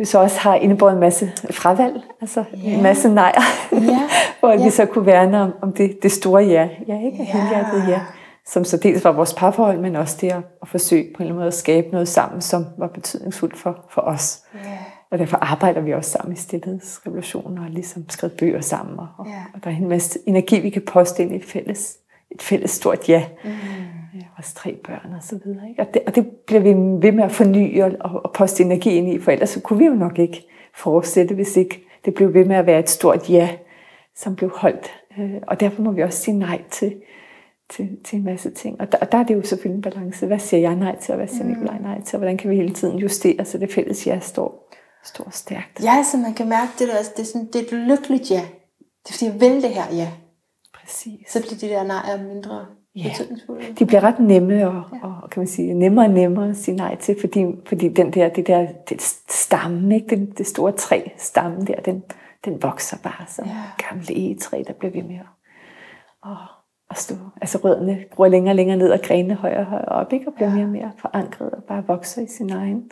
jo 0.00 0.04
så 0.04 0.18
også 0.18 0.38
har 0.40 0.54
indebåret 0.54 0.92
en 0.94 1.00
masse 1.00 1.32
fravalg, 1.50 2.02
altså 2.20 2.44
Ja. 2.64 2.70
en 2.76 2.82
masse 2.82 3.08
nejer, 3.08 3.40
Ja, 3.72 4.00
hvor 4.40 4.50
ja. 4.50 4.64
vi 4.64 4.70
så 4.70 4.86
kunne 4.86 5.06
værne 5.06 5.40
om, 5.42 5.52
om 5.62 5.72
det, 5.72 6.02
det 6.02 6.12
store 6.12 6.42
ja. 6.44 6.68
Ja, 6.88 7.00
ikke? 7.04 7.16
Ja. 7.18 7.24
Helhjertet 7.24 7.88
ja. 7.88 8.00
Som 8.46 8.64
så 8.64 8.76
dels 8.76 9.04
var 9.04 9.12
vores 9.12 9.34
parforhold, 9.34 9.78
men 9.80 9.96
også 9.96 10.18
det 10.20 10.32
at, 10.32 10.40
at 10.62 10.68
forsøge 10.68 11.02
på 11.02 11.06
en 11.06 11.12
eller 11.22 11.24
anden 11.24 11.36
måde 11.36 11.46
at 11.46 11.54
skabe 11.54 11.88
noget 11.92 12.08
sammen, 12.08 12.40
som 12.40 12.66
var 12.78 12.86
betydningsfuldt 12.86 13.56
for, 13.58 13.84
for 13.90 14.00
os. 14.02 14.42
ja. 14.54 14.60
Og 15.10 15.18
derfor 15.18 15.36
arbejder 15.36 15.80
vi 15.80 15.92
også 15.94 16.10
sammen 16.10 16.32
i 16.32 16.36
stillhedsrevolutionen 16.36 17.58
og 17.58 17.64
har 17.64 17.70
ligesom 17.70 18.04
skrevet 18.08 18.36
bøger 18.38 18.60
sammen. 18.60 18.98
Og, 18.98 19.06
og, 19.18 19.26
Ja. 19.26 19.42
og 19.54 19.64
der 19.64 19.70
er 19.70 19.74
en 19.76 19.88
masse 19.88 20.18
energi, 20.26 20.60
vi 20.60 20.70
kan 20.70 20.82
poste 20.86 21.22
ind 21.22 21.32
i 21.32 21.36
et 21.36 21.44
fælles, 21.44 21.96
et 22.30 22.42
fælles 22.42 22.70
stort 22.70 23.08
ja. 23.08 23.24
Mm. 23.44 23.50
Vores 24.42 24.54
tre 24.54 24.76
børn 24.84 25.12
og 25.16 25.22
så 25.22 25.38
videre. 25.44 25.68
Ikke? 25.68 25.82
Og, 25.82 25.94
det, 25.94 26.02
og 26.06 26.14
det 26.14 26.26
bliver 26.46 26.60
vi 26.60 26.68
ved 27.06 27.12
med 27.12 27.24
at 27.24 27.32
forny 27.32 27.82
og, 27.82 27.92
og, 28.00 28.24
og 28.24 28.32
poste 28.32 28.62
energi 28.62 28.90
ind 28.90 29.08
i, 29.08 29.18
for 29.18 29.30
ellers 29.30 29.50
så 29.50 29.60
kunne 29.60 29.78
vi 29.78 29.84
jo 29.84 29.94
nok 29.94 30.18
ikke 30.18 30.46
fortsætte, 30.74 31.34
hvis 31.34 31.56
ikke 31.56 31.86
det 32.04 32.14
blev 32.14 32.34
ved 32.34 32.44
med 32.44 32.56
at 32.56 32.66
være 32.66 32.78
et 32.78 32.90
stort 32.90 33.30
ja, 33.30 33.48
som 34.16 34.36
blev 34.36 34.50
holdt. 34.56 34.92
Øh, 35.18 35.34
Og 35.46 35.60
derfor 35.60 35.82
må 35.82 35.90
vi 35.92 36.02
også 36.02 36.18
sige 36.18 36.38
nej 36.38 36.62
til, 36.70 36.94
til, 37.70 37.88
til 38.04 38.18
en 38.18 38.24
masse 38.24 38.50
ting. 38.50 38.80
Og 38.80 38.92
der, 38.92 38.98
og 38.98 39.12
der 39.12 39.18
er 39.18 39.22
det 39.22 39.34
jo 39.34 39.42
selvfølgelig 39.42 39.76
en 39.76 39.82
balance. 39.82 40.26
Hvad 40.26 40.38
siger 40.38 40.60
jeg 40.60 40.74
nej 40.76 40.96
til, 41.00 41.12
og 41.12 41.16
hvad 41.16 41.28
siger 41.28 41.44
Nikolaj 41.44 41.78
nej 41.78 42.00
til? 42.00 42.16
Og 42.16 42.18
hvordan 42.18 42.36
kan 42.36 42.50
vi 42.50 42.56
hele 42.56 42.74
tiden 42.74 42.98
justere, 42.98 43.44
så 43.44 43.58
det 43.58 43.72
fælles 43.72 44.06
ja 44.06 44.18
står, 44.20 44.72
står 45.04 45.30
stærkt. 45.30 45.84
Ja, 45.84 46.02
så 46.12 46.16
man 46.16 46.34
kan 46.34 46.48
mærke 46.48 46.72
det 46.78 46.88
der, 46.88 46.96
altså, 46.96 47.12
det 47.16 47.22
er, 47.22 47.26
sådan, 47.26 47.46
det 47.46 47.56
er 47.56 47.64
et 47.64 47.72
lykkeligt 47.72 48.30
ja. 48.30 48.42
Det 49.04 49.08
er 49.08 49.12
fordi, 49.12 49.24
jeg 49.24 49.40
vil 49.40 49.62
det 49.62 49.70
her 49.70 49.96
ja. 49.96 50.08
Præcis. 50.74 51.30
Så 51.30 51.42
bliver 51.42 51.58
de 51.58 51.68
der 51.68 51.84
nejer 51.84 52.22
mindre 52.34 52.66
Ja. 52.96 53.08
betydningsfulde. 53.08 53.62
de 53.78 53.86
bliver 53.86 54.04
ret 54.04 54.18
nemme 54.20 54.68
og, 54.68 54.82
og 55.02 55.30
kan 55.30 55.40
man 55.40 55.46
sige, 55.46 55.74
nemmere 55.74 56.04
og 56.06 56.10
nemmere 56.12 56.48
at 56.48 56.56
sige 56.56 56.76
nej 56.76 56.96
til, 56.96 57.16
fordi, 57.20 57.44
fordi 57.68 57.88
den 57.88 58.10
der, 58.12 58.28
det 58.28 58.46
der 58.46 58.66
det 58.88 59.02
stamme, 59.30 59.94
ikke? 59.94 60.16
Det, 60.16 60.38
det 60.38 60.46
store 60.46 60.72
træ, 60.72 61.00
stammen 61.18 61.66
der, 61.66 61.74
den, 61.74 62.02
den 62.44 62.62
vokser 62.62 62.96
bare 63.02 63.26
som 63.28 63.44
Ja. 63.44 63.50
ja. 63.50 63.86
gamle 63.88 64.16
egetræ, 64.16 64.62
der 64.66 64.72
bliver 64.72 64.92
ved 64.92 65.02
med 65.02 65.14
at, 65.16 66.30
at, 66.30 66.36
at 66.90 66.98
stå. 66.98 67.14
Altså 67.40 67.58
rødderne 67.58 67.98
gror 68.16 68.28
længere 68.28 68.52
og 68.52 68.56
længere 68.56 68.76
ned, 68.76 68.90
og 68.90 69.00
grenene 69.02 69.34
højere 69.34 69.58
og 69.60 69.66
højere 69.66 69.88
op, 69.88 70.12
ikke? 70.12 70.28
og 70.28 70.34
bliver 70.34 70.48
Ja. 70.48 70.54
mere 70.54 70.64
og 70.64 70.70
mere 70.70 70.90
forankret 70.98 71.50
og 71.50 71.64
bare 71.68 71.84
vokser 71.86 72.22
i 72.22 72.26
sin 72.26 72.50
egen 72.52 72.82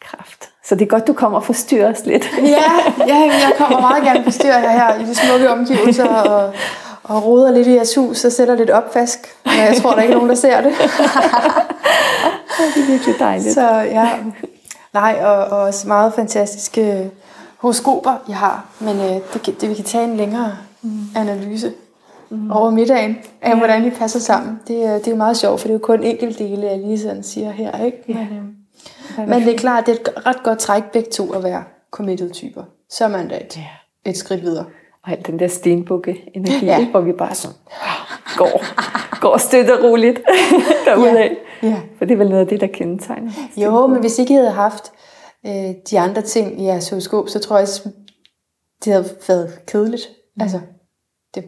kraft. 0.00 0.50
Så 0.64 0.74
det 0.74 0.82
er 0.82 0.86
godt, 0.86 1.06
du 1.06 1.12
kommer 1.12 1.38
og 1.38 1.44
forstyrrer 1.44 1.90
os 1.92 2.06
lidt. 2.06 2.30
Ja, 2.38 2.70
ja, 3.06 3.16
jeg 3.16 3.52
kommer 3.58 3.80
meget 3.80 4.04
gerne 4.04 4.24
forstyrre 4.24 4.54
jer 4.56 4.70
her 4.70 5.00
i 5.00 5.04
de 5.04 5.14
smukke 5.14 5.50
omgivelser 5.50 6.08
og, 6.08 6.52
og 7.02 7.26
roder 7.26 7.50
lidt 7.52 7.66
i 7.66 7.74
jeres 7.74 7.94
hus 7.94 8.24
og 8.24 8.32
sætter 8.32 8.54
lidt 8.54 8.70
opvask. 8.70 9.18
Men 9.44 9.54
jeg 9.54 9.76
tror, 9.82 9.90
der 9.90 9.96
er 9.98 10.02
ikke 10.02 10.14
nogen, 10.14 10.28
der 10.28 10.34
ser 10.34 10.60
det. 10.60 10.72
det 12.74 12.82
er 12.82 12.86
virkelig 12.90 13.14
dejligt. 13.18 13.54
Så 13.54 13.70
ja, 13.70 14.08
nej, 14.94 15.18
og, 15.22 15.32
og 15.34 15.58
også 15.58 15.88
meget 15.88 16.14
fantastiske 16.14 17.10
horoskoper, 17.58 18.14
jeg 18.28 18.36
har. 18.36 18.66
Men 18.80 18.96
øh, 19.00 19.16
det, 19.34 19.60
det, 19.60 19.68
vi 19.68 19.74
kan 19.74 19.84
tage 19.84 20.04
en 20.04 20.16
længere 20.16 20.56
analyse 21.16 21.72
mm. 22.30 22.50
over 22.50 22.70
middagen, 22.70 23.16
af 23.42 23.56
hvordan 23.58 23.84
de 23.84 23.90
passer 23.90 24.20
sammen. 24.20 24.60
Det, 24.68 24.84
er- 24.86 24.94
det 24.98 25.06
er 25.06 25.10
jo 25.10 25.16
meget 25.16 25.36
sjovt, 25.36 25.60
for 25.60 25.68
det 25.68 25.74
er 25.74 25.78
jo 25.78 25.84
kun 25.84 26.02
enkelt 26.02 26.38
dele, 26.38 26.66
jeg 26.66 26.78
lige 26.78 27.00
sådan 27.00 27.22
siger 27.22 27.50
her. 27.50 27.84
Ikke? 27.84 27.98
Ja. 28.08 28.14
Men, 28.14 28.56
øh, 29.20 29.28
men 29.28 29.42
det 29.42 29.54
er 29.54 29.58
klart, 29.58 29.86
det 29.86 29.92
er 29.92 29.96
et 30.00 30.26
ret 30.26 30.42
godt 30.42 30.58
træk 30.58 30.82
begge 30.92 31.10
to 31.10 31.32
at 31.32 31.44
være 31.44 31.64
committed 31.90 32.30
typer. 32.30 32.62
Så 32.90 33.04
er 33.04 33.08
man 33.08 33.28
da 33.28 33.36
et, 33.36 33.56
Ja. 33.56 34.10
et 34.10 34.16
skridt 34.16 34.42
videre. 34.42 34.64
Og 35.04 35.10
alt 35.12 35.26
den 35.26 35.38
der 35.38 35.48
stenbukke-energi, 35.48 36.66
Ja. 36.66 36.78
ja. 36.78 36.90
hvor 36.90 37.00
vi 37.00 37.12
bare 37.12 37.34
sådan 37.34 37.56
ah, 37.82 38.36
går, 38.38 38.64
går 39.20 39.36
støtte 39.36 39.78
og 39.78 39.84
roligt 39.84 40.20
derudad. 40.86 41.30
Ja. 41.62 41.80
For 41.98 42.04
det 42.04 42.12
er 42.14 42.18
vel 42.18 42.28
noget 42.28 42.40
af 42.42 42.46
det, 42.48 42.60
der 42.60 42.66
kendetegner. 42.66 43.32
Jo, 43.56 43.86
men 43.86 44.00
hvis 44.00 44.18
ikke 44.18 44.32
I 44.32 44.36
havde 44.36 44.50
haft 44.50 44.92
øh, 45.46 45.74
de 45.90 45.98
andre 46.00 46.22
ting 46.22 46.60
i 46.62 46.64
jeres 46.64 46.90
horoskop, 46.90 47.28
så 47.28 47.38
tror 47.38 47.58
jeg, 47.58 47.68
det 48.84 48.92
havde 48.92 49.04
været 49.28 49.66
kedeligt. 49.66 50.08
Mm. 50.36 50.42
Altså, 50.42 50.60
det, 51.34 51.44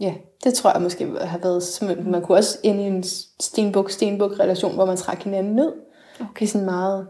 ja, 0.00 0.14
det 0.44 0.54
tror 0.54 0.72
jeg 0.72 0.82
måske 0.82 1.04
have 1.20 1.42
været. 1.42 2.06
Man 2.06 2.22
kunne 2.22 2.38
også 2.38 2.58
ind 2.62 2.80
i 2.80 2.84
en 2.84 3.02
stenbuk-stenbuk-relation, 3.42 4.74
hvor 4.74 4.84
man 4.86 4.96
trækker 4.96 5.24
hinanden 5.24 5.54
ned. 5.54 5.72
Okay. 6.20 6.28
Det 6.38 6.42
er 6.44 6.48
sådan 6.48 6.64
meget, 6.64 7.08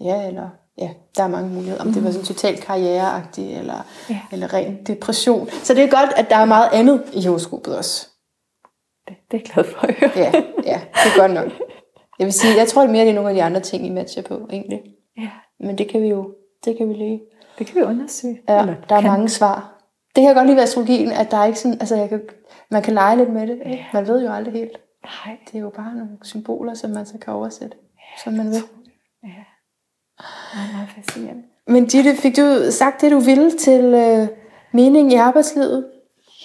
ja, 0.00 0.26
eller 0.28 0.48
ja, 0.80 0.90
der 1.16 1.22
er 1.22 1.28
mange 1.28 1.48
muligheder. 1.50 1.80
Om 1.84 1.92
det 1.92 2.04
var 2.04 2.10
sådan 2.10 2.26
totalt 2.26 2.60
karriereagtigt, 2.60 3.58
eller, 3.58 3.86
Ja. 4.08 4.14
ja. 4.14 4.20
eller 4.32 4.54
ren 4.54 4.84
depression. 4.86 5.48
Så 5.50 5.74
det 5.74 5.84
er 5.84 5.88
godt, 5.90 6.12
at 6.16 6.30
der 6.30 6.36
er 6.36 6.44
meget 6.44 6.68
andet 6.72 7.02
i 7.12 7.26
horoskopet 7.26 7.76
også. 7.78 8.06
Det, 9.08 9.16
det 9.30 9.36
er 9.36 9.40
jeg 9.44 9.52
glad 9.54 9.64
for 9.64 9.86
at 9.86 9.94
høre. 9.94 10.10
Ja, 10.16 10.32
ja, 10.72 10.80
det 10.94 11.12
er 11.16 11.18
godt 11.20 11.32
nok. 11.34 11.52
Jeg 12.18 12.24
vil 12.24 12.32
sige, 12.32 12.56
jeg 12.56 12.68
tror 12.68 12.82
det 12.82 12.90
mere, 12.90 13.02
det 13.04 13.10
er 13.10 13.14
nogle 13.14 13.28
af 13.30 13.34
de 13.34 13.42
andre 13.42 13.60
ting, 13.60 13.86
I 13.86 13.90
matcher 13.90 14.22
på, 14.22 14.48
egentlig. 14.52 14.80
Ja, 15.18 15.30
Men 15.60 15.78
det 15.78 15.88
kan 15.88 16.02
vi 16.02 16.08
jo, 16.08 16.34
det 16.64 16.76
kan 16.76 16.88
vi 16.88 16.94
lige. 16.94 17.20
det 17.58 17.66
kan 17.66 17.76
vi 17.76 17.82
undersøge. 17.82 18.40
Ja, 18.48 18.60
Eller 18.60 18.74
der 18.88 18.94
er 18.96 19.00
kan. 19.00 19.10
mange 19.10 19.28
svar. 19.28 19.82
Det 20.16 20.22
kan 20.24 20.34
godt 20.34 20.46
lige 20.46 20.56
være 20.56 20.62
astrologien, 20.62 21.12
at 21.12 21.30
der 21.30 21.36
er 21.36 21.44
ikke 21.46 21.58
sådan, 21.58 21.76
altså 21.80 21.96
jeg 21.96 22.08
kan, 22.08 22.20
man 22.70 22.82
kan 22.82 22.94
lege 22.94 23.16
lidt 23.16 23.30
med 23.32 23.46
det. 23.46 23.58
Ja. 23.66 23.84
Man 23.92 24.06
ved 24.08 24.22
jo 24.26 24.32
aldrig 24.32 24.54
helt. 24.54 24.72
Nej, 25.04 25.36
Det 25.46 25.54
er 25.54 25.60
jo 25.60 25.70
bare 25.70 25.94
nogle 25.94 26.18
symboler, 26.22 26.74
som 26.74 26.90
man 26.90 27.06
så 27.06 27.18
kan 27.18 27.32
oversætte, 27.32 27.76
som 28.24 28.32
man 28.32 28.46
vil. 28.46 28.62
ja. 29.24 29.28
Fascinerende. 30.94 31.42
Men 31.66 31.86
Ditte, 31.86 32.16
fik 32.16 32.36
du 32.36 32.60
sagt 32.70 33.00
det, 33.00 33.10
du 33.12 33.18
ville 33.18 33.50
til 33.50 33.84
øh, 33.84 34.28
mening 34.72 35.12
i 35.12 35.14
arbejdslivet? 35.14 35.84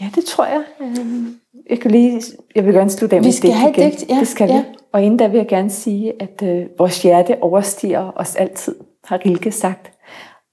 Ja, 0.01 0.05
det 0.15 0.26
tror 0.26 0.45
jeg. 0.45 0.63
Øhm, 0.82 1.36
Jeg 1.69 1.80
kan 1.80 1.91
lige, 1.91 2.21
jeg 2.55 2.65
vil 2.65 2.73
gerne 2.73 2.89
slutte 2.89 3.15
af 3.15 3.21
med 3.21 3.28
Vi 3.28 3.32
skal 3.32 3.51
have 3.51 3.71
igen. 3.71 3.91
digt, 3.91 4.09
ja, 4.09 4.15
det 4.19 4.28
skal 4.28 4.49
ja. 4.49 4.57
vi. 4.57 4.65
Og 4.91 5.03
inden 5.03 5.19
da 5.19 5.28
vil 5.28 5.38
jeg 5.38 5.47
gerne 5.47 5.69
sige, 5.69 6.13
at 6.19 6.43
øh, 6.43 6.65
vores 6.80 7.01
hjerte 7.01 7.43
overstiger 7.43 8.11
os 8.15 8.36
altid, 8.36 8.76
har 9.05 9.21
Rilke 9.26 9.51
sagt. 9.51 9.91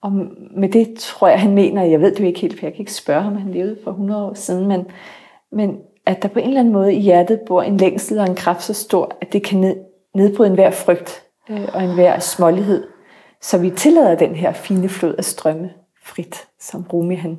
Og 0.03 0.13
med 0.57 0.69
det 0.69 0.95
tror 0.99 1.29
jeg, 1.29 1.41
han 1.41 1.55
mener, 1.55 1.83
jeg 1.83 2.01
ved 2.01 2.11
det 2.15 2.21
jo 2.21 2.25
ikke 2.25 2.41
helt, 2.41 2.59
for 2.59 2.67
jeg 2.67 2.73
kan 2.73 2.81
ikke 2.81 2.93
spørge 2.93 3.23
ham, 3.23 3.37
han 3.37 3.53
levede 3.53 3.77
for 3.85 3.91
100 3.91 4.25
år 4.25 4.35
siden, 4.35 4.69
men, 4.69 4.85
men 5.53 5.77
at 6.07 6.23
der 6.23 6.29
på 6.29 6.39
en 6.39 6.47
eller 6.47 6.61
anden 6.61 6.73
måde 6.73 6.95
i 6.95 7.01
hjertet 7.01 7.41
bor 7.47 7.63
en 7.63 7.77
længsel 7.77 8.19
og 8.19 8.27
en 8.27 8.35
kraft 8.35 8.63
så 8.63 8.75
stor, 8.75 9.17
at 9.21 9.33
det 9.33 9.43
kan 9.45 9.59
ned, 9.61 9.77
nedbryde 10.15 10.49
enhver 10.49 10.71
frygt 10.71 11.23
øh, 11.51 11.69
og 11.75 11.85
enhver 11.85 12.19
smålighed. 12.19 12.85
Så 13.43 13.59
vi 13.59 13.71
tillader 13.71 14.15
den 14.15 14.35
her 14.35 14.53
fine 14.53 14.89
flod 14.89 15.15
at 15.19 15.25
strømme 15.25 15.71
frit, 16.05 16.49
som 16.61 16.87
Rumi 16.93 17.15
han 17.15 17.39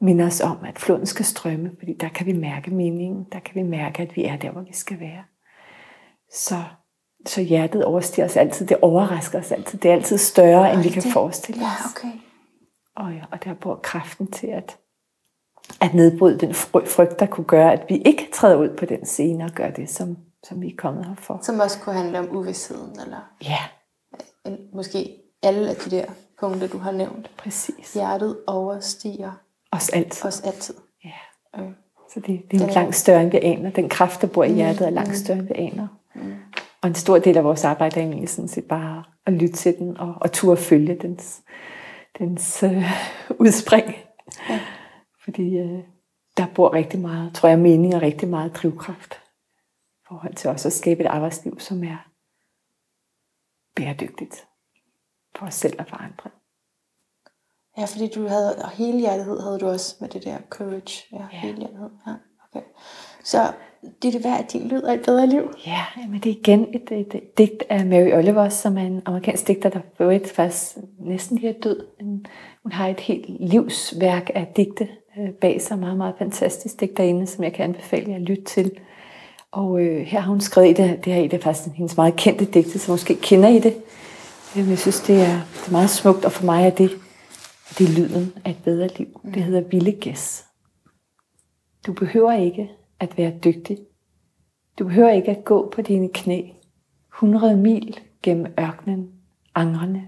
minder 0.00 0.26
os 0.26 0.40
om, 0.40 0.56
at 0.64 0.78
floden 0.78 1.06
skal 1.06 1.24
strømme, 1.24 1.70
fordi 1.78 1.92
der 2.00 2.08
kan 2.08 2.26
vi 2.26 2.32
mærke 2.32 2.70
meningen, 2.74 3.26
der 3.32 3.38
kan 3.40 3.54
vi 3.54 3.62
mærke, 3.62 4.02
at 4.02 4.16
vi 4.16 4.24
er 4.24 4.36
der, 4.36 4.50
hvor 4.50 4.60
vi 4.62 4.72
skal 4.72 5.00
være. 5.00 5.24
Så, 6.32 6.54
så 7.26 7.40
hjertet 7.42 7.84
overstiger 7.84 8.24
os 8.24 8.36
altid, 8.36 8.66
det 8.66 8.76
overrasker 8.82 9.38
os 9.38 9.52
altid, 9.52 9.78
det 9.78 9.88
er 9.90 9.94
altid 9.94 10.18
større, 10.18 10.72
end 10.72 10.82
vi 10.82 10.88
kan 10.88 11.02
det- 11.02 11.12
forestille 11.12 11.60
Ja, 11.60 11.66
os. 11.66 11.92
okay. 11.96 12.12
Og, 12.96 13.12
ja, 13.12 13.22
og 13.32 13.44
der 13.44 13.54
bor 13.54 13.80
kraften 13.82 14.30
til 14.30 14.46
at, 14.46 14.78
at 15.80 15.94
nedbryde 15.94 16.38
den 16.38 16.50
fry- 16.50 16.86
frygt, 16.86 17.20
der 17.20 17.26
kunne 17.26 17.44
gøre, 17.46 17.72
at 17.72 17.84
vi 17.88 17.96
ikke 17.96 18.28
træder 18.34 18.56
ud 18.56 18.76
på 18.76 18.84
den 18.86 19.06
scene 19.06 19.44
og 19.44 19.50
gør 19.50 19.70
det, 19.70 19.90
som, 19.90 20.16
som 20.44 20.60
vi 20.62 20.66
er 20.68 20.76
kommet 20.78 21.06
her 21.06 21.14
for. 21.14 21.38
Som 21.42 21.60
også 21.60 21.80
kunne 21.80 21.94
handle 21.94 22.18
om 22.18 22.36
uvidsheden, 22.36 23.00
eller 23.04 23.20
Ja, 23.44 23.58
måske 24.74 25.08
alle 25.42 25.70
af 25.70 25.76
de 25.76 25.90
der 25.90 26.04
punkter, 26.40 26.68
du 26.68 26.78
har 26.78 26.90
nævnt. 26.92 27.30
præcis. 27.36 27.92
Hjertet 27.94 28.38
overstiger 28.46 29.32
Os 29.72 29.88
altid. 29.88 30.26
os 30.26 30.40
altid. 30.40 30.74
Ja. 31.04 31.60
Øh. 31.62 31.70
Så 32.14 32.20
det, 32.20 32.26
det 32.26 32.36
er 32.42 32.58
Den 32.58 32.68
er- 32.68 32.74
langt 32.74 32.96
større, 32.96 33.22
end 33.22 33.30
vi 33.30 33.38
aner. 33.42 33.70
Den 33.70 33.88
kraft, 33.88 34.20
der 34.20 34.26
bor 34.26 34.44
i 34.44 34.52
hjertet, 34.52 34.86
er 34.86 34.90
langt 34.90 35.16
større, 35.16 35.38
end 35.38 35.46
vi 35.48 35.54
aner. 35.54 35.88
Og 36.14 36.20
og 36.82 36.88
en 36.88 36.94
stor 36.94 37.18
del 37.18 37.36
af 37.36 37.44
vores 37.44 37.64
arbejde 37.64 38.00
er 38.00 38.04
egentlig 38.04 38.28
sådan 38.28 38.48
set 38.48 38.64
bare 38.64 39.04
at 39.26 39.32
lytte 39.32 39.54
til 39.54 39.78
den, 39.78 39.96
og, 39.96 40.14
og 40.20 40.32
turde 40.32 40.56
følge 40.60 40.94
dens, 41.02 41.42
dens 42.18 42.62
øh, 42.62 42.82
udspring. 43.38 43.94
Ja. 44.48 44.60
Fordi 45.24 45.58
øh, 45.58 45.78
der 46.36 46.46
bor 46.54 46.72
rigtig 46.74 47.00
meget, 47.00 47.34
tror 47.34 47.48
jeg, 47.48 47.58
mening 47.58 47.94
og 47.94 48.02
rigtig 48.02 48.28
meget 48.28 48.56
drivkraft 48.56 49.14
i 50.02 50.04
forhold 50.08 50.34
til 50.34 50.50
også 50.50 50.68
at 50.68 50.72
skabe 50.72 51.00
et 51.00 51.06
arbejdsliv, 51.06 51.60
som 51.60 51.84
er 51.84 51.96
bæredygtigt 53.76 54.46
for 55.36 55.50
selv 55.50 55.74
og 55.78 55.86
for 55.88 55.96
andre. 55.96 56.30
Ja, 57.78 57.84
fordi 57.84 58.08
du 58.14 58.26
havde, 58.26 58.56
og 58.56 58.70
hele 58.70 58.98
hjertighed 58.98 59.40
havde 59.40 59.58
du 59.58 59.68
også 59.68 59.96
med 60.00 60.08
det 60.08 60.24
der 60.24 60.36
courage. 60.50 61.06
Ja, 61.12 61.18
ja. 61.32 61.38
hele 61.38 61.58
hjertighed. 61.58 61.90
Ja, 62.06 62.12
okay. 62.48 62.66
Så 63.24 63.52
det 64.02 64.08
er 64.08 64.12
det 64.12 64.24
værd, 64.24 64.38
at 64.40 64.52
din 64.52 64.68
lyd 64.68 64.82
af 64.82 64.94
et 64.94 65.02
bedre 65.04 65.26
liv. 65.26 65.42
Ja, 65.66 65.84
men 66.08 66.20
det 66.20 66.30
er 66.30 66.36
igen 66.36 66.66
et, 66.74 66.92
et, 66.92 67.14
et 67.14 67.38
digt 67.38 67.64
af 67.68 67.86
Mary 67.86 68.12
Oliver, 68.12 68.48
som 68.48 68.78
er 68.78 68.82
en 68.82 69.02
amerikansk 69.04 69.46
digter, 69.48 69.68
der 69.68 69.80
for 69.96 70.10
et 70.10 70.26
faktisk 70.26 70.76
næsten 71.00 71.38
lige 71.38 71.48
er 71.48 71.60
død. 71.60 71.86
Hun 72.62 72.72
har 72.72 72.88
et 72.88 73.00
helt 73.00 73.26
livsværk 73.40 74.30
af 74.34 74.52
digte 74.56 74.88
øh, 75.18 75.30
bag 75.30 75.62
sig, 75.62 75.78
meget, 75.78 75.96
meget 75.96 76.14
fantastisk 76.18 76.80
digterinde, 76.80 77.26
som 77.26 77.44
jeg 77.44 77.52
kan 77.52 77.64
anbefale 77.64 78.10
jer 78.10 78.16
at 78.16 78.22
lytte 78.22 78.44
til. 78.44 78.70
Og 79.52 79.80
øh, 79.80 80.06
her 80.06 80.20
har 80.20 80.30
hun 80.30 80.40
skrevet 80.40 80.68
i 80.68 80.82
det, 80.82 81.04
det 81.04 81.12
her 81.12 81.22
i 81.22 81.28
det 81.28 81.38
er 81.38 81.42
faktisk 81.42 81.74
hendes 81.74 81.96
meget 81.96 82.16
kendte 82.16 82.44
digte, 82.44 82.78
så 82.78 82.92
måske 82.92 83.14
kender 83.14 83.48
I 83.48 83.58
det. 83.58 83.74
Øh, 84.56 84.70
jeg 84.70 84.78
synes, 84.78 85.00
det 85.00 85.16
er, 85.16 85.40
det 85.54 85.66
er 85.66 85.72
meget 85.72 85.90
smukt, 85.90 86.24
og 86.24 86.32
for 86.32 86.44
mig 86.44 86.66
er 86.66 86.70
det, 86.70 86.90
det 87.78 87.88
er 87.88 87.92
lyden 87.98 88.32
af 88.44 88.50
et 88.50 88.62
bedre 88.64 88.88
liv. 88.98 89.20
Det 89.34 89.42
hedder 89.44 89.60
Ville 89.60 89.92
Gæs. 89.92 90.44
Du 91.86 91.92
behøver 91.92 92.32
ikke 92.32 92.70
at 93.00 93.18
være 93.18 93.38
dygtig. 93.44 93.78
Du 94.78 94.84
behøver 94.84 95.10
ikke 95.10 95.30
at 95.30 95.44
gå 95.44 95.70
på 95.70 95.82
dine 95.82 96.08
knæ 96.14 96.42
100 97.14 97.56
mil 97.56 98.00
gennem 98.22 98.46
ørkenen, 98.60 99.12
angrende. 99.54 100.02